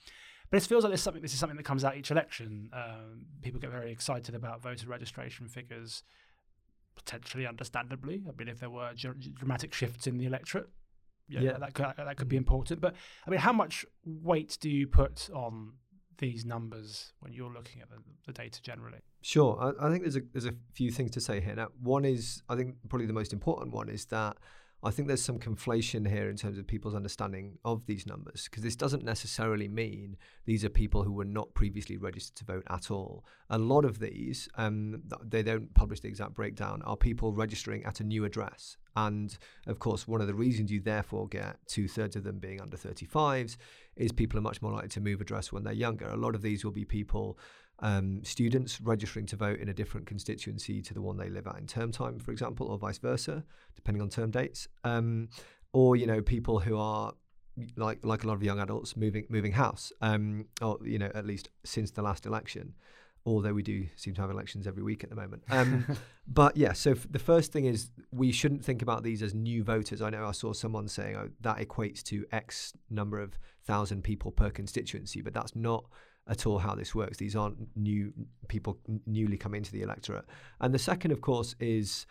But 0.50 0.62
it 0.62 0.66
feels 0.66 0.84
like 0.84 0.92
this 0.92 1.02
something. 1.02 1.22
This 1.22 1.32
is 1.32 1.38
something 1.38 1.56
that 1.56 1.64
comes 1.64 1.84
out 1.84 1.96
each 1.96 2.10
election. 2.10 2.70
Um, 2.72 3.26
people 3.42 3.58
get 3.60 3.70
very 3.70 3.90
excited 3.90 4.34
about 4.34 4.62
voter 4.62 4.86
registration 4.86 5.48
figures, 5.48 6.02
potentially, 6.94 7.46
understandably. 7.46 8.22
I 8.28 8.32
mean, 8.36 8.48
if 8.48 8.60
there 8.60 8.70
were 8.70 8.92
dr- 8.94 9.34
dramatic 9.34 9.72
shifts 9.72 10.06
in 10.06 10.18
the 10.18 10.26
electorate, 10.26 10.68
yeah, 11.28 11.40
yeah. 11.40 11.58
That, 11.58 11.72
could, 11.72 11.86
that 11.96 12.16
could 12.16 12.28
be 12.28 12.36
important. 12.36 12.80
But 12.80 12.94
I 13.26 13.30
mean, 13.30 13.40
how 13.40 13.52
much 13.52 13.86
weight 14.04 14.58
do 14.60 14.68
you 14.68 14.86
put 14.86 15.30
on 15.32 15.72
these 16.18 16.44
numbers 16.44 17.12
when 17.20 17.32
you're 17.32 17.52
looking 17.52 17.80
at 17.80 17.88
the, 17.88 17.96
the 18.26 18.32
data 18.32 18.60
generally? 18.62 18.98
Sure, 19.22 19.58
I, 19.60 19.86
I, 19.86 19.90
think 19.90 20.02
there's 20.02 20.16
a 20.16 20.22
there's 20.32 20.46
a 20.46 20.54
few 20.74 20.90
things 20.90 21.12
to 21.12 21.20
say 21.20 21.40
here. 21.40 21.54
Now, 21.54 21.68
one 21.80 22.04
is 22.04 22.42
I 22.48 22.56
think 22.56 22.76
probably 22.88 23.06
the 23.06 23.12
most 23.12 23.32
important 23.32 23.72
one 23.72 23.88
is 23.88 24.04
that 24.06 24.36
I 24.84 24.90
think 24.90 25.06
there's 25.06 25.22
some 25.22 25.38
conflation 25.38 26.08
here 26.08 26.28
in 26.28 26.36
terms 26.36 26.58
of 26.58 26.66
people's 26.66 26.94
understanding 26.94 27.58
of 27.64 27.86
these 27.86 28.04
numbers 28.04 28.48
because 28.50 28.64
this 28.64 28.74
doesn't 28.74 29.04
necessarily 29.04 29.68
mean 29.68 30.16
these 30.44 30.64
are 30.64 30.68
people 30.68 31.04
who 31.04 31.12
were 31.12 31.24
not 31.24 31.54
previously 31.54 31.96
registered 31.96 32.34
to 32.36 32.44
vote 32.44 32.64
at 32.68 32.90
all. 32.90 33.24
A 33.48 33.58
lot 33.58 33.84
of 33.84 34.00
these, 34.00 34.48
um, 34.56 35.02
they 35.22 35.44
don't 35.44 35.72
publish 35.74 36.00
the 36.00 36.08
exact 36.08 36.34
breakdown, 36.34 36.82
are 36.82 36.96
people 36.96 37.32
registering 37.32 37.84
at 37.84 38.00
a 38.00 38.04
new 38.04 38.24
address. 38.24 38.76
And 38.96 39.36
of 39.68 39.78
course, 39.78 40.08
one 40.08 40.20
of 40.20 40.26
the 40.26 40.34
reasons 40.34 40.72
you 40.72 40.80
therefore 40.80 41.28
get 41.28 41.56
two 41.66 41.86
thirds 41.86 42.16
of 42.16 42.24
them 42.24 42.38
being 42.40 42.60
under 42.60 42.76
35s 42.76 43.56
is 43.96 44.10
people 44.10 44.38
are 44.38 44.42
much 44.42 44.60
more 44.62 44.72
likely 44.72 44.88
to 44.88 45.00
move 45.00 45.20
address 45.20 45.52
when 45.52 45.62
they're 45.62 45.72
younger. 45.72 46.08
A 46.08 46.16
lot 46.16 46.34
of 46.34 46.42
these 46.42 46.64
will 46.64 46.72
be 46.72 46.84
people 46.84 47.38
um, 47.82 48.20
students 48.22 48.80
registering 48.80 49.26
to 49.26 49.36
vote 49.36 49.58
in 49.58 49.68
a 49.68 49.74
different 49.74 50.06
constituency 50.06 50.80
to 50.82 50.94
the 50.94 51.02
one 51.02 51.16
they 51.16 51.28
live 51.28 51.48
at 51.48 51.58
in 51.58 51.66
term 51.66 51.90
time, 51.90 52.18
for 52.20 52.30
example, 52.30 52.68
or 52.68 52.78
vice 52.78 52.98
versa, 52.98 53.44
depending 53.74 54.00
on 54.00 54.08
term 54.08 54.30
dates. 54.30 54.68
Um, 54.84 55.28
or 55.72 55.96
you 55.96 56.06
know, 56.06 56.22
people 56.22 56.60
who 56.60 56.78
are 56.78 57.12
like 57.76 57.98
like 58.04 58.22
a 58.24 58.26
lot 58.28 58.34
of 58.34 58.42
young 58.42 58.60
adults 58.60 58.96
moving 58.96 59.26
moving 59.28 59.52
house, 59.52 59.92
um, 60.00 60.46
or 60.62 60.78
you 60.84 60.98
know, 60.98 61.10
at 61.14 61.26
least 61.26 61.50
since 61.64 61.90
the 61.90 62.02
last 62.02 62.24
election. 62.24 62.74
Although 63.24 63.52
we 63.52 63.62
do 63.62 63.86
seem 63.94 64.14
to 64.14 64.20
have 64.20 64.30
elections 64.30 64.66
every 64.66 64.82
week 64.82 65.04
at 65.04 65.10
the 65.10 65.14
moment. 65.14 65.44
Um, 65.48 65.86
but 66.26 66.56
yeah, 66.56 66.72
so 66.72 66.90
f- 66.90 67.06
the 67.08 67.20
first 67.20 67.52
thing 67.52 67.66
is 67.66 67.90
we 68.10 68.32
shouldn't 68.32 68.64
think 68.64 68.82
about 68.82 69.04
these 69.04 69.22
as 69.22 69.32
new 69.32 69.62
voters. 69.62 70.02
I 70.02 70.10
know 70.10 70.26
I 70.26 70.32
saw 70.32 70.52
someone 70.52 70.88
saying 70.88 71.16
oh, 71.16 71.28
that 71.40 71.58
equates 71.58 72.02
to 72.04 72.26
X 72.32 72.72
number 72.90 73.20
of 73.20 73.38
thousand 73.64 74.02
people 74.02 74.32
per 74.32 74.50
constituency, 74.50 75.20
but 75.20 75.34
that's 75.34 75.54
not 75.54 75.84
at 76.28 76.46
all 76.46 76.58
how 76.58 76.74
this 76.74 76.94
works. 76.94 77.18
These 77.18 77.36
aren't 77.36 77.56
new 77.76 78.12
people 78.48 78.78
newly 79.06 79.36
coming 79.36 79.58
into 79.58 79.72
the 79.72 79.82
electorate. 79.82 80.24
And 80.60 80.72
the 80.72 80.78
second, 80.78 81.10
of 81.10 81.20
course, 81.20 81.54
is 81.60 82.06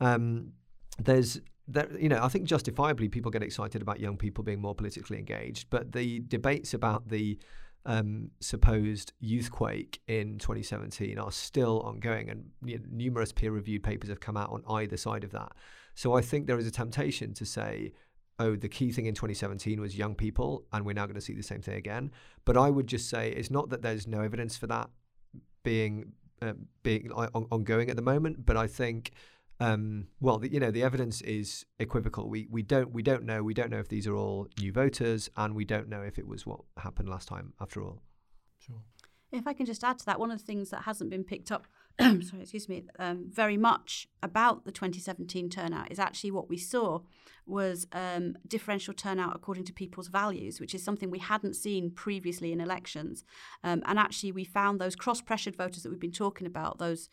um, 0.00 0.52
there's 0.98 1.40
there, 1.68 1.88
you 1.98 2.08
know, 2.08 2.22
I 2.22 2.28
think 2.28 2.44
justifiably 2.44 3.08
people 3.08 3.30
get 3.30 3.42
excited 3.42 3.82
about 3.82 3.98
young 3.98 4.16
people 4.16 4.44
being 4.44 4.60
more 4.60 4.74
politically 4.74 5.18
engaged, 5.18 5.68
but 5.68 5.92
the 5.92 6.20
debates 6.20 6.74
about 6.74 7.08
the 7.08 7.38
um, 7.84 8.30
supposed 8.40 9.12
youthquake 9.22 9.98
in 10.08 10.38
2017 10.38 11.18
are 11.18 11.32
still 11.32 11.80
ongoing, 11.80 12.30
and 12.30 12.44
you 12.64 12.78
know, 12.78 12.84
numerous 12.90 13.32
peer-reviewed 13.32 13.82
papers 13.82 14.10
have 14.10 14.20
come 14.20 14.36
out 14.36 14.50
on 14.50 14.62
either 14.68 14.96
side 14.96 15.24
of 15.24 15.32
that. 15.32 15.52
So 15.94 16.14
I 16.14 16.20
think 16.20 16.46
there 16.46 16.58
is 16.58 16.66
a 16.66 16.70
temptation 16.70 17.32
to 17.34 17.46
say 17.46 17.92
oh, 18.38 18.56
the 18.56 18.68
key 18.68 18.92
thing 18.92 19.06
in 19.06 19.14
2017 19.14 19.80
was 19.80 19.96
young 19.96 20.14
people, 20.14 20.64
and 20.72 20.84
we're 20.84 20.92
now 20.92 21.06
going 21.06 21.14
to 21.14 21.20
see 21.20 21.34
the 21.34 21.42
same 21.42 21.62
thing 21.62 21.76
again. 21.76 22.10
But 22.44 22.56
I 22.56 22.70
would 22.70 22.86
just 22.86 23.08
say 23.08 23.30
it's 23.30 23.50
not 23.50 23.70
that 23.70 23.82
there's 23.82 24.06
no 24.06 24.20
evidence 24.20 24.56
for 24.56 24.66
that 24.66 24.90
being 25.62 26.12
uh, 26.42 26.52
being 26.82 27.10
on- 27.12 27.46
ongoing 27.50 27.90
at 27.90 27.96
the 27.96 28.02
moment, 28.02 28.44
but 28.44 28.56
I 28.56 28.66
think. 28.66 29.12
Um, 29.58 30.08
well, 30.20 30.36
the, 30.36 30.52
you 30.52 30.60
know, 30.60 30.70
the 30.70 30.82
evidence 30.82 31.22
is 31.22 31.64
equivocal. 31.78 32.28
We 32.28 32.46
we 32.50 32.62
don't 32.62 32.92
we 32.92 33.02
don't 33.02 33.24
know. 33.24 33.42
We 33.42 33.54
don't 33.54 33.70
know 33.70 33.78
if 33.78 33.88
these 33.88 34.06
are 34.06 34.14
all 34.14 34.48
new 34.60 34.70
voters, 34.70 35.30
and 35.34 35.54
we 35.54 35.64
don't 35.64 35.88
know 35.88 36.02
if 36.02 36.18
it 36.18 36.28
was 36.28 36.44
what 36.44 36.60
happened 36.76 37.08
last 37.08 37.26
time. 37.26 37.54
After 37.58 37.82
all, 37.82 38.02
sure. 38.58 38.82
If 39.32 39.46
I 39.46 39.54
can 39.54 39.64
just 39.64 39.82
add 39.82 39.98
to 40.00 40.06
that, 40.06 40.20
one 40.20 40.30
of 40.30 40.38
the 40.38 40.44
things 40.44 40.68
that 40.70 40.82
hasn't 40.82 41.08
been 41.08 41.24
picked 41.24 41.50
up 41.50 41.66
sorry, 42.00 42.42
excuse 42.42 42.68
me, 42.68 42.84
um, 42.98 43.24
very 43.30 43.56
much 43.56 44.06
about 44.22 44.64
the 44.64 44.72
2017 44.72 45.48
turnout 45.48 45.90
is 45.90 45.98
actually 45.98 46.30
what 46.30 46.48
we 46.48 46.58
saw 46.58 47.00
was 47.46 47.86
um, 47.92 48.36
differential 48.46 48.92
turnout 48.92 49.34
according 49.34 49.64
to 49.64 49.72
people's 49.72 50.08
values, 50.08 50.60
which 50.60 50.74
is 50.74 50.82
something 50.82 51.10
we 51.10 51.20
hadn't 51.20 51.54
seen 51.54 51.90
previously 51.90 52.52
in 52.52 52.60
elections. 52.60 53.24
Um, 53.64 53.82
and 53.86 53.98
actually, 53.98 54.32
we 54.32 54.44
found 54.44 54.80
those 54.80 54.96
cross-pressured 54.96 55.56
voters 55.56 55.84
that 55.84 55.90
we've 55.90 56.00
been 56.00 56.12
talking 56.12 56.46
about, 56.46 56.78
those 56.78 57.08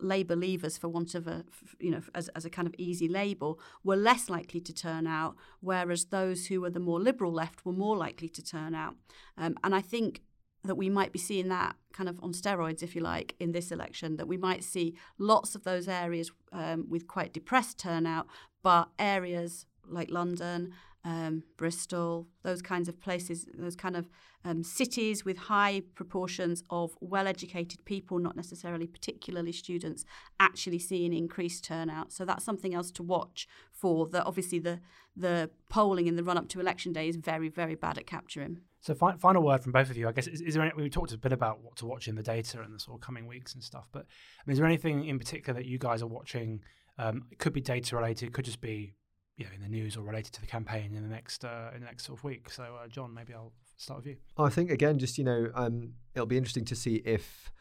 Labour 0.00 0.34
leavers, 0.34 0.78
for 0.78 0.88
want 0.88 1.14
of 1.14 1.26
a, 1.26 1.44
you 1.78 1.90
know, 1.90 2.00
as, 2.14 2.28
as 2.28 2.44
a 2.44 2.50
kind 2.50 2.66
of 2.66 2.74
easy 2.78 3.08
label, 3.08 3.60
were 3.84 3.96
less 3.96 4.30
likely 4.30 4.60
to 4.60 4.72
turn 4.72 5.06
out, 5.06 5.36
whereas 5.60 6.06
those 6.06 6.46
who 6.46 6.60
were 6.60 6.70
the 6.70 6.80
more 6.80 7.00
liberal 7.00 7.32
left 7.32 7.64
were 7.64 7.72
more 7.72 7.96
likely 7.96 8.28
to 8.28 8.42
turn 8.42 8.74
out. 8.74 8.96
Um, 9.36 9.56
and 9.62 9.74
I 9.74 9.80
think 9.80 10.22
that 10.64 10.76
we 10.76 10.88
might 10.88 11.12
be 11.12 11.18
seeing 11.18 11.48
that 11.48 11.76
kind 11.92 12.08
of 12.08 12.18
on 12.22 12.32
steroids, 12.32 12.82
if 12.82 12.94
you 12.94 13.00
like, 13.00 13.34
in 13.40 13.52
this 13.52 13.72
election, 13.72 14.16
that 14.16 14.28
we 14.28 14.36
might 14.36 14.62
see 14.62 14.94
lots 15.18 15.54
of 15.54 15.64
those 15.64 15.88
areas 15.88 16.30
um, 16.52 16.86
with 16.88 17.06
quite 17.06 17.32
depressed 17.32 17.78
turnout, 17.78 18.26
but 18.62 18.88
areas 18.98 19.66
like 19.88 20.10
London, 20.10 20.72
um, 21.04 21.42
Bristol, 21.56 22.28
those 22.42 22.62
kinds 22.62 22.88
of 22.88 23.00
places, 23.00 23.46
those 23.54 23.74
kind 23.74 23.96
of 23.96 24.08
um, 24.44 24.62
cities 24.62 25.24
with 25.24 25.36
high 25.36 25.82
proportions 25.94 26.62
of 26.70 26.96
well 27.00 27.26
educated 27.26 27.84
people, 27.84 28.18
not 28.18 28.36
necessarily 28.36 28.86
particularly 28.86 29.52
students, 29.52 30.04
actually 30.38 30.78
seeing 30.78 31.12
increased 31.12 31.64
turnout. 31.64 32.12
So 32.12 32.24
that's 32.24 32.44
something 32.44 32.74
else 32.74 32.90
to 32.92 33.02
watch 33.02 33.48
for. 33.72 34.06
That 34.08 34.26
obviously 34.26 34.60
the, 34.60 34.80
the 35.16 35.50
polling 35.68 36.06
in 36.06 36.16
the 36.16 36.24
run 36.24 36.38
up 36.38 36.48
to 36.50 36.60
election 36.60 36.92
day 36.92 37.08
is 37.08 37.16
very, 37.16 37.48
very 37.48 37.74
bad 37.74 37.98
at 37.98 38.06
capturing. 38.06 38.60
So, 38.82 38.94
fi- 38.94 39.16
final 39.16 39.42
word 39.42 39.62
from 39.62 39.72
both 39.72 39.90
of 39.90 39.96
you. 39.96 40.08
I 40.08 40.12
guess 40.12 40.26
is, 40.26 40.40
is 40.40 40.54
there 40.54 40.62
any, 40.64 40.72
we 40.76 40.90
talked 40.90 41.12
a 41.12 41.18
bit 41.18 41.32
about 41.32 41.62
what 41.62 41.76
to 41.76 41.86
watch 41.86 42.08
in 42.08 42.16
the 42.16 42.22
data 42.22 42.60
and 42.60 42.74
the 42.74 42.80
sort 42.80 42.96
of 42.96 43.00
coming 43.00 43.26
weeks 43.26 43.54
and 43.54 43.62
stuff, 43.62 43.88
but 43.92 44.02
I 44.02 44.42
mean, 44.44 44.52
is 44.52 44.58
there 44.58 44.66
anything 44.66 45.06
in 45.06 45.18
particular 45.18 45.58
that 45.58 45.66
you 45.66 45.78
guys 45.78 46.02
are 46.02 46.08
watching? 46.08 46.62
Um, 46.98 47.26
it 47.30 47.38
could 47.38 47.52
be 47.52 47.60
data 47.60 47.96
related, 47.96 48.28
it 48.28 48.32
could 48.32 48.44
just 48.44 48.60
be 48.60 48.94
you 49.36 49.44
know 49.44 49.50
in 49.54 49.62
the 49.62 49.68
news 49.68 49.96
or 49.96 50.02
related 50.02 50.32
to 50.34 50.40
the 50.40 50.46
campaign 50.46 50.94
in 50.94 51.02
the 51.02 51.08
next 51.08 51.44
uh, 51.44 51.70
in 51.74 51.80
the 51.80 51.86
next 51.86 52.06
sort 52.06 52.18
of 52.18 52.24
week. 52.24 52.50
So, 52.50 52.64
uh, 52.64 52.88
John, 52.88 53.14
maybe 53.14 53.32
I'll 53.34 53.52
start 53.76 53.98
with 54.00 54.06
you. 54.06 54.16
I 54.36 54.48
think 54.48 54.70
again, 54.70 54.98
just 54.98 55.16
you 55.16 55.24
know, 55.24 55.50
um, 55.54 55.94
it'll 56.14 56.26
be 56.26 56.36
interesting 56.36 56.64
to 56.66 56.76
see 56.76 56.96
if, 57.04 57.52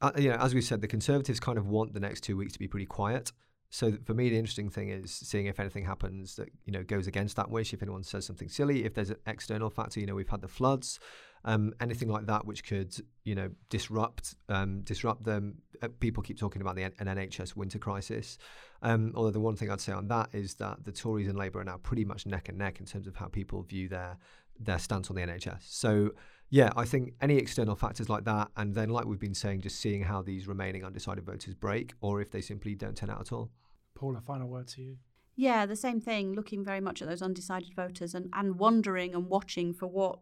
uh, 0.00 0.12
you 0.16 0.30
know, 0.30 0.36
as 0.36 0.54
we 0.54 0.62
said, 0.62 0.80
the 0.80 0.88
Conservatives 0.88 1.40
kind 1.40 1.58
of 1.58 1.66
want 1.66 1.94
the 1.94 2.00
next 2.00 2.22
two 2.22 2.36
weeks 2.36 2.52
to 2.54 2.58
be 2.58 2.68
pretty 2.68 2.86
quiet. 2.86 3.32
So 3.70 3.92
for 4.04 4.14
me, 4.14 4.28
the 4.28 4.36
interesting 4.36 4.68
thing 4.68 4.88
is 4.88 5.12
seeing 5.12 5.46
if 5.46 5.60
anything 5.60 5.84
happens 5.84 6.34
that 6.36 6.48
you 6.64 6.72
know 6.72 6.82
goes 6.82 7.06
against 7.06 7.36
that 7.36 7.50
wish. 7.50 7.72
If 7.72 7.82
anyone 7.82 8.02
says 8.02 8.26
something 8.26 8.48
silly, 8.48 8.84
if 8.84 8.94
there's 8.94 9.10
an 9.10 9.16
external 9.26 9.70
factor, 9.70 10.00
you 10.00 10.06
know, 10.06 10.16
we've 10.16 10.28
had 10.28 10.40
the 10.40 10.48
floods, 10.48 10.98
um, 11.44 11.72
anything 11.80 12.08
like 12.08 12.26
that, 12.26 12.44
which 12.44 12.64
could 12.64 12.94
you 13.22 13.36
know 13.36 13.50
disrupt 13.68 14.34
um, 14.48 14.80
disrupt 14.82 15.22
them. 15.24 15.58
Uh, 15.80 15.88
people 16.00 16.20
keep 16.20 16.36
talking 16.36 16.60
about 16.62 16.74
the 16.74 16.82
an 16.82 16.92
NHS 16.98 17.54
winter 17.54 17.78
crisis. 17.78 18.38
Um, 18.82 19.12
although 19.14 19.30
the 19.30 19.40
one 19.40 19.54
thing 19.54 19.70
I'd 19.70 19.80
say 19.80 19.92
on 19.92 20.08
that 20.08 20.30
is 20.32 20.54
that 20.54 20.84
the 20.84 20.92
Tories 20.92 21.28
and 21.28 21.38
Labour 21.38 21.60
are 21.60 21.64
now 21.64 21.76
pretty 21.76 22.04
much 22.04 22.26
neck 22.26 22.48
and 22.48 22.58
neck 22.58 22.80
in 22.80 22.86
terms 22.86 23.06
of 23.06 23.14
how 23.14 23.26
people 23.26 23.62
view 23.62 23.88
their 23.88 24.18
their 24.58 24.80
stance 24.80 25.10
on 25.10 25.16
the 25.16 25.22
NHS. 25.22 25.62
So 25.62 26.10
yeah, 26.50 26.70
I 26.76 26.84
think 26.84 27.14
any 27.20 27.36
external 27.36 27.76
factors 27.76 28.08
like 28.08 28.24
that, 28.24 28.48
and 28.56 28.74
then 28.74 28.90
like 28.90 29.06
we've 29.06 29.20
been 29.20 29.34
saying, 29.34 29.60
just 29.60 29.80
seeing 29.80 30.02
how 30.02 30.20
these 30.20 30.48
remaining 30.48 30.84
undecided 30.84 31.24
voters 31.24 31.54
break, 31.54 31.94
or 32.00 32.20
if 32.20 32.30
they 32.30 32.40
simply 32.40 32.74
don't 32.74 32.96
turn 32.96 33.08
out 33.08 33.20
at 33.20 33.32
all. 33.32 33.50
Paula, 33.94 34.20
final 34.20 34.48
word 34.48 34.66
to 34.68 34.82
you. 34.82 34.96
Yeah, 35.36 35.64
the 35.64 35.76
same 35.76 36.00
thing. 36.00 36.34
Looking 36.34 36.64
very 36.64 36.80
much 36.80 37.00
at 37.00 37.08
those 37.08 37.22
undecided 37.22 37.74
voters 37.74 38.14
and, 38.14 38.28
and 38.32 38.58
wondering 38.58 39.14
and 39.14 39.28
watching 39.28 39.72
for 39.72 39.86
what 39.86 40.18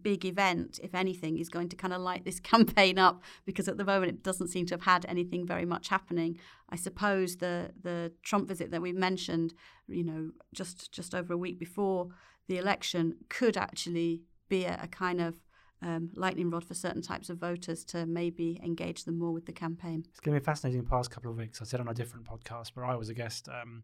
big 0.00 0.24
event, 0.24 0.78
if 0.82 0.94
anything, 0.94 1.38
is 1.38 1.48
going 1.48 1.68
to 1.68 1.76
kind 1.76 1.92
of 1.92 2.00
light 2.00 2.24
this 2.24 2.40
campaign 2.52 2.98
up 2.98 3.22
because 3.44 3.66
at 3.66 3.76
the 3.76 3.84
moment 3.84 4.12
it 4.12 4.22
doesn't 4.22 4.48
seem 4.48 4.66
to 4.66 4.74
have 4.74 4.82
had 4.82 5.04
anything 5.08 5.44
very 5.44 5.66
much 5.66 5.88
happening. 5.88 6.38
I 6.70 6.76
suppose 6.76 7.36
the 7.36 7.72
the 7.82 8.12
Trump 8.22 8.46
visit 8.46 8.70
that 8.70 8.80
we 8.80 8.92
mentioned, 8.92 9.54
you 9.88 10.04
know, 10.04 10.30
just 10.52 10.92
just 10.92 11.16
over 11.16 11.34
a 11.34 11.38
week 11.38 11.58
before 11.58 12.08
the 12.46 12.58
election 12.58 13.16
could 13.28 13.56
actually 13.56 14.22
be 14.48 14.64
a, 14.64 14.78
a 14.82 14.86
kind 14.88 15.20
of 15.20 15.40
um, 15.84 16.10
lightning 16.16 16.50
rod 16.50 16.64
for 16.64 16.74
certain 16.74 17.02
types 17.02 17.28
of 17.28 17.38
voters 17.38 17.84
to 17.84 18.06
maybe 18.06 18.58
engage 18.64 19.04
them 19.04 19.18
more 19.18 19.32
with 19.32 19.46
the 19.46 19.52
campaign. 19.52 20.04
It's 20.08 20.20
going 20.20 20.34
to 20.34 20.40
be 20.40 20.44
fascinating 20.44 20.82
the 20.82 20.88
past 20.88 21.10
couple 21.10 21.30
of 21.30 21.36
weeks. 21.36 21.60
I 21.60 21.64
said 21.64 21.80
on 21.80 21.88
a 21.88 21.94
different 21.94 22.26
podcast 22.26 22.70
where 22.74 22.86
I 22.86 22.96
was 22.96 23.10
a 23.10 23.14
guest 23.14 23.48
um, 23.48 23.82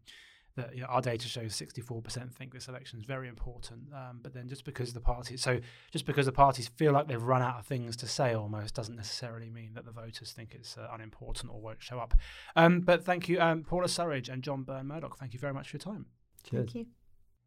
that 0.55 0.75
you 0.75 0.81
know, 0.81 0.87
our 0.87 1.01
data 1.01 1.27
shows 1.27 1.53
64% 1.53 2.33
think 2.33 2.53
this 2.53 2.67
election 2.67 2.99
is 2.99 3.05
very 3.05 3.27
important. 3.27 3.81
Um, 3.93 4.19
but 4.21 4.33
then 4.33 4.47
just 4.47 4.65
because 4.65 4.93
the 4.93 4.99
parties, 4.99 5.41
so 5.41 5.59
just 5.91 6.05
because 6.05 6.25
the 6.25 6.31
parties 6.31 6.67
feel 6.67 6.91
like 6.91 7.07
they've 7.07 7.21
run 7.21 7.43
out 7.43 7.59
of 7.59 7.67
things 7.67 7.95
to 7.97 8.07
say 8.07 8.33
almost 8.33 8.73
doesn't 8.73 8.95
necessarily 8.95 9.51
mean 9.51 9.73
that 9.75 9.85
the 9.85 9.91
voters 9.91 10.31
think 10.31 10.53
it's 10.55 10.77
uh, 10.77 10.87
unimportant 10.91 11.51
or 11.53 11.61
won't 11.61 11.83
show 11.83 11.99
up. 11.99 12.15
Um, 12.55 12.81
but 12.81 13.05
thank 13.05 13.29
you, 13.29 13.39
um, 13.39 13.63
Paula 13.63 13.87
Surridge 13.87 14.27
and 14.27 14.41
John 14.43 14.63
Burn-Murdoch. 14.63 15.17
Thank 15.17 15.33
you 15.33 15.39
very 15.39 15.53
much 15.53 15.69
for 15.69 15.77
your 15.77 15.81
time. 15.81 16.07
Cheers. 16.43 16.71
Thank 16.71 16.75
you. 16.75 16.85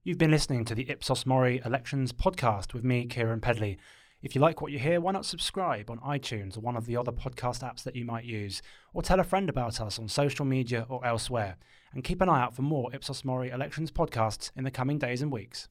You've 0.04 0.18
been 0.18 0.30
listening 0.30 0.64
to 0.66 0.74
the 0.74 0.88
Ipsos 0.90 1.26
Mori 1.26 1.62
Elections 1.64 2.12
podcast 2.12 2.74
with 2.74 2.84
me, 2.84 3.08
Keiran 3.08 3.40
Pedley. 3.40 3.78
If 4.24 4.34
you 4.34 4.40
like 4.40 4.62
what 4.62 4.72
you 4.72 4.78
hear, 4.78 5.02
why 5.02 5.12
not 5.12 5.26
subscribe 5.26 5.90
on 5.90 5.98
iTunes 5.98 6.56
or 6.56 6.60
one 6.60 6.78
of 6.78 6.86
the 6.86 6.96
other 6.96 7.12
podcast 7.12 7.60
apps 7.60 7.82
that 7.82 7.94
you 7.94 8.06
might 8.06 8.24
use, 8.24 8.62
or 8.94 9.02
tell 9.02 9.20
a 9.20 9.22
friend 9.22 9.50
about 9.50 9.82
us 9.82 9.98
on 9.98 10.08
social 10.08 10.46
media 10.46 10.86
or 10.88 11.04
elsewhere. 11.04 11.58
And 11.92 12.02
keep 12.02 12.22
an 12.22 12.30
eye 12.30 12.40
out 12.40 12.56
for 12.56 12.62
more 12.62 12.90
Ipsos 12.94 13.22
Mori 13.22 13.50
Elections 13.50 13.90
podcasts 13.90 14.50
in 14.56 14.64
the 14.64 14.70
coming 14.70 14.96
days 14.96 15.20
and 15.20 15.30
weeks. 15.30 15.68